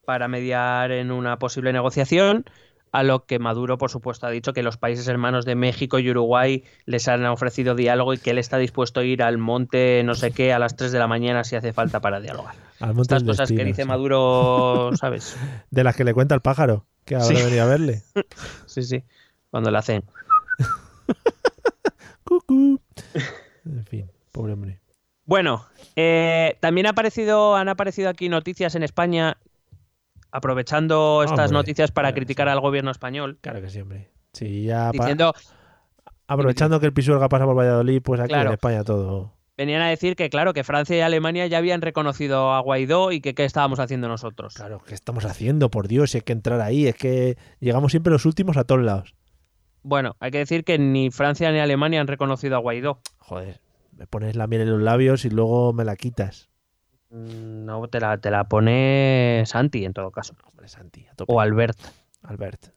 para 0.06 0.28
mediar 0.28 0.90
en 0.92 1.11
una 1.11 1.38
posible 1.38 1.72
negociación, 1.74 2.46
a 2.90 3.02
lo 3.04 3.26
que 3.26 3.38
Maduro, 3.38 3.76
por 3.78 3.90
supuesto, 3.90 4.26
ha 4.26 4.30
dicho 4.30 4.52
que 4.54 4.62
los 4.64 4.78
países 4.78 5.06
hermanos 5.06 5.44
de 5.44 5.54
México 5.54 5.98
y 5.98 6.11
Uruguay 6.11 6.64
les 6.86 7.06
han 7.06 7.24
ofrecido 7.26 7.74
diálogo 7.76 8.14
y 8.14 8.18
que 8.18 8.30
él 8.30 8.38
está 8.38 8.56
dispuesto 8.56 9.00
a 9.00 9.04
ir 9.04 9.22
al 9.22 9.38
monte 9.38 10.02
no 10.04 10.14
sé 10.14 10.32
qué 10.32 10.52
a 10.52 10.58
las 10.58 10.74
3 10.74 10.90
de 10.90 10.98
la 10.98 11.06
mañana 11.06 11.44
si 11.44 11.54
hace 11.54 11.72
falta 11.72 12.00
para 12.00 12.18
dialogar. 12.18 12.56
Al 12.80 12.94
monte 12.94 13.14
Estas 13.14 13.22
cosas 13.22 13.52
que 13.52 13.62
dice. 13.64 13.84
Maduro, 13.84 14.90
¿sabes? 14.96 15.36
De 15.70 15.84
las 15.84 15.94
que 15.94 16.02
le 16.04 16.14
cuenta 16.14 16.34
el 16.34 16.40
pájaro, 16.40 16.86
que 17.04 17.14
ahora 17.14 17.26
Sí. 17.26 17.34
venía 17.34 17.62
a 17.62 17.66
verle. 17.66 18.02
Sí, 18.66 18.82
sí. 18.82 19.04
Cuando 19.50 19.70
le 19.70 19.78
hacen. 19.78 20.02
Cucú. 22.24 22.80
En 23.64 23.84
fin, 23.86 24.11
pobre 24.32 24.52
hombre. 24.54 24.80
Bueno, 25.31 25.64
eh, 25.95 26.57
también 26.59 26.89
ha 26.89 26.91
aparecido, 26.91 27.55
han 27.55 27.68
aparecido 27.68 28.09
aquí 28.09 28.28
noticias 28.28 28.74
en 28.74 28.83
España, 28.83 29.37
aprovechando 30.33 31.22
estas 31.22 31.53
noticias 31.53 31.93
para 31.93 32.09
claro, 32.09 32.16
criticar 32.16 32.49
sí. 32.49 32.51
al 32.51 32.59
gobierno 32.59 32.91
español, 32.91 33.39
Claro 33.41 33.61
que 33.61 33.70
sí, 33.70 33.81
hombre. 33.81 34.11
Sí, 34.33 34.64
ya 34.64 34.91
diciendo 34.91 35.33
aprovechando 36.26 36.81
que 36.81 36.87
el 36.87 36.93
Pisuerga 36.93 37.28
pasa 37.28 37.45
por 37.45 37.57
Valladolid, 37.57 38.03
pues 38.03 38.20
aquí 38.20 38.31
Claro. 38.31 38.49
en 38.51 38.55
España 38.55 38.83
todo. 38.83 39.33
venían 39.57 39.83
a 39.83 39.89
decir 39.89 40.16
que, 40.16 40.31
claro, 40.31 40.53
que 40.53 40.64
Francia 40.64 40.97
y 40.97 41.01
Alemania 41.01 41.47
ya 41.47 41.59
habían 41.59 41.81
reconocido 41.81 42.53
a 42.53 42.59
Guaidó 42.59 43.12
y 43.12 43.20
que 43.20 43.37
qué 43.37 43.45
estábamos 43.45 43.78
haciendo 43.78 44.09
nosotros. 44.09 44.55
Claro, 44.55 44.83
¿qué 44.85 44.95
estamos 44.95 45.24
haciendo? 45.26 45.70
Por 45.70 45.87
Dios, 45.87 46.11
si 46.11 46.18
hay 46.18 46.22
que 46.22 46.33
entrar 46.33 46.61
ahí. 46.61 46.89
Es 46.89 46.97
que 46.97 47.39
llegamos 47.61 47.93
siempre 47.93 48.12
los 48.12 48.26
últimos 48.26 48.57
a 48.57 48.64
todos 48.64 48.83
lados. 48.83 49.14
Bueno, 49.85 50.16
hay 50.18 50.33
que 50.33 50.39
decir 50.39 50.64
que 50.64 50.76
ni 50.76 51.12
Francia 51.12 51.53
ni 51.53 51.61
Alemania 51.61 52.01
han 52.01 52.09
reconocido 52.09 52.57
a 52.57 52.59
Guaidó. 52.59 52.99
Joder, 53.18 53.61
me 54.01 54.07
pones 54.07 54.34
la 54.34 54.46
miel 54.46 54.62
en 54.62 54.70
los 54.70 54.80
labios 54.80 55.26
y 55.26 55.30
luego 55.30 55.74
me 55.74 55.84
la 55.84 55.94
quitas. 55.94 56.48
Mm, 57.11 57.66
No, 57.66 57.86
te 57.88 58.01
la, 58.01 58.16
te 58.18 58.30
la 58.30 58.44
pone 58.44 59.42
Santi 59.44 59.84
en 59.84 59.92
todo 59.92 60.11
caso. 60.11 60.34
Hombre, 60.46 60.68
Santi, 60.68 61.07
a 61.07 61.14
tope. 61.14 61.30
O 61.32 61.38
Albert. 61.40 61.78
Albert. 62.22 62.68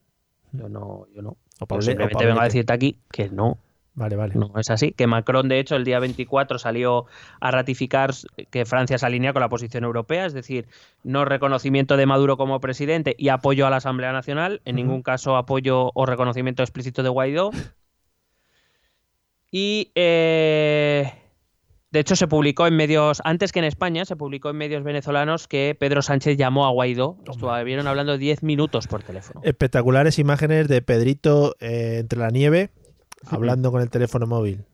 Yo 0.52 0.68
no, 0.68 1.06
yo 1.16 1.22
no. 1.22 1.30
O 1.30 1.38
Yo 1.62 1.66
Pable- 1.68 1.80
o 1.80 1.82
simplemente 1.82 2.26
vengo 2.26 2.42
a 2.42 2.44
decirte 2.44 2.74
aquí 2.74 2.98
que 3.10 3.30
no, 3.30 3.58
Vale, 3.96 4.16
vale. 4.18 4.34
no 4.36 4.52
es 4.60 4.70
así. 4.70 4.92
Que 4.92 5.08
Macron, 5.08 5.48
de 5.48 5.60
hecho, 5.60 5.76
el 5.78 5.86
día 5.86 6.00
24 6.00 6.60
salió 6.60 7.06
a 7.40 7.52
ratificar 7.52 8.12
que 8.50 8.66
Francia 8.66 8.98
se 8.98 9.06
alinea 9.06 9.32
con 9.34 9.40
la 9.42 9.50
posición 9.50 9.86
europea, 9.86 10.26
es 10.26 10.34
decir, 10.34 10.68
no 11.04 11.24
reconocimiento 11.26 11.96
de 11.96 12.06
Maduro 12.06 12.36
como 12.36 12.60
presidente 12.60 13.16
y 13.18 13.30
apoyo 13.30 13.66
a 13.66 13.70
la 13.70 13.78
Asamblea 13.78 14.12
Nacional, 14.12 14.62
en 14.66 14.76
ningún 14.76 15.04
caso 15.04 15.38
apoyo 15.38 15.92
o 15.94 16.06
reconocimiento 16.06 16.64
explícito 16.64 17.02
de 17.02 17.10
Guaidó. 17.10 17.52
Y 19.56 19.92
eh, 19.94 21.14
de 21.92 22.00
hecho 22.00 22.16
se 22.16 22.28
publicó 22.28 22.66
en 22.66 22.76
medios, 22.76 23.22
antes 23.24 23.52
que 23.52 23.60
en 23.60 23.66
España, 23.66 24.04
se 24.04 24.16
publicó 24.16 24.50
en 24.50 24.58
medios 24.58 24.84
venezolanos 24.84 25.48
que 25.48 25.78
Pedro 25.80 26.02
Sánchez 26.02 26.38
llamó 26.38 26.66
a 26.66 26.72
Guaidó. 26.72 27.20
Estuvieron 27.30 27.86
hablando 27.86 28.18
10 28.18 28.42
minutos 28.42 28.88
por 28.88 29.04
teléfono. 29.04 29.42
Espectaculares 29.44 30.18
imágenes 30.18 30.68
de 30.68 30.82
Pedrito 30.82 31.56
eh, 31.60 31.98
entre 32.00 32.18
la 32.18 32.32
nieve 32.32 32.72
hablando 33.30 33.72
con 33.72 33.84
el 33.84 33.92
teléfono 33.92 34.26
móvil. 34.26 34.66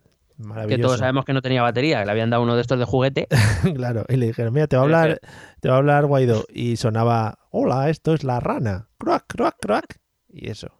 Que 0.69 0.77
todos 0.77 0.99
sabemos 0.99 1.25
que 1.25 1.33
no 1.33 1.41
tenía 1.41 1.61
batería, 1.61 1.99
que 1.99 2.05
le 2.05 2.11
habían 2.13 2.29
dado 2.29 2.43
uno 2.43 2.55
de 2.55 2.61
estos 2.61 2.79
de 2.79 2.85
juguete. 2.85 3.27
claro, 3.75 4.05
y 4.07 4.15
le 4.15 4.27
dijeron, 4.27 4.53
mira, 4.53 4.67
te 4.67 4.77
va 4.77 4.83
a 4.83 4.85
hablar, 4.85 5.19
te 5.59 5.67
va 5.67 5.75
a 5.75 5.77
hablar 5.79 6.05
Guaidó. 6.05 6.45
Y 6.47 6.77
sonaba, 6.77 7.39
hola, 7.51 7.89
esto 7.89 8.13
es 8.13 8.23
la 8.23 8.39
rana. 8.39 8.87
Croac, 8.97 9.25
croac, 9.27 9.57
croac. 9.59 9.99
Y 10.29 10.49
eso. 10.49 10.71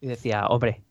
Y 0.00 0.08
decía, 0.08 0.48
hombre, 0.48 0.83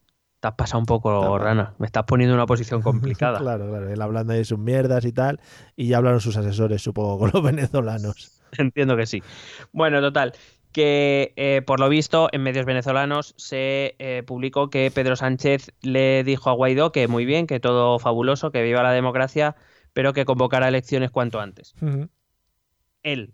te 0.44 0.48
has 0.50 0.56
pasado 0.56 0.80
un 0.80 0.86
poco, 0.86 1.38
Rana. 1.38 1.74
Me 1.78 1.86
estás 1.86 2.04
poniendo 2.04 2.34
en 2.34 2.40
una 2.40 2.46
posición 2.46 2.82
complicada. 2.82 3.40
claro, 3.40 3.70
claro. 3.70 3.90
Él 3.90 4.02
hablando 4.02 4.34
de 4.34 4.44
sus 4.44 4.60
mierdas 4.60 5.06
y 5.06 5.14
tal. 5.14 5.40
Y 5.78 5.88
ya 5.88 5.98
hablaron 5.98 6.20
sus 6.20 6.36
asesores, 6.36 6.82
supongo, 6.82 7.18
con 7.18 7.32
los 7.34 7.42
venezolanos. 7.56 8.42
Entiendo 8.58 8.98
que 8.98 9.06
sí. 9.06 9.24
Bueno, 9.72 10.02
total. 10.02 10.34
Que 10.74 11.32
eh, 11.38 11.62
por 11.66 11.80
lo 11.80 11.88
visto 11.88 12.28
en 12.34 12.44
medios 12.44 12.66
venezolanos 12.66 13.36
se 13.38 13.96
eh, 14.00 14.24
publicó 14.28 14.70
que 14.70 14.92
Pedro 14.94 15.16
Sánchez 15.16 15.72
le 15.82 16.26
dijo 16.26 16.50
a 16.50 16.54
Guaidó 16.54 16.92
que 16.92 17.08
muy 17.08 17.24
bien, 17.24 17.48
que 17.48 17.62
todo 17.62 17.98
fabuloso, 17.98 18.52
que 18.52 18.64
viva 18.64 18.84
la 18.84 18.92
democracia, 18.92 19.56
pero 19.94 20.12
que 20.12 20.26
convocara 20.26 20.68
elecciones 20.68 21.10
cuanto 21.10 21.40
antes. 21.40 21.74
Él, 23.04 23.34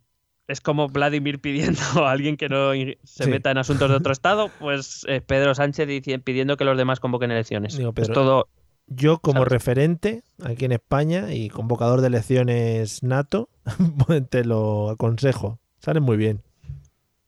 es 0.50 0.62
como 0.62 0.88
Vladimir 0.88 1.39
pidiendo 1.39 1.80
a 2.06 2.12
alguien 2.12 2.36
que 2.36 2.50
no 2.50 2.72
se 3.04 3.28
meta 3.28 3.52
en 3.52 3.60
asuntos 3.60 3.89
de 3.89 3.95
otro 3.95 4.12
estado, 4.12 4.50
pues 4.60 5.06
eh, 5.08 5.22
Pedro 5.22 5.54
Sánchez 5.54 5.88
pidiendo 6.24 6.58
que 6.58 6.66
los 6.66 6.76
demás 6.76 7.00
convoquen 7.00 7.32
elecciones. 7.32 7.80
todo, 8.12 8.50
yo 8.88 9.20
como 9.20 9.45
referente 9.45 10.24
aquí 10.43 10.66
en 10.66 10.72
España 10.72 11.32
y 11.32 11.50
convocador 11.50 12.02
de 12.02 12.08
elecciones 12.08 13.04
nato, 13.04 13.50
pues 14.08 14.28
te 14.28 14.43
lo 14.43 14.89
aconsejo. 14.89 15.60
Salen 15.78 16.02
muy 16.02 16.18
bien. 16.18 16.41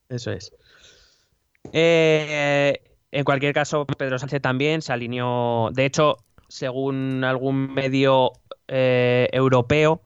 Eso 0.09 0.31
es. 0.31 0.51
Eh, 1.71 2.81
en 3.11 3.23
cualquier 3.23 3.53
caso, 3.53 3.85
Pedro 3.85 4.17
Sánchez 4.17 4.41
también 4.41 4.81
se 4.81 4.93
alineó. 4.93 5.69
De 5.71 5.85
hecho, 5.85 6.17
según 6.47 7.23
algún 7.23 7.71
medio 7.71 8.33
eh, 8.67 9.29
europeo, 9.31 10.01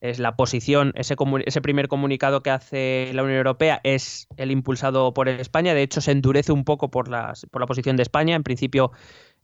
es 0.00 0.18
la 0.18 0.34
posición, 0.34 0.92
ese, 0.94 1.14
ese 1.44 1.60
primer 1.60 1.88
comunicado 1.88 2.42
que 2.42 2.50
hace 2.50 3.10
la 3.12 3.22
Unión 3.22 3.38
Europea 3.38 3.80
es 3.84 4.28
el 4.36 4.50
impulsado 4.50 5.12
por 5.12 5.28
España, 5.28 5.74
de 5.74 5.82
hecho 5.82 6.00
se 6.00 6.12
endurece 6.12 6.52
un 6.52 6.64
poco 6.64 6.90
por, 6.90 7.08
las, 7.08 7.46
por 7.50 7.60
la 7.60 7.66
posición 7.66 7.96
de 7.96 8.02
España, 8.02 8.34
en 8.34 8.42
principio, 8.42 8.92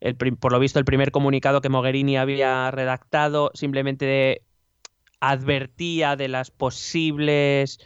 el, 0.01 0.17
por 0.17 0.53
lo 0.53 0.59
visto, 0.59 0.79
el 0.79 0.85
primer 0.85 1.11
comunicado 1.11 1.61
que 1.61 1.69
Mogherini 1.69 2.17
había 2.17 2.71
redactado 2.71 3.51
simplemente 3.55 4.43
advertía 5.21 6.17
de 6.17 6.29
las 6.29 6.51
posibles 6.51 7.79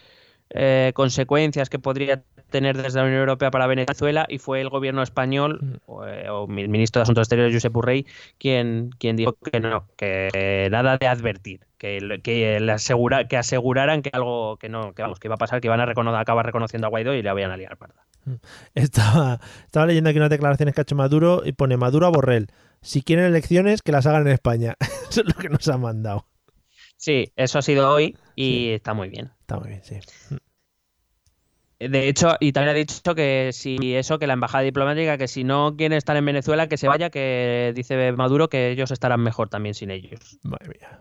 eh, 0.50 0.92
consecuencias 0.94 1.70
que 1.70 1.78
podría 1.78 2.24
tener 2.51 2.76
desde 2.76 2.98
la 2.98 3.05
Unión 3.05 3.20
Europea 3.20 3.51
para 3.51 3.66
Venezuela 3.66 4.26
y 4.28 4.38
fue 4.38 4.61
el 4.61 4.68
gobierno 4.68 5.03
español 5.03 5.80
o, 5.86 6.07
eh, 6.07 6.26
el 6.26 6.68
ministro 6.68 7.01
de 7.01 7.05
Asuntos 7.05 7.22
Exteriores 7.22 7.55
Josep 7.55 7.72
Burrell 7.72 8.07
quien, 8.38 8.90
quien 8.98 9.16
dijo 9.16 9.34
que 9.34 9.61
no, 9.61 9.86
que 9.96 10.68
nada 10.70 10.98
de 10.98 11.07
advertir, 11.07 11.61
que, 11.78 12.20
que, 12.22 12.61
le 12.61 12.72
asegura, 12.72 13.28
que 13.28 13.36
aseguraran 13.36 14.03
que 14.03 14.11
algo 14.12 14.57
que 14.57 14.68
no, 14.68 14.92
que 14.92 15.03
vamos, 15.03 15.18
que 15.18 15.28
iba 15.28 15.36
a 15.36 15.38
pasar, 15.38 15.61
que 15.61 15.68
iban 15.68 15.80
a 15.80 16.20
acabar 16.20 16.44
reconociendo 16.44 16.86
a 16.86 16.90
Guaidó 16.90 17.14
y 17.14 17.22
le 17.22 17.28
habían 17.30 17.51
a 17.51 17.57
liar 17.57 17.76
parda. 17.76 18.05
Mm. 18.24 18.34
Estaba, 18.74 19.40
estaba 19.64 19.86
leyendo 19.86 20.11
aquí 20.11 20.18
unas 20.18 20.30
declaraciones 20.30 20.74
que 20.74 20.80
ha 20.80 20.82
hecho 20.82 20.96
Maduro 20.96 21.42
y 21.44 21.53
pone 21.53 21.76
Maduro 21.76 22.07
a 22.07 22.11
Borrell. 22.11 22.48
Si 22.82 23.03
quieren 23.03 23.26
elecciones, 23.26 23.82
que 23.82 23.92
las 23.92 24.07
hagan 24.07 24.26
en 24.26 24.32
España. 24.32 24.76
Eso 25.11 25.22
es 25.22 25.26
lo 25.26 25.34
que 25.34 25.48
nos 25.48 25.66
ha 25.68 25.78
mandado. 25.78 26.26
Sí, 27.01 27.32
eso 27.34 27.59
ha 27.59 27.62
sido 27.62 27.90
hoy 27.90 28.14
y 28.36 28.72
está 28.72 28.92
muy 28.92 29.09
bien. 29.09 29.30
Está 29.40 29.59
muy 29.59 29.70
bien, 29.70 29.82
sí. 29.82 29.98
De 31.81 32.09
hecho, 32.09 32.37
y 32.41 32.53
también 32.53 32.76
ha 32.76 32.78
dicho 32.78 33.14
que 33.14 33.51
si 33.55 33.97
eso, 33.97 34.18
que 34.18 34.26
la 34.26 34.35
embajada 34.35 34.62
diplomática, 34.62 35.16
que 35.16 35.28
si 35.28 35.45
no 35.45 35.76
quieren 35.78 35.97
estar 35.97 36.14
en 36.14 36.26
Venezuela, 36.26 36.68
que 36.68 36.76
se 36.76 36.89
vaya, 36.89 37.09
que 37.09 37.72
dice 37.74 38.12
Maduro 38.12 38.51
que 38.51 38.70
ellos 38.70 38.91
estarán 38.91 39.20
mejor 39.22 39.49
también 39.49 39.74
sin 39.74 39.91
ellos. 39.91 40.39
Madre 40.43 40.68
mía. 40.68 41.01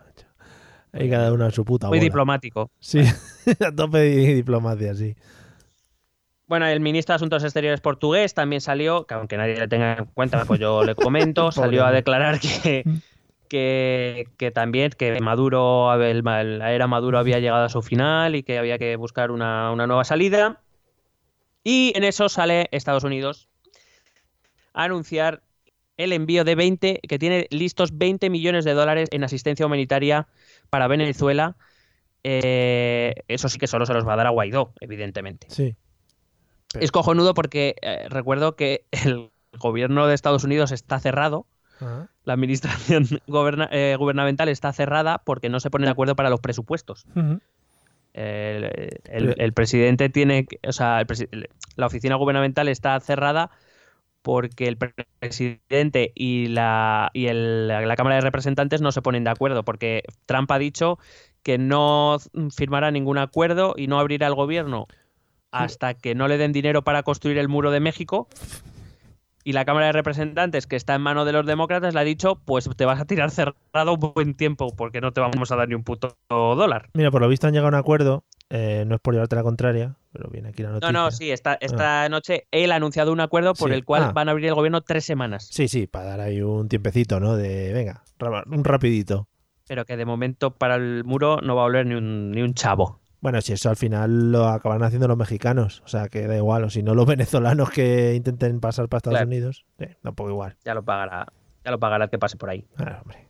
Hay 0.93 1.09
cada 1.09 1.33
uno 1.33 1.45
a 1.45 1.51
su 1.51 1.65
puta. 1.65 1.89
Muy 1.89 1.99
diplomático. 1.99 2.71
Sí, 2.79 3.01
a 3.65 3.75
tope 3.75 3.99
de 3.99 4.33
diplomacia, 4.35 4.95
sí. 4.95 5.15
Bueno, 6.47 6.65
el 6.65 6.79
ministro 6.79 7.13
de 7.13 7.17
Asuntos 7.17 7.43
Exteriores 7.43 7.81
portugués 7.81 8.33
también 8.33 8.61
salió, 8.61 9.05
que 9.05 9.13
aunque 9.15 9.37
nadie 9.37 9.57
le 9.57 9.67
tenga 9.67 9.97
en 9.97 10.05
cuenta, 10.05 10.45
pues 10.45 10.61
yo 10.61 10.83
le 10.85 10.95
comento, 10.95 11.51
salió 11.51 11.85
a 11.85 11.91
declarar 11.91 12.39
que, 12.39 12.85
que, 13.49 14.51
también 14.51 14.91
que 14.97 15.19
Maduro, 15.19 15.95
la 15.95 16.71
era 16.71 16.87
Maduro 16.87 17.19
había 17.19 17.39
llegado 17.39 17.65
a 17.65 17.69
su 17.69 17.81
final 17.81 18.35
y 18.35 18.43
que 18.43 18.57
había 18.57 18.79
que 18.79 18.95
buscar 18.95 19.29
una, 19.29 19.71
una 19.71 19.85
nueva 19.85 20.05
salida. 20.05 20.61
Y 21.63 21.93
en 21.95 22.03
eso 22.03 22.29
sale 22.29 22.67
Estados 22.71 23.03
Unidos 23.03 23.49
a 24.73 24.85
anunciar 24.85 25.41
el 25.97 26.13
envío 26.13 26.45
de 26.45 26.55
20, 26.55 27.01
que 27.07 27.19
tiene 27.19 27.47
listos 27.49 27.97
20 27.97 28.29
millones 28.29 28.63
de 28.63 28.73
dólares 28.73 29.09
en 29.11 29.23
asistencia 29.23 29.65
humanitaria 29.65 30.27
para 30.69 30.87
Venezuela. 30.87 31.57
Eh, 32.23 33.15
eso 33.27 33.49
sí 33.49 33.59
que 33.59 33.67
solo 33.67 33.85
se 33.85 33.93
los 33.93 34.07
va 34.07 34.13
a 34.13 34.15
dar 34.15 34.27
a 34.27 34.29
Guaidó, 34.29 34.73
evidentemente. 34.79 35.47
Sí. 35.49 35.75
Es 36.79 36.91
cojonudo 36.91 37.33
porque 37.33 37.75
eh, 37.81 38.07
recuerdo 38.09 38.55
que 38.55 38.85
el 38.91 39.29
gobierno 39.57 40.07
de 40.07 40.15
Estados 40.15 40.43
Unidos 40.43 40.71
está 40.71 40.99
cerrado. 40.99 41.45
La 42.25 42.33
administración 42.33 43.07
eh, 43.71 43.95
gubernamental 43.97 44.49
está 44.49 44.73
cerrada 44.73 45.21
porque 45.23 45.49
no 45.49 45.59
se 45.59 45.69
pone 45.69 45.85
de 45.85 45.91
acuerdo 45.91 46.15
para 46.15 46.29
los 46.29 46.41
presupuestos. 46.41 47.05
El, 48.13 49.53
presidente 49.53 50.09
tiene, 50.09 50.47
o 50.67 50.71
sea, 50.71 51.05
la 51.75 51.85
oficina 51.85 52.15
gubernamental 52.15 52.67
está 52.67 52.99
cerrada 52.99 53.51
porque 54.21 54.67
el 54.67 54.77
presidente 55.19 56.11
y 56.15 56.47
la 56.47 57.09
y 57.13 57.27
la 57.31 57.95
Cámara 57.95 58.15
de 58.15 58.21
Representantes 58.21 58.81
no 58.81 58.91
se 58.91 59.01
ponen 59.01 59.23
de 59.23 59.29
acuerdo, 59.29 59.63
porque 59.63 60.03
Trump 60.25 60.51
ha 60.51 60.59
dicho 60.59 60.99
que 61.43 61.57
no 61.57 62.17
firmará 62.55 62.91
ningún 62.91 63.17
acuerdo 63.17 63.75
y 63.77 63.87
no 63.87 63.99
abrirá 63.99 64.27
el 64.27 64.35
gobierno 64.35 64.87
hasta 65.51 65.93
que 65.93 66.15
no 66.15 66.27
le 66.27 66.37
den 66.37 66.51
dinero 66.51 66.83
para 66.83 67.03
construir 67.03 67.37
el 67.37 67.47
muro 67.47 67.71
de 67.71 67.79
México 67.79 68.27
y 69.49 69.51
la 69.51 69.65
Cámara 69.65 69.87
de 69.87 69.93
Representantes, 69.93 70.67
que 70.67 70.75
está 70.75 70.93
en 70.93 71.01
manos 71.01 71.25
de 71.25 71.31
los 71.31 71.43
demócratas, 71.43 71.95
le 71.95 71.99
ha 71.99 72.03
dicho, 72.03 72.35
pues 72.45 72.69
te 72.77 72.85
vas 72.85 73.01
a 73.01 73.05
tirar 73.05 73.31
cerrado 73.31 73.95
un 73.95 74.13
buen 74.13 74.35
tiempo 74.35 74.75
porque 74.75 75.01
no 75.01 75.11
te 75.11 75.21
vamos 75.21 75.51
a 75.51 75.55
dar 75.55 75.67
ni 75.67 75.73
un 75.73 75.83
puto 75.83 76.15
dólar. 76.29 76.91
Mira, 76.93 77.09
por 77.09 77.19
lo 77.19 77.27
visto 77.27 77.47
han 77.47 77.53
llegado 77.53 77.65
a 77.65 77.69
un 77.69 77.75
acuerdo, 77.75 78.25
eh, 78.51 78.83
no 78.85 78.93
es 78.93 79.01
por 79.01 79.15
llevarte 79.15 79.35
la 79.35 79.41
contraria, 79.41 79.95
pero 80.11 80.29
viene 80.29 80.49
aquí 80.49 80.61
la 80.61 80.69
noticia. 80.69 80.91
No, 80.91 81.05
no, 81.05 81.09
sí, 81.09 81.31
esta, 81.31 81.55
esta 81.61 82.03
ah. 82.03 82.09
noche 82.09 82.45
él 82.51 82.71
ha 82.71 82.75
anunciado 82.75 83.11
un 83.11 83.21
acuerdo 83.21 83.55
por 83.55 83.71
el 83.71 83.83
cual 83.85 84.03
ah. 84.03 84.11
van 84.11 84.27
a 84.27 84.33
abrir 84.33 84.45
el 84.45 84.53
gobierno 84.53 84.81
tres 84.81 85.03
semanas. 85.03 85.47
Sí, 85.49 85.67
sí, 85.67 85.87
para 85.87 86.05
dar 86.05 86.19
ahí 86.19 86.43
un 86.43 86.69
tiempecito, 86.69 87.19
¿no? 87.19 87.35
De, 87.35 87.73
venga, 87.73 88.03
un 88.51 88.63
rapidito. 88.63 89.27
Pero 89.67 89.83
que 89.85 89.97
de 89.97 90.05
momento 90.05 90.51
para 90.51 90.75
el 90.75 91.03
muro 91.05 91.39
no 91.41 91.55
va 91.55 91.63
a 91.63 91.65
volver 91.65 91.87
ni 91.87 91.95
un, 91.95 92.29
ni 92.29 92.43
un 92.43 92.53
chavo. 92.53 92.99
Bueno, 93.21 93.41
si 93.41 93.53
eso 93.53 93.69
al 93.69 93.75
final 93.75 94.31
lo 94.31 94.47
acaban 94.47 94.81
haciendo 94.83 95.07
los 95.07 95.17
mexicanos, 95.17 95.81
o 95.85 95.87
sea 95.87 96.07
que 96.07 96.25
da 96.25 96.37
igual, 96.37 96.63
o 96.63 96.69
si 96.69 96.83
no 96.83 96.95
los 96.95 97.05
venezolanos 97.07 97.69
que 97.69 98.15
intenten 98.15 98.59
pasar 98.59 98.87
para 98.87 98.99
Estados 98.99 99.21
Unidos, 99.21 99.65
eh, 99.79 99.95
tampoco 100.01 100.29
igual. 100.29 100.55
Ya 100.63 100.73
lo 100.73 100.83
pagará, 100.83 101.27
ya 101.63 101.71
lo 101.71 101.79
pagará 101.79 102.05
el 102.05 102.09
que 102.09 102.19
pase 102.19 102.37
por 102.37 102.49
ahí. 102.49 102.65
hombre. 102.77 103.27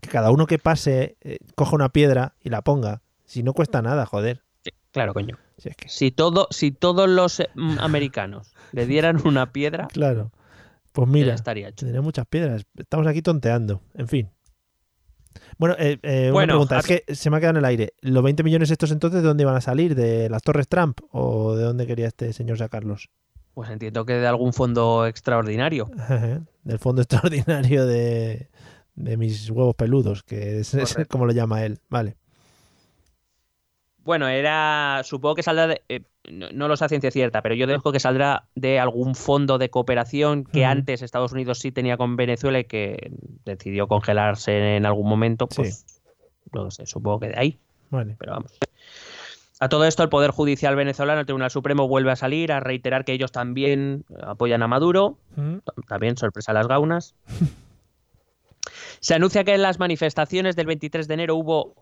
Que 0.00 0.08
cada 0.08 0.30
uno 0.30 0.46
que 0.46 0.58
pase 0.58 1.16
eh, 1.20 1.38
coja 1.54 1.76
una 1.76 1.90
piedra 1.90 2.34
y 2.40 2.48
la 2.48 2.62
ponga, 2.62 3.02
si 3.24 3.42
no 3.42 3.52
cuesta 3.52 3.82
nada, 3.82 4.06
joder. 4.06 4.42
claro, 4.92 5.14
coño. 5.14 5.38
Si 5.86 6.10
todo, 6.10 6.48
si 6.50 6.70
todos 6.72 7.08
los 7.08 7.40
eh, 7.40 7.50
mm, 7.54 7.78
americanos 7.80 8.54
le 8.72 8.86
dieran 8.86 9.20
una 9.26 9.52
piedra, 9.52 9.88
claro. 9.88 10.32
Pues 10.92 11.08
mira, 11.08 11.34
estaría 11.34 11.68
hecho. 11.68 11.86
tendría 11.86 12.02
muchas 12.02 12.26
piedras. 12.26 12.64
Estamos 12.76 13.06
aquí 13.06 13.22
tonteando. 13.22 13.80
En 13.94 14.08
fin. 14.08 14.30
Bueno, 15.58 15.76
eh, 15.78 15.98
eh, 16.02 16.30
una 16.32 16.46
pregunta, 16.46 16.78
es 16.78 16.86
que 16.86 17.14
se 17.14 17.30
me 17.30 17.36
ha 17.36 17.40
quedado 17.40 17.58
en 17.58 17.64
el 17.64 17.64
aire. 17.64 17.94
¿Los 18.00 18.22
20 18.22 18.42
millones 18.42 18.70
estos 18.70 18.90
entonces 18.90 19.22
de 19.22 19.28
dónde 19.28 19.42
iban 19.42 19.56
a 19.56 19.60
salir? 19.60 19.94
¿De 19.94 20.28
las 20.28 20.42
Torres 20.42 20.68
Trump 20.68 21.00
o 21.12 21.54
de 21.54 21.64
dónde 21.64 21.86
quería 21.86 22.08
este 22.08 22.32
señor 22.32 22.58
sacarlos? 22.58 23.10
Pues 23.54 23.70
entiendo 23.70 24.06
que 24.06 24.14
de 24.14 24.26
algún 24.26 24.52
fondo 24.52 25.06
extraordinario. 25.06 25.90
Del 26.64 26.78
fondo 26.78 27.02
extraordinario 27.02 27.86
de, 27.86 28.48
mis 28.94 29.50
huevos 29.50 29.74
peludos, 29.74 30.22
que 30.22 30.60
es, 30.60 30.76
como 31.08 31.26
lo 31.26 31.32
llama 31.32 31.64
él. 31.64 31.78
Vale. 31.88 32.16
Bueno, 33.98 34.28
era. 34.28 35.02
Supongo 35.04 35.34
que 35.34 35.42
saldrá 35.42 35.66
de. 35.66 35.82
Eh, 35.88 36.02
no, 36.28 36.68
lo 36.68 36.76
sé 36.76 36.84
a 36.84 36.88
ciencia 36.88 37.10
cierta, 37.10 37.42
pero 37.42 37.54
yo 37.54 37.66
dejo 37.66 37.92
que 37.92 38.00
saldrá 38.00 38.44
de 38.54 38.78
algún 38.78 39.14
fondo 39.14 39.58
de 39.58 39.70
cooperación 39.70 40.44
que 40.44 40.64
antes 40.64 41.02
Estados 41.02 41.32
Unidos 41.32 41.58
sí 41.58 41.72
tenía 41.72 41.96
con 41.96 42.16
Venezuela 42.16 42.58
y 42.60 42.64
que 42.64 43.12
decidió 43.44 43.88
congelarse 43.88 44.76
en 44.76 44.86
algún 44.86 45.08
momento. 45.08 45.46
Pues 45.46 46.00
no 46.52 46.70
sé, 46.70 46.86
supongo 46.86 47.20
que 47.20 47.28
de 47.28 47.38
ahí. 47.38 47.58
Vale. 47.90 48.16
Pero 48.18 48.32
vamos. 48.32 48.58
A 49.60 49.68
todo 49.68 49.84
esto, 49.84 50.02
el 50.02 50.08
Poder 50.08 50.30
Judicial 50.30 50.74
venezolano, 50.74 51.20
el 51.20 51.26
Tribunal 51.26 51.50
Supremo, 51.50 51.86
vuelve 51.86 52.10
a 52.10 52.16
salir 52.16 52.52
a 52.52 52.60
reiterar 52.60 53.04
que 53.04 53.12
ellos 53.12 53.30
también 53.32 54.04
apoyan 54.22 54.62
a 54.62 54.68
Maduro. 54.68 55.18
También 55.86 56.16
sorpresa 56.16 56.52
a 56.52 56.54
las 56.54 56.66
gaunas. 56.66 57.14
Se 59.00 59.14
anuncia 59.14 59.44
que 59.44 59.54
en 59.54 59.62
las 59.62 59.78
manifestaciones 59.78 60.56
del 60.56 60.66
23 60.66 61.08
de 61.08 61.14
enero 61.14 61.36
hubo, 61.36 61.74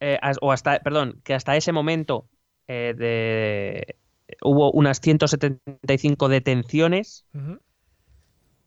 eh, 0.00 0.18
o 0.40 0.52
hasta, 0.52 0.80
perdón, 0.80 1.20
que 1.24 1.34
hasta 1.34 1.56
ese 1.56 1.72
momento 1.72 2.26
eh, 2.68 2.94
de, 2.96 3.96
hubo 4.42 4.70
unas 4.72 5.00
175 5.00 6.28
detenciones, 6.28 7.26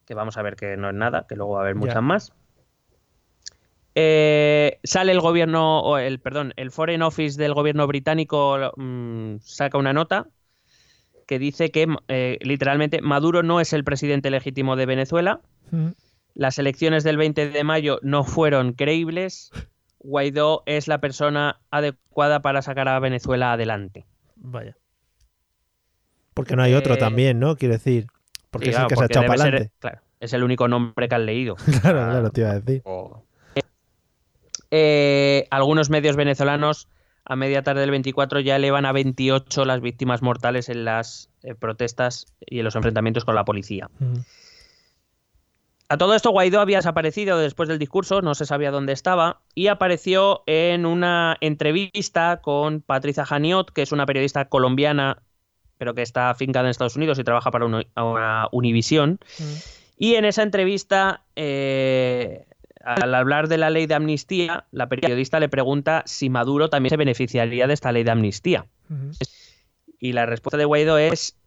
que 0.05 0.13
vamos 0.13 0.37
a 0.37 0.41
ver 0.41 0.55
que 0.55 0.77
no 0.77 0.89
es 0.89 0.95
nada, 0.95 1.25
que 1.27 1.35
luego 1.35 1.53
va 1.53 1.59
a 1.59 1.63
haber 1.63 1.75
muchas 1.75 2.01
más. 2.01 2.33
Eh, 3.97 4.79
sale 4.83 5.13
el 5.13 5.21
gobierno, 5.21 5.79
o 5.79 5.97
el, 5.97 6.19
perdón, 6.19 6.53
el 6.57 6.71
Foreign 6.71 7.01
Office 7.01 7.41
del 7.41 7.53
gobierno 7.53 7.87
británico 7.87 8.73
mm, 8.75 9.37
saca 9.39 9.77
una 9.77 9.93
nota 9.93 10.27
que 11.25 11.39
dice 11.39 11.71
que 11.71 11.87
eh, 12.07 12.37
literalmente 12.41 13.01
Maduro 13.01 13.41
no 13.41 13.59
es 13.61 13.73
el 13.73 13.83
presidente 13.83 14.29
legítimo 14.29 14.75
de 14.75 14.85
Venezuela. 14.85 15.41
Mm. 15.71 15.89
Las 16.33 16.59
elecciones 16.59 17.03
del 17.03 17.17
20 17.17 17.49
de 17.49 17.63
mayo 17.63 17.99
no 18.03 18.25
fueron 18.25 18.73
creíbles. 18.73 19.51
Guaidó 20.05 20.63
es 20.65 20.87
la 20.87 20.99
persona 20.99 21.59
adecuada 21.71 22.41
para 22.41 22.61
sacar 22.61 22.87
a 22.87 22.99
Venezuela 22.99 23.53
adelante. 23.53 24.05
Vaya. 24.35 24.75
Porque 26.33 26.55
no 26.55 26.63
hay 26.63 26.73
otro 26.73 26.93
Eh, 26.95 26.97
también, 26.97 27.39
¿no? 27.39 27.55
Quiero 27.55 27.73
decir. 27.73 28.07
Porque 28.51 28.65
Sí, 28.67 28.69
es 28.71 28.75
claro, 28.75 28.85
el 28.85 28.89
que 28.89 28.95
se 28.95 29.01
ha 29.03 29.05
echado 29.07 29.25
para 29.27 29.37
ser- 29.37 29.47
adelante. 29.53 29.73
claro, 29.79 30.01
es 30.19 30.33
el 30.33 30.43
único 30.43 30.67
nombre 30.67 31.07
que 31.09 31.15
han 31.15 31.25
leído. 31.25 31.55
Claro, 31.81 32.01
Ah, 32.03 32.09
claro, 32.11 32.29
te 32.31 32.41
iba 32.41 32.51
a 32.51 32.59
decir. 32.59 32.83
Eh, 34.71 35.47
algunos 35.51 35.89
medios 35.89 36.15
venezolanos 36.15 36.87
a 37.23 37.35
media 37.35 37.63
tarde 37.63 37.81
del 37.81 37.91
24 37.91 38.39
ya 38.41 38.55
elevan 38.55 38.85
a 38.85 38.91
28 38.91 39.65
las 39.65 39.81
víctimas 39.81 40.21
mortales 40.21 40.69
en 40.69 40.85
las 40.85 41.29
eh, 41.43 41.55
protestas 41.55 42.25
y 42.45 42.59
en 42.59 42.65
los 42.65 42.75
enfrentamientos 42.75 43.25
con 43.25 43.35
la 43.35 43.45
policía. 43.45 43.89
Mm. 43.99 44.15
A 45.87 45.97
todo 45.97 46.15
esto, 46.15 46.31
Guaidó 46.31 46.61
había 46.61 46.77
desaparecido 46.77 47.37
después 47.37 47.69
del 47.69 47.77
discurso, 47.77 48.21
no 48.21 48.33
se 48.33 48.45
sabía 48.45 48.71
dónde 48.71 48.93
estaba, 48.93 49.41
y 49.53 49.67
apareció 49.67 50.41
en 50.47 50.85
una 50.85 51.37
entrevista 51.41 52.41
con 52.41 52.81
Patricia 52.81 53.25
Janiot, 53.25 53.71
que 53.71 53.83
es 53.83 53.91
una 53.91 54.07
periodista 54.07 54.45
colombiana, 54.49 55.21
pero 55.77 55.93
que 55.93 56.01
está 56.01 56.31
afincada 56.31 56.65
en 56.65 56.71
Estados 56.71 56.95
Unidos 56.95 57.19
y 57.19 57.23
trabaja 57.23 57.51
para 57.51 57.65
una, 57.65 57.83
una 57.95 58.47
Univisión. 58.51 59.19
Mm. 59.37 59.43
Y 59.97 60.15
en 60.15 60.25
esa 60.25 60.41
entrevista, 60.41 61.21
eh, 61.35 62.45
al 62.83 63.13
hablar 63.13 63.47
de 63.47 63.57
la 63.59 63.69
ley 63.69 63.85
de 63.85 63.93
amnistía, 63.93 64.65
la 64.71 64.89
periodista 64.89 65.39
le 65.39 65.49
pregunta 65.49 66.01
si 66.07 66.29
Maduro 66.29 66.69
también 66.69 66.89
se 66.89 66.97
beneficiaría 66.97 67.67
de 67.67 67.73
esta 67.73 67.91
ley 67.91 68.03
de 68.03 68.11
amnistía. 68.11 68.65
Mm. 68.89 69.11
Y 69.99 70.13
la 70.13 70.25
respuesta 70.25 70.57
de 70.57 70.65
Guaidó 70.65 70.97
es 70.97 71.37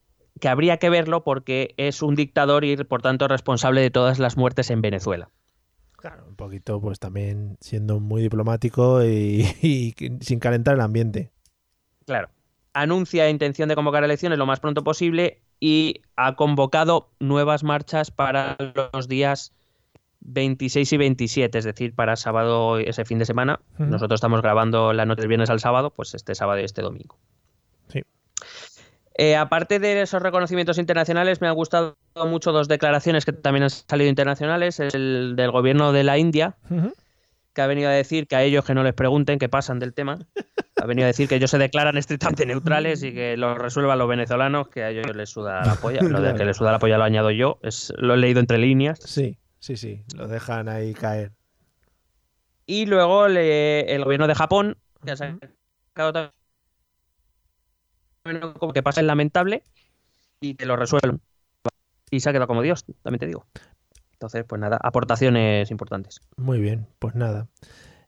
que 0.41 0.49
habría 0.49 0.79
que 0.79 0.91
verlo 0.91 1.25
porque 1.25 1.75
es 1.77 2.03
un 2.03 2.15
dictador 2.15 2.65
y 2.65 2.77
por 2.77 3.03
tanto 3.03 3.29
responsable 3.29 3.81
de 3.81 3.91
todas 3.91 4.19
las 4.19 4.37
muertes 4.37 4.71
en 4.71 4.81
Venezuela. 4.81 5.31
Claro, 5.97 6.25
un 6.29 6.37
poquito, 6.37 6.81
pues 6.81 7.01
también 7.01 7.57
siendo 7.61 7.99
muy 7.99 8.23
diplomático 8.23 9.05
y, 9.05 9.45
y 9.63 9.95
sin 10.21 10.39
calentar 10.39 10.75
el 10.75 10.81
ambiente. 10.81 11.33
Claro. 12.07 12.29
Anuncia 12.73 13.29
intención 13.29 13.69
de 13.69 13.75
convocar 13.75 14.05
elecciones 14.05 14.39
lo 14.39 14.47
más 14.47 14.61
pronto 14.61 14.85
posible 14.85 15.43
y 15.59 16.03
ha 16.17 16.37
convocado 16.37 17.11
nuevas 17.19 17.65
marchas 17.65 18.11
para 18.11 18.57
los 18.93 19.09
días 19.09 19.53
26 20.21 20.93
y 20.93 20.97
27, 20.97 21.59
es 21.59 21.65
decir, 21.65 21.95
para 21.95 22.17
sábado 22.17 22.79
ese 22.79 23.05
fin 23.05 23.19
de 23.19 23.25
semana. 23.25 23.61
Nosotros 23.79 24.19
estamos 24.19 24.43
grabando 24.43 24.93
la 24.93 25.07
noche 25.07 25.23
del 25.23 25.29
viernes 25.29 25.51
al 25.51 25.61
sábado, 25.61 25.91
pues 25.91 26.15
este 26.15 26.35
sábado 26.35 26.61
y 26.61 26.65
este 26.65 26.83
domingo. 26.83 27.19
Sí. 27.89 28.03
Eh, 29.21 29.35
aparte 29.37 29.81
de 29.81 30.01
esos 30.01 30.23
reconocimientos 30.23 30.79
internacionales, 30.79 31.41
me 31.41 31.49
han 31.49 31.55
gustado 31.55 31.97
mucho 32.27 32.53
dos 32.53 32.69
declaraciones 32.69 33.25
que 33.25 33.33
también 33.33 33.65
han 33.65 33.71
salido 33.71 34.09
internacionales. 34.09 34.79
Es 34.79 34.95
el 34.95 35.35
del 35.37 35.51
gobierno 35.51 35.93
de 35.93 36.05
la 36.05 36.19
India, 36.19 36.57
que 37.53 37.61
ha 37.63 37.67
venido 37.67 37.89
a 37.89 37.93
decir 37.93 38.29
que 38.29 38.37
a 38.37 38.43
ellos 38.45 38.65
que 38.65 38.75
no 38.75 38.85
les 38.85 38.95
pregunten, 38.95 39.41
que 39.41 39.49
pasan 39.49 39.81
del 39.81 39.93
tema. 39.93 40.19
Ha 40.77 40.87
venido 40.87 41.07
a 41.07 41.09
decir 41.09 41.29
que 41.29 41.35
ellos 41.35 41.51
se 41.51 41.59
declaran 41.59 41.97
estrictamente 41.99 42.47
neutrales 42.47 43.03
y 43.03 43.13
que 43.13 43.37
lo 43.37 43.57
resuelvan 43.57 43.99
los 43.99 44.09
venezolanos, 44.09 44.69
que 44.69 44.85
a 44.85 44.91
ellos 44.91 45.05
les 45.17 45.29
suda 45.29 45.67
la 45.67 45.75
polla. 45.75 46.01
Lo 46.03 46.21
de 46.21 46.35
que 46.37 46.45
les 46.45 46.57
suda 46.57 46.71
la 46.71 46.79
polla 46.79 46.97
lo 46.97 47.03
añado 47.03 47.33
yo, 47.33 47.59
es, 47.65 47.93
lo 47.99 48.15
he 48.15 48.19
leído 48.19 48.39
entre 48.39 48.59
líneas. 48.59 49.01
Sí, 49.05 49.37
sí, 49.59 49.77
sí. 49.77 50.05
Lo 50.15 50.29
dejan 50.29 50.69
ahí 50.69 50.95
caer. 50.95 51.33
Y 52.67 52.87
luego 52.87 53.27
le- 53.27 53.93
el 53.93 54.05
gobierno 54.05 54.29
de 54.29 54.37
Japón, 54.37 54.77
que 55.05 55.11
ha 55.11 55.17
sacado 55.17 56.31
también 58.29 58.53
como 58.55 58.73
que 58.73 58.83
pasa 58.83 59.01
el 59.01 59.07
lamentable 59.07 59.63
y 60.41 60.55
que 60.55 60.67
lo 60.67 60.77
resuelven. 60.77 61.21
Y 62.11 62.21
se 62.21 62.31
ha 62.31 62.33
quedado 62.33 62.47
como 62.47 62.63
Dios, 62.63 62.85
también 63.03 63.21
te 63.21 63.27
digo. 63.27 63.47
Entonces, 64.13 64.45
pues 64.49 64.61
nada, 64.61 64.79
aportaciones 64.83 65.71
importantes. 65.71 66.21
Muy 66.37 66.61
bien, 66.61 66.87
pues 66.99 67.15
nada. 67.15 67.47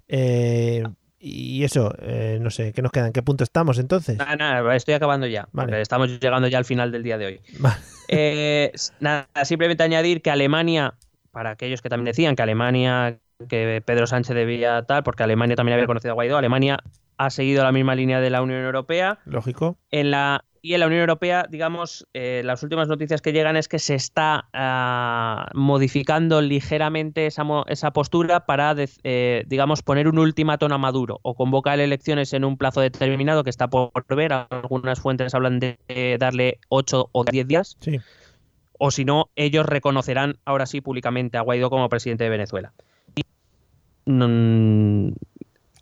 Eh, 0.08 0.82
y 1.18 1.64
eso, 1.64 1.94
eh, 2.00 2.38
no 2.40 2.50
sé, 2.50 2.72
¿qué 2.72 2.82
nos 2.82 2.90
queda? 2.90 3.06
¿En 3.06 3.12
qué 3.12 3.22
punto 3.22 3.44
estamos 3.44 3.78
entonces? 3.78 4.16
Nada, 4.16 4.36
nada, 4.36 4.74
estoy 4.74 4.94
acabando 4.94 5.26
ya. 5.26 5.48
Vale. 5.52 5.80
Estamos 5.80 6.18
llegando 6.18 6.48
ya 6.48 6.58
al 6.58 6.64
final 6.64 6.90
del 6.90 7.02
día 7.02 7.18
de 7.18 7.26
hoy. 7.26 7.40
Vale. 7.58 7.76
Eh, 8.08 8.72
nada, 8.98 9.28
simplemente 9.44 9.82
añadir 9.82 10.22
que 10.22 10.30
Alemania, 10.30 10.94
para 11.30 11.50
aquellos 11.50 11.82
que 11.82 11.88
también 11.88 12.06
decían 12.06 12.34
que 12.34 12.42
Alemania, 12.42 13.18
que 13.48 13.82
Pedro 13.84 14.06
Sánchez 14.06 14.34
debía 14.34 14.82
tal, 14.82 15.02
porque 15.04 15.22
Alemania 15.22 15.56
también 15.56 15.74
había 15.74 15.86
conocido 15.86 16.12
a 16.12 16.14
Guaidó, 16.14 16.38
Alemania 16.38 16.82
ha 17.20 17.28
seguido 17.28 17.62
la 17.62 17.70
misma 17.70 17.94
línea 17.94 18.18
de 18.18 18.30
la 18.30 18.40
Unión 18.40 18.64
Europea. 18.64 19.18
Lógico. 19.26 19.76
En 19.90 20.10
la, 20.10 20.42
y 20.62 20.72
en 20.72 20.80
la 20.80 20.86
Unión 20.86 21.02
Europea, 21.02 21.46
digamos, 21.50 22.06
eh, 22.14 22.40
las 22.46 22.62
últimas 22.62 22.88
noticias 22.88 23.20
que 23.20 23.32
llegan 23.34 23.56
es 23.56 23.68
que 23.68 23.78
se 23.78 23.94
está 23.94 24.48
ah, 24.54 25.50
modificando 25.52 26.40
ligeramente 26.40 27.26
esa, 27.26 27.44
mo- 27.44 27.66
esa 27.68 27.90
postura 27.92 28.46
para, 28.46 28.74
eh, 29.04 29.44
digamos, 29.46 29.82
poner 29.82 30.08
un 30.08 30.18
ultimátum 30.18 30.72
a 30.72 30.78
Maduro 30.78 31.20
o 31.22 31.34
convocar 31.34 31.78
elecciones 31.78 32.32
en 32.32 32.44
un 32.46 32.56
plazo 32.56 32.80
determinado 32.80 33.44
que 33.44 33.50
está 33.50 33.68
por 33.68 33.92
ver. 34.16 34.32
Algunas 34.32 34.98
fuentes 34.98 35.34
hablan 35.34 35.60
de 35.60 35.78
eh, 35.88 36.16
darle 36.18 36.58
8 36.70 37.10
o 37.12 37.24
10 37.24 37.46
días. 37.46 37.76
Sí. 37.80 37.98
O 38.78 38.90
si 38.90 39.04
no, 39.04 39.28
ellos 39.36 39.66
reconocerán 39.66 40.38
ahora 40.46 40.64
sí 40.64 40.80
públicamente 40.80 41.36
a 41.36 41.42
Guaidó 41.42 41.68
como 41.68 41.90
presidente 41.90 42.24
de 42.24 42.30
Venezuela. 42.30 42.72
Y, 43.14 43.24
mm, 44.10 45.12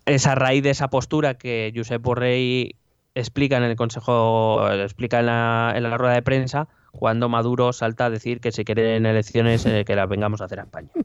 es 0.09 0.27
a 0.27 0.35
raíz 0.35 0.63
de 0.63 0.71
esa 0.71 0.89
postura 0.89 1.35
que 1.35 1.71
Josep 1.75 2.01
Borrell 2.01 2.75
explica 3.15 3.57
en 3.57 3.63
el 3.63 3.75
Consejo, 3.75 4.69
explica 4.71 5.19
en 5.19 5.25
la, 5.27 5.73
en 5.75 5.83
la 5.83 5.97
rueda 5.97 6.13
de 6.13 6.21
prensa, 6.21 6.67
cuando 6.91 7.29
Maduro 7.29 7.73
salta 7.73 8.05
a 8.05 8.09
decir 8.09 8.39
que 8.39 8.51
si 8.51 8.63
quieren 8.65 9.05
elecciones 9.05 9.65
eh, 9.65 9.83
que 9.85 9.95
las 9.95 10.07
vengamos 10.09 10.41
a 10.41 10.45
hacer 10.45 10.59
a 10.59 10.63
España. 10.63 10.89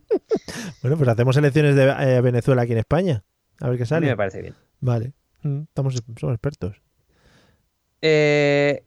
Bueno, 0.82 0.98
pues 0.98 1.08
hacemos 1.08 1.36
elecciones 1.38 1.76
de 1.76 1.84
eh, 1.84 2.20
Venezuela 2.20 2.62
aquí 2.62 2.72
en 2.72 2.78
España. 2.78 3.22
A 3.60 3.68
ver 3.70 3.78
qué 3.78 3.84
A 3.84 3.84
mí 3.84 3.88
sale. 3.88 4.06
me 4.08 4.16
parece 4.16 4.42
bien. 4.42 4.54
Vale. 4.80 5.14
Mm, 5.42 5.62
Estamos, 5.62 5.94
somos 6.20 6.34
expertos. 6.34 6.82
Eh, 8.02 8.84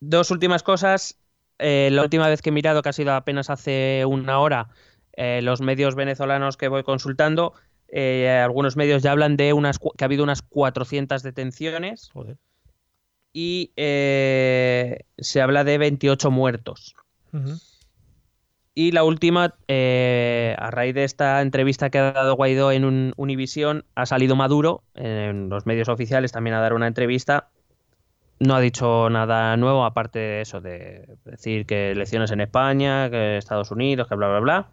dos 0.00 0.30
últimas 0.32 0.62
cosas. 0.64 1.18
La 1.58 2.02
última 2.02 2.28
vez 2.28 2.42
que 2.42 2.48
he 2.50 2.52
mirado, 2.52 2.82
que 2.82 2.88
ha 2.88 2.92
sido 2.92 3.12
apenas 3.14 3.48
hace 3.48 4.04
una 4.06 4.40
hora, 4.40 4.68
los 5.16 5.60
medios 5.60 5.94
venezolanos 5.94 6.56
que 6.56 6.66
voy 6.66 6.82
consultando, 6.82 7.54
eh, 7.88 8.28
algunos 8.28 8.76
medios 8.76 9.02
ya 9.02 9.12
hablan 9.12 9.36
de 9.36 9.52
unas 9.52 9.78
que 9.78 10.04
ha 10.04 10.06
habido 10.06 10.24
unas 10.24 10.42
400 10.42 11.22
detenciones 11.22 12.10
Joder. 12.12 12.36
y 13.32 13.72
eh, 13.76 15.00
se 15.18 15.40
habla 15.40 15.64
de 15.64 15.78
28 15.78 16.30
muertos. 16.30 16.94
Y 18.76 18.90
la 18.92 19.04
última, 19.04 19.54
eh, 19.68 20.56
a 20.58 20.70
raíz 20.70 20.94
de 20.94 21.04
esta 21.04 21.40
entrevista 21.40 21.90
que 21.90 21.98
ha 21.98 22.12
dado 22.12 22.34
Guaidó 22.34 22.72
en 22.72 22.84
un 22.84 23.12
Univisión, 23.16 23.84
ha 23.94 24.06
salido 24.06 24.34
Maduro 24.34 24.82
en 24.94 25.48
los 25.48 25.66
medios 25.66 25.88
oficiales 25.88 26.32
también 26.32 26.54
a 26.54 26.60
dar 26.60 26.74
una 26.74 26.88
entrevista. 26.88 27.48
No 28.40 28.56
ha 28.56 28.60
dicho 28.60 29.08
nada 29.10 29.56
nuevo, 29.56 29.84
aparte 29.84 30.18
de 30.18 30.40
eso, 30.40 30.60
de 30.60 31.16
decir 31.24 31.66
que 31.66 31.92
elecciones 31.92 32.32
en 32.32 32.40
España, 32.40 33.08
que 33.10 33.36
Estados 33.36 33.70
Unidos, 33.70 34.08
que 34.08 34.16
bla, 34.16 34.28
bla, 34.28 34.40
bla. 34.40 34.68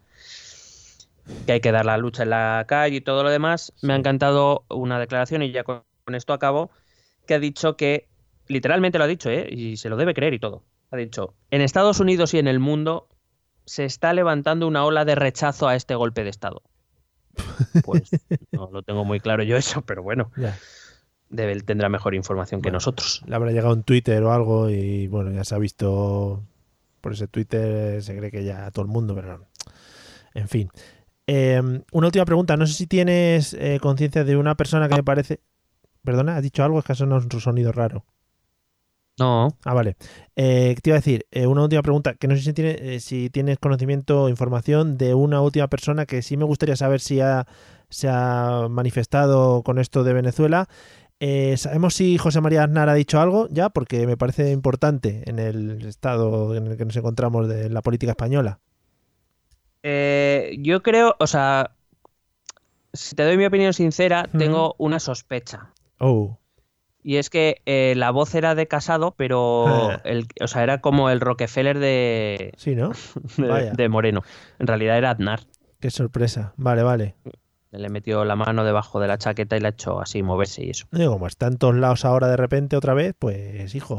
Que 1.46 1.52
hay 1.52 1.60
que 1.60 1.72
dar 1.72 1.86
la 1.86 1.96
lucha 1.98 2.24
en 2.24 2.30
la 2.30 2.64
calle 2.66 2.96
y 2.96 3.00
todo 3.00 3.22
lo 3.22 3.30
demás. 3.30 3.72
Me 3.82 3.92
ha 3.92 3.96
encantado 3.96 4.64
una 4.68 4.98
declaración, 4.98 5.42
y 5.42 5.52
ya 5.52 5.64
con 5.64 5.84
esto 6.14 6.32
acabo, 6.32 6.70
que 7.26 7.34
ha 7.34 7.38
dicho 7.38 7.76
que, 7.76 8.08
literalmente 8.48 8.98
lo 8.98 9.04
ha 9.04 9.08
dicho, 9.08 9.30
¿eh? 9.30 9.48
y 9.50 9.76
se 9.76 9.88
lo 9.88 9.96
debe 9.96 10.14
creer 10.14 10.34
y 10.34 10.38
todo. 10.38 10.62
Ha 10.90 10.96
dicho, 10.96 11.34
en 11.50 11.62
Estados 11.62 12.00
Unidos 12.00 12.34
y 12.34 12.38
en 12.38 12.48
el 12.48 12.58
mundo 12.58 13.08
se 13.64 13.84
está 13.84 14.12
levantando 14.12 14.66
una 14.66 14.84
ola 14.84 15.04
de 15.04 15.14
rechazo 15.14 15.68
a 15.68 15.74
este 15.76 15.94
golpe 15.94 16.24
de 16.24 16.30
Estado. 16.30 16.62
Pues 17.84 18.10
no 18.52 18.68
lo 18.70 18.82
tengo 18.82 19.04
muy 19.04 19.20
claro 19.20 19.42
yo 19.42 19.56
eso, 19.56 19.82
pero 19.82 20.02
bueno, 20.02 20.30
Ya. 20.36 20.58
debe, 21.30 21.58
tendrá 21.62 21.88
mejor 21.88 22.14
información 22.14 22.60
que 22.60 22.70
nosotros. 22.70 23.22
Le 23.26 23.34
habrá 23.34 23.52
llegado 23.52 23.72
un 23.72 23.84
Twitter 23.84 24.22
o 24.22 24.32
algo 24.32 24.68
y 24.68 25.06
bueno, 25.06 25.30
ya 25.30 25.44
se 25.44 25.54
ha 25.54 25.58
visto 25.58 26.42
por 27.00 27.12
ese 27.12 27.28
Twitter, 27.28 28.02
se 28.02 28.16
cree 28.16 28.30
que 28.30 28.44
ya 28.44 28.70
todo 28.70 28.84
el 28.84 28.90
mundo, 28.90 29.14
pero. 29.14 29.46
En 30.34 30.48
fin. 30.48 30.70
Eh, 31.34 31.62
una 31.92 32.06
última 32.06 32.24
pregunta. 32.26 32.56
No 32.58 32.66
sé 32.66 32.74
si 32.74 32.86
tienes 32.86 33.54
eh, 33.54 33.78
conciencia 33.80 34.22
de 34.22 34.36
una 34.36 34.54
persona 34.54 34.88
que 34.88 34.96
me 34.96 35.02
parece. 35.02 35.40
Perdona, 36.04 36.36
¿has 36.36 36.42
dicho 36.42 36.62
algo? 36.62 36.78
Es 36.78 36.84
que 36.84 36.92
eso 36.92 37.06
no 37.06 37.16
es 37.18 37.24
un 37.24 37.40
sonido 37.40 37.72
raro. 37.72 38.04
No, 39.18 39.48
Ah, 39.64 39.74
vale. 39.74 39.96
Eh, 40.36 40.74
te 40.82 40.90
iba 40.90 40.96
a 40.96 41.00
decir, 41.00 41.26
eh, 41.30 41.46
una 41.46 41.62
última 41.62 41.82
pregunta, 41.82 42.14
que 42.14 42.28
no 42.28 42.34
sé 42.36 42.42
si, 42.42 42.52
tiene, 42.52 42.76
eh, 42.80 43.00
si 43.00 43.30
tienes 43.30 43.58
conocimiento 43.58 44.22
o 44.24 44.28
información 44.28 44.98
de 44.98 45.14
una 45.14 45.40
última 45.40 45.68
persona 45.68 46.06
que 46.06 46.22
sí 46.22 46.36
me 46.36 46.44
gustaría 46.44 46.76
saber 46.76 47.00
si 47.00 47.20
ha, 47.20 47.46
se 47.88 48.08
ha 48.10 48.66
manifestado 48.70 49.62
con 49.62 49.78
esto 49.78 50.02
de 50.04 50.12
Venezuela. 50.14 50.68
Eh, 51.20 51.56
¿Sabemos 51.56 51.94
si 51.94 52.18
José 52.18 52.40
María 52.40 52.64
Aznar 52.64 52.88
ha 52.88 52.94
dicho 52.94 53.20
algo 53.20 53.48
ya? 53.50 53.70
Porque 53.70 54.06
me 54.06 54.16
parece 54.16 54.50
importante 54.50 55.22
en 55.26 55.38
el 55.38 55.84
estado 55.86 56.54
en 56.56 56.66
el 56.66 56.76
que 56.76 56.84
nos 56.84 56.96
encontramos 56.96 57.48
de 57.48 57.70
la 57.70 57.80
política 57.80 58.12
española. 58.12 58.60
Eh, 59.82 60.56
yo 60.60 60.82
creo, 60.82 61.16
o 61.18 61.26
sea, 61.26 61.72
si 62.92 63.14
te 63.16 63.24
doy 63.24 63.36
mi 63.36 63.46
opinión 63.46 63.72
sincera, 63.72 64.28
tengo 64.36 64.74
una 64.78 65.00
sospecha. 65.00 65.72
Oh, 65.98 66.38
Y 67.04 67.16
es 67.16 67.30
que 67.30 67.62
eh, 67.66 67.94
la 67.96 68.10
voz 68.12 68.34
era 68.36 68.54
de 68.54 68.68
Casado, 68.68 69.14
pero 69.16 69.66
Ah. 69.66 70.00
el, 70.04 70.26
o 70.40 70.46
sea, 70.46 70.62
era 70.62 70.80
como 70.80 71.10
el 71.10 71.20
Rockefeller 71.20 71.78
de, 71.80 72.52
Sí, 72.56 72.76
¿no? 72.76 72.92
de, 73.76 73.88
Moreno. 73.88 74.22
En 74.60 74.66
realidad 74.68 74.98
era 74.98 75.10
Aznar. 75.10 75.40
Qué 75.80 75.90
sorpresa. 75.90 76.52
Vale, 76.56 76.82
vale. 76.84 77.16
Le 77.72 77.88
metió 77.88 78.24
la 78.24 78.36
mano 78.36 78.62
debajo 78.64 79.00
de 79.00 79.08
la 79.08 79.18
chaqueta 79.18 79.56
y 79.56 79.60
la 79.60 79.68
ha 79.68 79.70
hecho 79.70 80.00
así 80.00 80.22
moverse 80.22 80.64
y 80.64 80.70
eso. 80.70 80.86
No, 80.92 81.10
como 81.10 81.26
está 81.26 81.46
en 81.48 81.56
todos 81.56 81.74
lados 81.74 82.04
ahora 82.04 82.28
de 82.28 82.36
repente 82.36 82.76
otra 82.76 82.94
vez, 82.94 83.14
pues 83.18 83.74
hijo. 83.74 83.94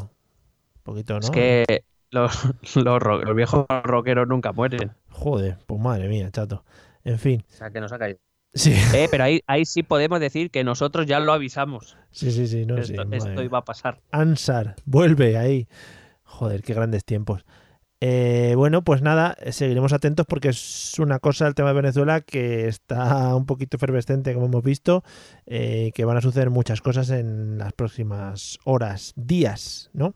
Un 0.77 0.83
poquito, 0.83 1.13
¿no? 1.15 1.19
Es 1.19 1.31
que 1.31 1.83
los, 2.13 2.75
los, 2.75 3.35
viejos 3.35 3.65
rockeros 3.83 4.27
nunca 4.27 4.51
mueren. 4.51 4.91
Joder, 5.09 5.57
pues 5.65 5.81
madre 5.81 6.07
mía, 6.07 6.29
chato. 6.31 6.63
En 7.03 7.19
fin. 7.19 7.43
O 7.49 7.53
sea, 7.53 7.69
que 7.69 7.81
nos 7.81 7.91
ha 7.91 7.99
caído. 7.99 8.19
Sí, 8.53 8.73
Eh, 8.93 9.07
pero 9.11 9.23
ahí, 9.23 9.41
ahí 9.47 9.65
sí 9.65 9.83
podemos 9.83 10.19
decir 10.19 10.51
que 10.51 10.63
nosotros 10.63 11.05
ya 11.05 11.19
lo 11.19 11.33
avisamos. 11.33 11.97
sí, 12.11 12.31
sí, 12.31 12.47
sí, 12.47 12.65
no 12.65 12.77
esto, 12.77 13.03
sí, 13.03 13.09
esto 13.11 13.43
iba 13.43 13.57
a 13.57 13.65
pasar. 13.65 13.99
Ansar, 14.11 14.75
vuelve 14.85 15.37
ahí. 15.37 15.67
Joder, 16.23 16.61
qué 16.61 16.73
grandes 16.73 17.03
tiempos. 17.03 17.45
Eh, 18.05 18.55
bueno, 18.57 18.83
pues 18.83 19.01
nada, 19.01 19.37
seguiremos 19.51 19.93
atentos 19.93 20.25
porque 20.27 20.49
es 20.49 20.99
una 20.99 21.19
cosa 21.19 21.47
el 21.47 21.55
tema 21.55 21.69
de 21.69 21.75
Venezuela 21.75 22.19
que 22.19 22.67
está 22.67 23.33
un 23.33 23.45
poquito 23.45 23.77
efervescente, 23.77 24.33
como 24.33 24.47
hemos 24.47 24.63
visto, 24.63 25.05
eh, 25.45 25.91
que 25.95 26.03
van 26.03 26.17
a 26.17 26.21
suceder 26.21 26.49
muchas 26.49 26.81
cosas 26.81 27.09
en 27.11 27.57
las 27.59 27.71
próximas 27.71 28.59
horas, 28.65 29.13
días, 29.15 29.89
¿no? 29.93 30.15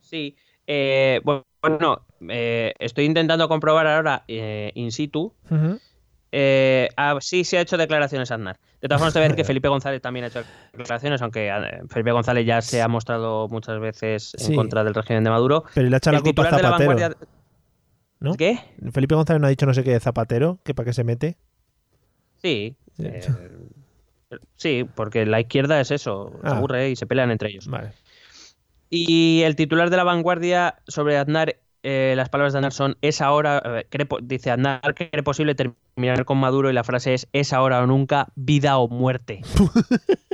Sí. 0.00 0.36
Eh, 0.66 1.20
bueno, 1.24 2.04
eh, 2.28 2.72
estoy 2.78 3.04
intentando 3.04 3.48
comprobar 3.48 3.86
ahora 3.86 4.24
eh, 4.28 4.72
in 4.74 4.92
situ. 4.92 5.34
Ujú. 5.50 5.78
Eh, 6.34 6.88
ah, 6.96 7.18
sí, 7.20 7.44
se 7.44 7.58
ha 7.58 7.60
hecho 7.60 7.76
declaraciones 7.76 8.30
Aznar. 8.30 8.58
De 8.80 8.88
todas 8.88 9.00
formas, 9.00 9.12
te 9.12 9.18
voy 9.18 9.24
a 9.24 9.28
decir 9.28 9.36
que 9.36 9.44
Felipe 9.52 9.68
González 9.68 10.00
también 10.00 10.24
ha 10.24 10.28
hecho 10.28 10.42
declaraciones, 10.72 11.20
aunque 11.22 11.48
eh, 11.48 11.82
Felipe 11.88 12.10
González 12.12 12.46
ya 12.46 12.62
se 12.62 12.80
ha 12.80 12.88
mostrado 12.88 13.48
muchas 13.48 13.78
veces 13.80 14.34
en 14.38 14.46
Sí. 14.46 14.54
contra 14.54 14.82
del 14.82 14.94
régimen 14.94 15.24
de 15.24 15.30
Maduro. 15.30 15.64
Pero 15.74 15.88
le 15.88 15.94
ha 15.96 15.98
echado 15.98 16.16
la 16.16 16.22
culpa 16.22 16.42
a 16.42 16.44
de 16.46 16.50
la 16.50 16.58
Zapatero. 16.58 16.88
vanguardia. 16.90 17.16
¿no? 18.20 18.34
¿Qué? 18.34 18.58
Felipe 18.92 19.14
González 19.14 19.40
no 19.40 19.46
ha 19.46 19.50
dicho 19.50 19.66
no 19.66 19.74
sé 19.74 19.82
qué 19.84 19.90
de 19.92 20.00
Zapatero, 20.00 20.58
que 20.64 20.74
para 20.74 20.86
qué 20.86 20.92
se 20.94 21.04
mete. 21.04 21.36
Sí. 22.40 22.76
Sí. 22.96 23.04
eh, 23.06 23.20
sí, 24.56 24.84
porque 24.94 25.26
la 25.26 25.40
izquierda 25.40 25.80
es 25.80 25.90
eso, 25.90 26.32
se 26.42 26.48
Ah. 26.48 26.56
aburre 26.56 26.90
y 26.90 26.96
se 26.96 27.06
pelean 27.06 27.30
entre 27.30 27.50
ellos. 27.50 27.66
Vale. 27.68 27.92
Y 28.94 29.40
el 29.44 29.56
titular 29.56 29.88
de 29.88 29.96
la 29.96 30.04
vanguardia 30.04 30.74
sobre 30.86 31.16
Aznar, 31.16 31.56
eh, 31.82 32.12
las 32.14 32.28
palabras 32.28 32.52
de 32.52 32.58
Aznar 32.58 32.72
son: 32.74 32.98
es 33.00 33.22
ahora, 33.22 33.62
eh, 33.64 33.86
cree 33.88 34.06
dice 34.22 34.50
Aznar, 34.50 34.94
que 34.94 35.08
cree 35.08 35.22
posible 35.22 35.54
terminar 35.54 36.26
con 36.26 36.36
Maduro 36.36 36.68
y 36.68 36.74
la 36.74 36.84
frase 36.84 37.14
es: 37.14 37.26
es 37.32 37.54
ahora 37.54 37.82
o 37.82 37.86
nunca, 37.86 38.28
vida 38.36 38.76
o 38.76 38.88
muerte. 38.88 39.40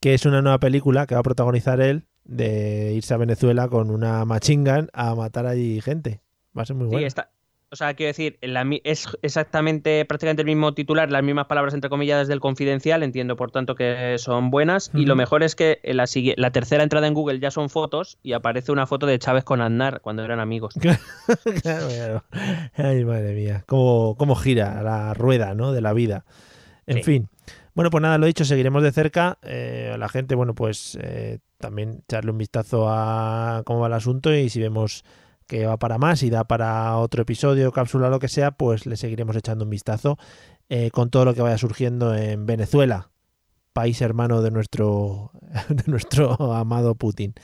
Que 0.00 0.14
es 0.14 0.24
una 0.26 0.40
nueva 0.42 0.58
película 0.58 1.06
que 1.06 1.14
va 1.14 1.20
a 1.20 1.24
protagonizar 1.24 1.80
él 1.80 2.06
de 2.24 2.92
irse 2.94 3.12
a 3.12 3.18
Venezuela 3.18 3.68
con 3.68 3.90
una 3.90 4.24
machine 4.24 4.70
gun 4.70 4.88
a 4.92 5.14
matar 5.14 5.46
allí 5.46 5.80
gente. 5.82 6.22
Va 6.56 6.62
a 6.62 6.66
ser 6.66 6.76
muy 6.76 6.86
Sí, 6.86 6.92
bueno. 6.92 7.06
está. 7.06 7.30
O 7.74 7.76
sea, 7.76 7.94
quiero 7.94 8.10
decir, 8.10 8.38
la 8.40 8.64
es 8.84 9.08
exactamente, 9.22 10.04
prácticamente 10.04 10.42
el 10.42 10.46
mismo 10.46 10.74
titular, 10.74 11.10
las 11.10 11.24
mismas 11.24 11.46
palabras 11.46 11.74
entre 11.74 11.90
comillas 11.90 12.28
del 12.28 12.38
confidencial, 12.38 13.02
entiendo 13.02 13.34
por 13.34 13.50
tanto 13.50 13.74
que 13.74 14.14
son 14.18 14.50
buenas. 14.50 14.92
Y 14.94 15.06
lo 15.06 15.16
mejor 15.16 15.42
es 15.42 15.56
que 15.56 15.80
en 15.82 15.96
la, 15.96 16.04
la 16.36 16.50
tercera 16.52 16.84
entrada 16.84 17.08
en 17.08 17.14
Google 17.14 17.40
ya 17.40 17.50
son 17.50 17.68
fotos 17.70 18.16
y 18.22 18.32
aparece 18.32 18.70
una 18.70 18.86
foto 18.86 19.06
de 19.06 19.18
Chávez 19.18 19.42
con 19.42 19.60
Aznar 19.60 20.02
cuando 20.02 20.22
eran 20.24 20.38
amigos. 20.38 20.74
Claro, 21.62 21.88
claro. 21.88 22.24
Ay, 22.76 23.04
madre 23.04 23.34
mía. 23.34 23.64
Cómo, 23.66 24.14
cómo 24.16 24.36
gira 24.36 24.80
la 24.84 25.12
rueda, 25.14 25.54
¿no? 25.54 25.72
De 25.72 25.80
la 25.80 25.92
vida. 25.92 26.24
En 26.86 26.98
Sí. 26.98 27.02
fin. 27.02 27.28
Bueno, 27.74 27.90
pues 27.90 28.02
nada, 28.02 28.18
lo 28.18 28.26
dicho, 28.26 28.44
seguiremos 28.44 28.84
de 28.84 28.92
cerca. 28.92 29.38
Eh, 29.42 29.96
la 29.98 30.08
gente, 30.08 30.36
bueno, 30.36 30.54
pues 30.54 30.96
eh, 31.02 31.40
también 31.58 32.02
echarle 32.06 32.30
un 32.30 32.38
vistazo 32.38 32.86
a 32.88 33.62
cómo 33.64 33.80
va 33.80 33.88
el 33.88 33.94
asunto 33.94 34.32
y 34.32 34.48
si 34.48 34.60
vemos 34.60 35.04
que 35.46 35.66
va 35.66 35.76
para 35.78 35.98
más 35.98 36.22
y 36.22 36.30
da 36.30 36.44
para 36.44 36.96
otro 36.96 37.22
episodio, 37.22 37.72
cápsula, 37.72 38.08
lo 38.08 38.18
que 38.18 38.28
sea, 38.28 38.52
pues 38.52 38.86
le 38.86 38.96
seguiremos 38.96 39.36
echando 39.36 39.64
un 39.64 39.70
vistazo 39.70 40.18
eh, 40.68 40.90
con 40.90 41.10
todo 41.10 41.24
lo 41.24 41.34
que 41.34 41.42
vaya 41.42 41.58
surgiendo 41.58 42.14
en 42.14 42.46
Venezuela, 42.46 43.10
país 43.72 44.00
hermano 44.00 44.42
de 44.42 44.50
nuestro, 44.50 45.30
de 45.68 45.84
nuestro 45.86 46.52
amado 46.54 46.94
Putin. 46.94 47.34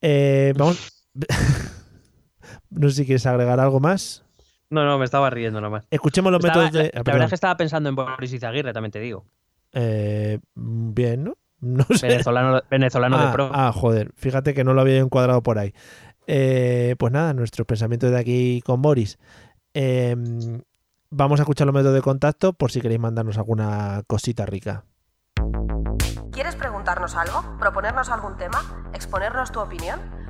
Eh, 0.00 0.52
vamos. 0.56 1.06
no 2.70 2.88
sé 2.88 2.96
si 2.96 3.06
quieres 3.06 3.26
agregar 3.26 3.60
algo 3.60 3.80
más. 3.80 4.24
No, 4.68 4.84
no, 4.84 4.98
me 4.98 5.04
estaba 5.04 5.30
riendo 5.30 5.60
nomás. 5.60 5.86
Escuchemos 5.90 6.32
los 6.32 6.44
Estaba- 6.44 6.64
métodos 6.64 6.84
de. 6.84 6.90
la, 6.92 7.00
ah, 7.00 7.02
la 7.06 7.12
verdad 7.12 7.24
es 7.26 7.30
que 7.30 7.34
estaba 7.36 7.56
pensando 7.56 7.88
en 7.88 7.94
Boris 7.94 8.32
Izaguirre, 8.32 8.72
también 8.72 8.90
te 8.90 9.00
digo. 9.00 9.24
Eh, 9.72 10.38
bien, 10.54 11.24
¿no? 11.24 11.36
No 11.60 11.84
sé. 11.84 12.08
Venezolano, 12.08 12.60
venezolano 12.70 13.16
ah, 13.16 13.26
de 13.26 13.32
pro. 13.32 13.50
ah, 13.52 13.72
joder, 13.72 14.12
fíjate 14.14 14.52
que 14.52 14.62
no 14.62 14.74
lo 14.74 14.82
había 14.82 14.98
encuadrado 14.98 15.42
por 15.42 15.58
ahí. 15.58 15.72
Eh, 16.26 16.96
pues 16.98 17.12
nada, 17.12 17.32
nuestros 17.34 17.66
pensamientos 17.66 18.10
de 18.10 18.18
aquí 18.18 18.62
con 18.64 18.82
Boris. 18.82 19.18
Eh, 19.74 20.16
vamos 21.10 21.40
a 21.40 21.42
escuchar 21.44 21.66
los 21.66 21.74
métodos 21.74 21.94
de 21.94 22.02
contacto 22.02 22.52
por 22.52 22.70
si 22.70 22.80
queréis 22.80 23.00
mandarnos 23.00 23.38
alguna 23.38 24.02
cosita 24.06 24.46
rica. 24.46 24.84
¿Quieres 26.32 26.56
preguntarnos 26.56 27.16
algo? 27.16 27.56
¿Proponernos 27.58 28.10
algún 28.10 28.36
tema? 28.36 28.90
¿Exponernos 28.92 29.52
tu 29.52 29.60
opinión? 29.60 30.25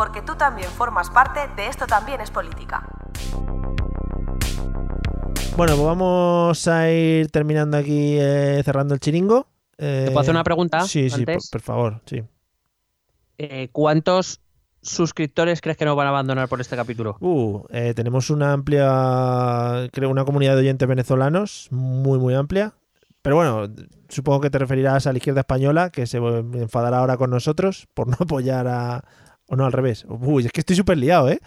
Porque 0.00 0.22
tú 0.22 0.34
también 0.34 0.70
formas 0.70 1.10
parte 1.10 1.40
de 1.56 1.66
Esto 1.66 1.86
también 1.86 2.22
es 2.22 2.30
política. 2.30 2.88
Bueno, 5.58 5.74
pues 5.74 5.84
vamos 5.84 6.68
a 6.68 6.90
ir 6.90 7.30
terminando 7.30 7.76
aquí, 7.76 8.16
eh, 8.18 8.62
cerrando 8.64 8.94
el 8.94 9.00
chiringo. 9.00 9.46
Eh, 9.76 10.04
¿Te 10.06 10.10
puedo 10.10 10.20
hacer 10.20 10.34
una 10.34 10.42
pregunta 10.42 10.80
Sí, 10.86 11.10
sí, 11.10 11.26
por, 11.26 11.34
antes? 11.34 11.50
por 11.50 11.60
favor, 11.60 12.00
sí. 12.06 12.22
Eh, 13.36 13.68
¿Cuántos 13.72 14.40
suscriptores 14.80 15.60
crees 15.60 15.76
que 15.76 15.84
nos 15.84 15.96
van 15.96 16.06
a 16.06 16.10
abandonar 16.10 16.48
por 16.48 16.62
este 16.62 16.76
capítulo? 16.76 17.18
Uh, 17.20 17.64
eh, 17.68 17.92
tenemos 17.92 18.30
una 18.30 18.54
amplia, 18.54 19.86
creo, 19.92 20.08
una 20.08 20.24
comunidad 20.24 20.54
de 20.54 20.60
oyentes 20.60 20.88
venezolanos, 20.88 21.68
muy, 21.70 22.18
muy 22.18 22.32
amplia. 22.32 22.72
Pero 23.20 23.36
bueno, 23.36 23.68
supongo 24.08 24.40
que 24.40 24.48
te 24.48 24.58
referirás 24.58 25.06
a 25.06 25.12
la 25.12 25.18
izquierda 25.18 25.40
española, 25.40 25.90
que 25.90 26.06
se 26.06 26.16
enfadará 26.16 27.00
ahora 27.00 27.18
con 27.18 27.28
nosotros 27.28 27.86
por 27.92 28.08
no 28.08 28.16
apoyar 28.20 28.66
a... 28.66 29.04
O 29.50 29.56
no, 29.56 29.66
al 29.66 29.72
revés. 29.72 30.06
Uy, 30.08 30.46
es 30.46 30.52
que 30.52 30.60
estoy 30.60 30.76
súper 30.76 30.96
liado, 30.96 31.28
¿eh? 31.28 31.38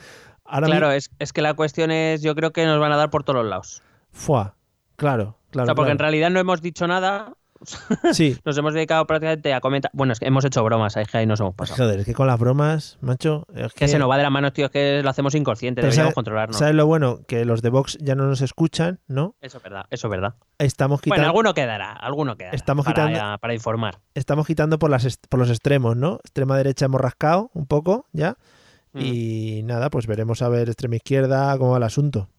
Ahora 0.46 0.68
claro, 0.68 0.90
mi- 0.90 0.96
es, 0.96 1.10
es 1.20 1.34
que 1.34 1.42
la 1.42 1.54
cuestión 1.56 1.90
es, 1.90 2.22
yo 2.22 2.36
creo 2.36 2.52
que 2.52 2.66
nos 2.66 2.80
van 2.80 2.92
a 2.92 2.98
dar 2.98 3.10
por 3.10 3.24
todos 3.24 3.40
los 3.42 3.50
lados. 3.50 3.82
Fua. 4.12 4.56
Claro, 4.98 5.38
claro. 5.50 5.64
o 5.64 5.68
sea, 5.68 5.76
porque 5.76 5.92
en 5.92 5.98
realidad 6.00 6.30
no 6.30 6.40
hemos 6.40 6.62
dicho 6.62 6.86
nada, 6.86 7.34
Sí, 8.14 8.38
nos 8.46 8.58
hemos 8.58 8.74
dedicado 8.74 9.06
prácticamente 9.08 9.54
a 9.54 9.62
comentar. 9.62 9.92
Bueno, 9.94 10.14
es 10.14 10.20
que 10.20 10.26
hemos 10.28 10.44
hecho 10.46 10.64
bromas, 10.64 10.96
es 10.98 11.08
que 11.08 11.18
ahí 11.18 11.26
nos 11.26 11.40
hemos 11.40 11.56
pasado. 11.56 11.84
joder, 11.84 12.00
es 12.02 12.06
que 12.06 12.14
con 12.14 12.28
las 12.28 12.40
bromas, 12.40 12.98
macho... 13.02 13.46
Es 13.56 13.74
Que 13.74 13.88
se 13.88 13.98
nos 14.00 14.10
va 14.10 14.18
de 14.18 14.24
las 14.24 14.32
manos, 14.32 14.54
tío, 14.54 14.66
es 14.66 14.72
que 14.72 15.02
lo 15.04 15.10
hacemos 15.10 15.36
inconsciente, 15.36 15.82
Pero 15.82 15.90
deberíamos 15.92 16.10
sabe- 16.12 16.16
controlarnos. 16.16 16.58
¿Sabes 16.58 16.76
lo 16.76 16.86
bueno? 16.86 17.20
Que 17.28 17.46
los 17.46 17.62
de 17.62 17.70
Vox 17.70 17.98
ya 18.02 18.16
no 18.16 18.26
nos 18.28 18.42
escuchan, 18.42 19.00
¿no? 19.08 19.36
Eso 19.42 19.58
es 19.58 19.64
verdad, 19.64 19.86
eso 19.90 20.08
es 20.08 20.12
verdad. 20.12 20.36
Estamos 20.58 21.02
Bueno, 21.02 21.16
quitando, 21.16 21.28
alguno 21.30 21.54
quedará, 21.54 21.92
alguno 21.94 22.36
quedará. 22.38 22.56
Estamos 22.56 22.86
para, 22.86 23.08
quitando- 23.08 23.38
para 23.40 23.54
informar. 23.54 24.00
estamos 24.14 24.46
quitando 24.48 24.80
por, 24.80 24.90
las 24.90 25.18
por 25.30 25.40
los 25.40 25.50
extremos, 25.50 25.96
¿no? 25.96 26.16
Extrema 26.24 26.58
derecha 26.58 26.86
hemos 26.86 27.02
rascado 27.02 27.50
un 27.54 27.66
poco 27.66 28.06
ya. 28.14 28.38
Mm. 28.94 29.00
Y 29.02 29.62
nada, 29.64 29.90
pues 29.90 30.06
veremos 30.06 30.42
a 30.44 30.50
ver 30.50 30.70
extrema 30.70 30.96
izquierda 30.98 31.58
cómo 31.58 31.72
va 31.72 31.78
el 31.78 31.84
asunto. 31.84 32.30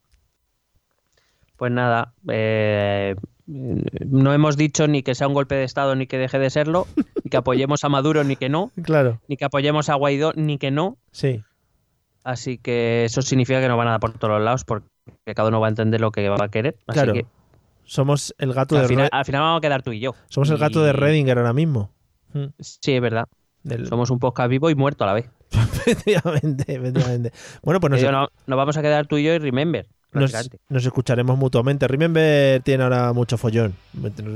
Pues 1.56 1.70
nada, 1.72 2.12
eh, 2.28 3.14
no 3.46 4.32
hemos 4.32 4.56
dicho 4.56 4.86
ni 4.88 5.02
que 5.02 5.14
sea 5.14 5.28
un 5.28 5.34
golpe 5.34 5.54
de 5.54 5.64
Estado 5.64 5.94
ni 5.96 6.06
que 6.06 6.18
deje 6.18 6.38
de 6.38 6.50
serlo, 6.50 6.86
ni 7.22 7.30
que 7.30 7.36
apoyemos 7.36 7.84
a 7.84 7.88
Maduro 7.88 8.24
ni 8.24 8.36
que 8.36 8.48
no, 8.48 8.70
Claro, 8.82 9.20
ni 9.28 9.36
que 9.36 9.44
apoyemos 9.44 9.88
a 9.90 9.94
Guaidó 9.94 10.32
ni 10.34 10.58
que 10.58 10.70
no. 10.70 10.96
sí. 11.10 11.42
Así 12.26 12.56
que 12.56 13.04
eso 13.04 13.20
significa 13.20 13.60
que 13.60 13.68
nos 13.68 13.76
van 13.76 13.86
a 13.88 13.90
dar 13.90 14.00
por 14.00 14.12
todos 14.16 14.32
los 14.32 14.42
lados 14.42 14.64
porque 14.64 14.86
cada 15.34 15.48
uno 15.48 15.60
va 15.60 15.66
a 15.66 15.68
entender 15.68 16.00
lo 16.00 16.10
que 16.10 16.26
va 16.30 16.42
a 16.42 16.48
querer. 16.48 16.74
Así 16.86 16.94
Claro. 17.00 17.12
que 17.12 17.26
Somos 17.84 18.34
el 18.38 18.54
gato 18.54 18.76
de 18.76 18.80
al 18.80 18.86
final, 18.88 19.08
al 19.12 19.24
final 19.26 19.42
vamos 19.42 19.58
a 19.58 19.60
quedar 19.60 19.82
tú 19.82 19.92
y 19.92 20.00
yo. 20.00 20.14
Somos 20.30 20.48
el 20.48 20.56
gato 20.56 20.82
de 20.82 20.94
Redinger 20.94 21.36
ahora 21.36 21.52
mismo. 21.52 21.90
Mm, 22.32 22.46
Sí, 22.60 22.92
es 22.94 23.02
verdad. 23.02 23.26
del- 23.62 23.86
Somos 23.88 24.08
un 24.10 24.18
podcast 24.20 24.48
vivo 24.48 24.70
y 24.70 24.74
muerto 24.74 25.04
a 25.04 25.08
la 25.08 25.12
vez. 25.12 25.28
efectivamente, 25.50 26.64
efectivamente. 26.74 27.32
Bueno, 27.62 27.78
pues 27.80 27.92
digo, 28.00 28.10
no- 28.10 28.28
nos 28.46 28.56
vamos 28.56 28.76
a 28.78 28.80
quedar 28.82 29.06
tú 29.06 29.18
y 29.18 29.24
yo 29.24 29.34
y 29.34 29.38
Remember. 29.38 29.86
Nos, 30.14 30.50
nos 30.68 30.84
escucharemos 30.86 31.36
mutuamente. 31.38 31.86
Remember 31.88 32.62
tiene 32.62 32.84
ahora 32.84 33.12
mucho 33.12 33.36
follón. 33.38 33.74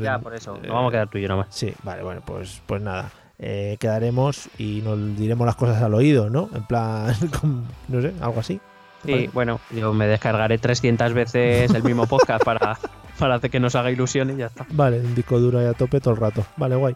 Ya, 0.03 0.19
por 0.19 0.35
eso. 0.35 0.57
Nos 0.57 0.69
vamos 0.69 0.89
a 0.91 0.93
quedar 0.93 1.09
tú 1.11 1.19
y 1.19 1.23
yo 1.23 1.29
nomás. 1.29 1.47
Sí, 1.51 1.73
vale, 1.83 2.03
bueno, 2.03 2.23
pues, 2.25 2.61
pues 2.67 2.83
nada. 2.83 3.11
eh, 3.39 3.77
quedaremos 3.79 4.49
y 4.59 4.83
nos 4.83 5.17
diremos 5.17 5.47
las 5.47 5.57
cosas 5.57 5.81
al 5.83 5.95
oído, 5.95 6.29
¿no? 6.31 6.51
En 6.55 6.65
plan, 6.65 7.15
no 7.89 8.03
sé, 8.03 8.13
algo 8.21 8.41
así. 8.41 8.61
Sí, 9.05 9.31
bueno, 9.33 9.61
yo 9.71 9.93
me 9.95 10.09
descargaré 10.09 10.59
300 10.59 11.13
veces 11.15 11.73
el 11.73 11.85
mismo 11.85 12.07
podcast 12.09 12.45
para, 12.45 12.77
para 13.19 13.37
hacer 13.37 13.49
que 13.49 13.61
nos 13.61 13.77
haga 13.77 13.93
ilusión 13.93 14.31
y 14.31 14.37
ya 14.37 14.47
está. 14.47 14.67
Vale, 14.71 14.99
un 14.99 15.15
disco 15.15 15.39
duro 15.39 15.61
ahí 15.61 15.67
a 15.67 15.73
tope 15.75 16.01
todo 16.01 16.15
el 16.15 16.21
rato. 16.21 16.45
Vale, 16.57 16.75
guay. 16.75 16.95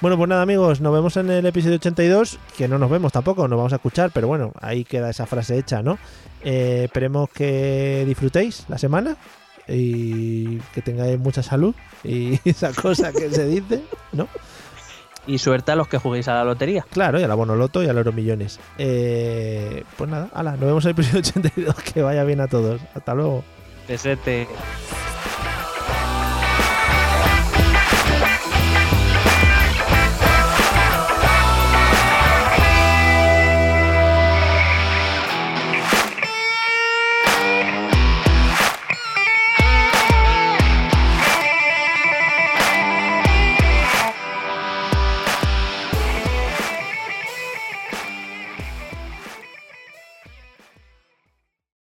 Bueno, 0.00 0.16
pues 0.16 0.30
nada, 0.30 0.40
amigos, 0.40 0.80
nos 0.80 0.94
vemos 0.94 1.18
en 1.18 1.30
el 1.30 1.44
episodio 1.44 1.76
82, 1.76 2.38
que 2.56 2.68
no 2.68 2.78
nos 2.78 2.90
vemos 2.90 3.12
tampoco, 3.12 3.46
nos 3.46 3.58
vamos 3.58 3.74
a 3.74 3.76
escuchar, 3.76 4.10
pero 4.14 4.28
bueno, 4.28 4.54
ahí 4.58 4.82
queda 4.82 5.10
esa 5.10 5.26
frase 5.26 5.58
hecha, 5.58 5.82
¿no? 5.82 5.98
Eh, 6.42 6.84
esperemos 6.84 7.28
que 7.28 8.04
disfrutéis 8.06 8.64
la 8.70 8.78
semana 8.78 9.18
y 9.68 10.56
que 10.72 10.80
tengáis 10.80 11.18
mucha 11.18 11.42
salud 11.42 11.74
y 12.02 12.40
esa 12.48 12.72
cosa 12.72 13.12
que 13.12 13.30
se 13.30 13.46
dice, 13.46 13.82
¿no? 14.12 14.26
Y 15.26 15.36
suerte 15.36 15.72
a 15.72 15.76
los 15.76 15.86
que 15.86 15.98
juguéis 15.98 16.28
a 16.28 16.34
la 16.34 16.44
lotería. 16.44 16.86
Claro, 16.90 17.20
y 17.20 17.22
a 17.22 17.28
la 17.28 17.34
Bonoloto 17.34 17.82
y 17.82 17.88
a 17.88 17.92
los 17.92 18.14
millones. 18.14 18.58
Eh, 18.78 19.84
pues 19.98 20.08
nada, 20.08 20.30
ala, 20.32 20.52
nos 20.52 20.60
vemos 20.60 20.84
en 20.86 20.88
el 20.88 20.92
episodio 20.92 21.20
82. 21.20 21.74
Que 21.92 22.00
vaya 22.00 22.24
bien 22.24 22.40
a 22.40 22.48
todos. 22.48 22.80
Hasta 22.94 23.12
luego. 23.12 23.44
Pesete. 23.86 24.48